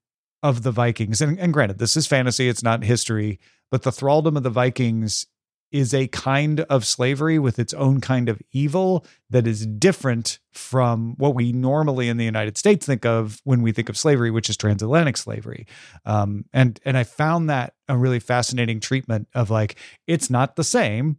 of 0.43 0.63
the 0.63 0.73
Vikings, 0.73 1.21
and, 1.21 1.39
and 1.39 1.53
granted, 1.53 1.79
this 1.79 1.97
is 1.97 2.07
fantasy, 2.07 2.49
it's 2.49 2.63
not 2.63 2.85
history, 2.85 3.41
but 3.71 3.83
the 3.83 3.93
thraldom 3.93 4.37
of 4.37 4.43
the 4.43 4.51
Vikings 4.51 5.27
is 5.71 5.93
a 5.93 6.09
kind 6.09 6.61
of 6.61 6.87
slavery 6.87 7.39
with 7.39 7.59
its 7.59 7.75
own 7.75 8.01
kind 8.01 8.29
of 8.29 8.41
evil 8.53 9.05
that 9.29 9.47
is 9.47 9.67
different 9.67 10.39
from 10.53 11.15
what 11.19 11.35
we 11.35 11.53
normally 11.53 12.09
in 12.09 12.17
the 12.17 12.25
United 12.25 12.57
States 12.57 12.87
think 12.87 13.05
of 13.05 13.41
when 13.45 13.61
we 13.61 13.73
think 13.73 13.89
of 13.89 13.97
slavery, 13.97 14.31
which 14.31 14.49
is 14.49 14.57
transatlantic 14.57 15.17
slavery. 15.17 15.67
Um, 16.07 16.47
and 16.53 16.81
and 16.85 16.97
I 16.97 17.05
found 17.05 17.51
that 17.51 17.75
a 17.87 17.99
really 17.99 18.21
fascinating 18.21 18.81
treatment 18.81 19.29
of 19.35 19.51
like 19.51 19.77
it's 20.07 20.31
not 20.31 20.57
the 20.57 20.65
same, 20.65 21.19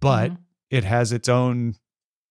but 0.00 0.30
mm-hmm. 0.30 0.42
it 0.70 0.84
has 0.84 1.12
its 1.12 1.28
own, 1.28 1.74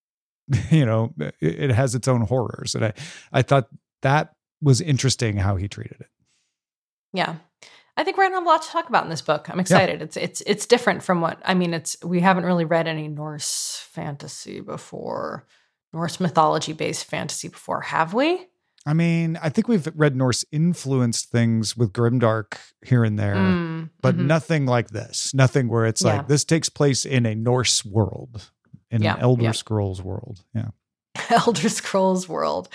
you 0.71 0.85
know, 0.85 1.13
it 1.41 1.71
has 1.71 1.93
its 1.93 2.07
own 2.07 2.21
horrors, 2.21 2.73
and 2.73 2.85
I 2.85 2.93
I 3.33 3.41
thought 3.41 3.67
that 4.01 4.33
was 4.63 4.81
interesting 4.81 5.37
how 5.37 5.57
he 5.57 5.67
treated 5.67 5.97
it. 5.99 6.07
Yeah. 7.13 7.35
I 7.95 8.03
think 8.03 8.17
we're 8.17 8.23
gonna 8.25 8.35
have 8.35 8.45
a 8.45 8.49
lot 8.49 8.63
to 8.63 8.69
talk 8.69 8.89
about 8.89 9.03
in 9.03 9.09
this 9.09 9.21
book. 9.21 9.49
I'm 9.49 9.59
excited. 9.59 9.99
Yeah. 9.99 10.05
It's 10.05 10.17
it's 10.17 10.41
it's 10.41 10.65
different 10.65 11.03
from 11.03 11.21
what 11.21 11.39
I 11.45 11.53
mean. 11.53 11.73
It's 11.73 11.95
we 12.03 12.21
haven't 12.21 12.45
really 12.45 12.65
read 12.65 12.87
any 12.87 13.07
Norse 13.07 13.85
fantasy 13.91 14.61
before, 14.61 15.45
Norse 15.93 16.19
mythology 16.19 16.73
based 16.73 17.05
fantasy 17.05 17.49
before, 17.49 17.81
have 17.81 18.13
we? 18.13 18.47
I 18.85 18.93
mean, 18.93 19.37
I 19.41 19.49
think 19.49 19.67
we've 19.67 19.87
read 19.95 20.15
Norse 20.15 20.43
influenced 20.51 21.29
things 21.29 21.77
with 21.77 21.93
Grimdark 21.93 22.57
here 22.83 23.03
and 23.03 23.17
there, 23.17 23.35
mm, 23.35 23.89
but 24.01 24.15
mm-hmm. 24.15 24.27
nothing 24.27 24.65
like 24.65 24.89
this. 24.89 25.33
Nothing 25.33 25.69
where 25.69 25.85
it's 25.85 26.01
yeah. 26.01 26.17
like 26.17 26.27
this 26.27 26.43
takes 26.43 26.69
place 26.69 27.05
in 27.05 27.25
a 27.25 27.35
Norse 27.35 27.85
world, 27.85 28.49
in 28.89 29.03
yeah, 29.03 29.15
an 29.15 29.21
Elder. 29.21 29.53
Scrolls 29.53 30.01
world. 30.01 30.43
Yeah. 30.53 30.69
Elder 31.29 31.69
Scrolls 31.69 32.27
world. 32.27 32.69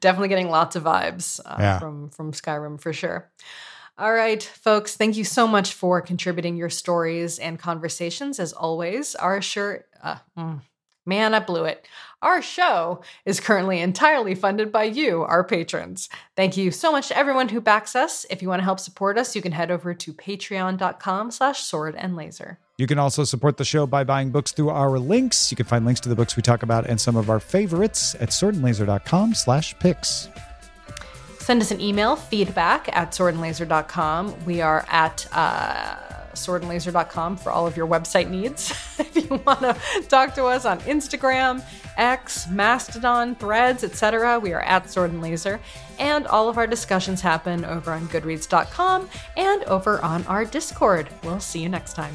Definitely 0.00 0.28
getting 0.28 0.50
lots 0.50 0.76
of 0.76 0.84
vibes 0.84 1.40
uh, 1.44 1.78
from 1.78 2.10
from 2.10 2.32
Skyrim 2.32 2.80
for 2.80 2.92
sure. 2.92 3.30
All 3.96 4.12
right, 4.12 4.42
folks, 4.42 4.96
thank 4.96 5.16
you 5.16 5.22
so 5.22 5.46
much 5.46 5.72
for 5.72 6.00
contributing 6.00 6.56
your 6.56 6.70
stories 6.70 7.38
and 7.38 7.58
conversations. 7.58 8.40
As 8.40 8.52
always, 8.52 9.14
our 9.14 9.40
shirt, 9.40 9.86
uh, 10.02 10.16
mm, 10.36 10.60
man, 11.06 11.32
I 11.32 11.38
blew 11.38 11.64
it. 11.64 11.86
Our 12.20 12.42
show 12.42 13.02
is 13.24 13.38
currently 13.38 13.78
entirely 13.80 14.34
funded 14.34 14.72
by 14.72 14.84
you, 14.84 15.22
our 15.22 15.44
patrons. 15.44 16.08
Thank 16.34 16.56
you 16.56 16.72
so 16.72 16.90
much 16.90 17.06
to 17.08 17.16
everyone 17.16 17.50
who 17.50 17.60
backs 17.60 17.94
us. 17.94 18.26
If 18.30 18.42
you 18.42 18.48
want 18.48 18.60
to 18.60 18.64
help 18.64 18.80
support 18.80 19.16
us, 19.16 19.36
you 19.36 19.42
can 19.42 19.52
head 19.52 19.70
over 19.70 19.94
to 19.94 20.12
patreon.com 20.12 21.30
slash 21.30 21.62
sword 21.62 21.94
and 21.94 22.16
laser. 22.16 22.58
You 22.76 22.88
can 22.88 22.98
also 22.98 23.22
support 23.22 23.56
the 23.56 23.64
show 23.64 23.86
by 23.86 24.02
buying 24.02 24.30
books 24.30 24.50
through 24.50 24.70
our 24.70 24.98
links. 24.98 25.52
You 25.52 25.56
can 25.56 25.66
find 25.66 25.84
links 25.84 26.00
to 26.00 26.08
the 26.08 26.16
books 26.16 26.34
we 26.36 26.42
talk 26.42 26.64
about 26.64 26.86
and 26.86 27.00
some 27.00 27.14
of 27.16 27.30
our 27.30 27.38
favorites 27.38 28.16
at 28.16 28.30
swordandlaser.com 28.30 29.34
slash 29.34 29.78
picks. 29.78 30.28
Send 31.38 31.62
us 31.62 31.70
an 31.70 31.80
email, 31.80 32.16
feedback 32.16 32.88
at 32.96 33.12
swordandlaser.com. 33.12 34.44
We 34.44 34.60
are 34.60 34.84
at 34.88 35.24
uh, 35.30 35.94
swordandlaser.com 36.32 37.36
for 37.36 37.52
all 37.52 37.66
of 37.66 37.76
your 37.76 37.86
website 37.86 38.28
needs. 38.28 38.70
if 38.98 39.14
you 39.14 39.40
want 39.46 39.60
to 39.60 39.76
talk 40.08 40.34
to 40.34 40.46
us 40.46 40.64
on 40.64 40.80
Instagram, 40.80 41.62
X, 41.96 42.48
Mastodon, 42.48 43.36
Threads, 43.36 43.84
etc., 43.84 44.40
we 44.40 44.52
are 44.52 44.62
at 44.62 44.90
Sword 44.90 45.12
and 45.12 45.22
Laser. 45.22 45.60
And 46.00 46.26
all 46.26 46.48
of 46.48 46.58
our 46.58 46.66
discussions 46.66 47.20
happen 47.20 47.64
over 47.64 47.92
on 47.92 48.08
goodreads.com 48.08 49.08
and 49.36 49.62
over 49.64 50.00
on 50.02 50.26
our 50.26 50.44
Discord. 50.44 51.08
We'll 51.22 51.38
see 51.38 51.60
you 51.60 51.68
next 51.68 51.92
time. 51.92 52.14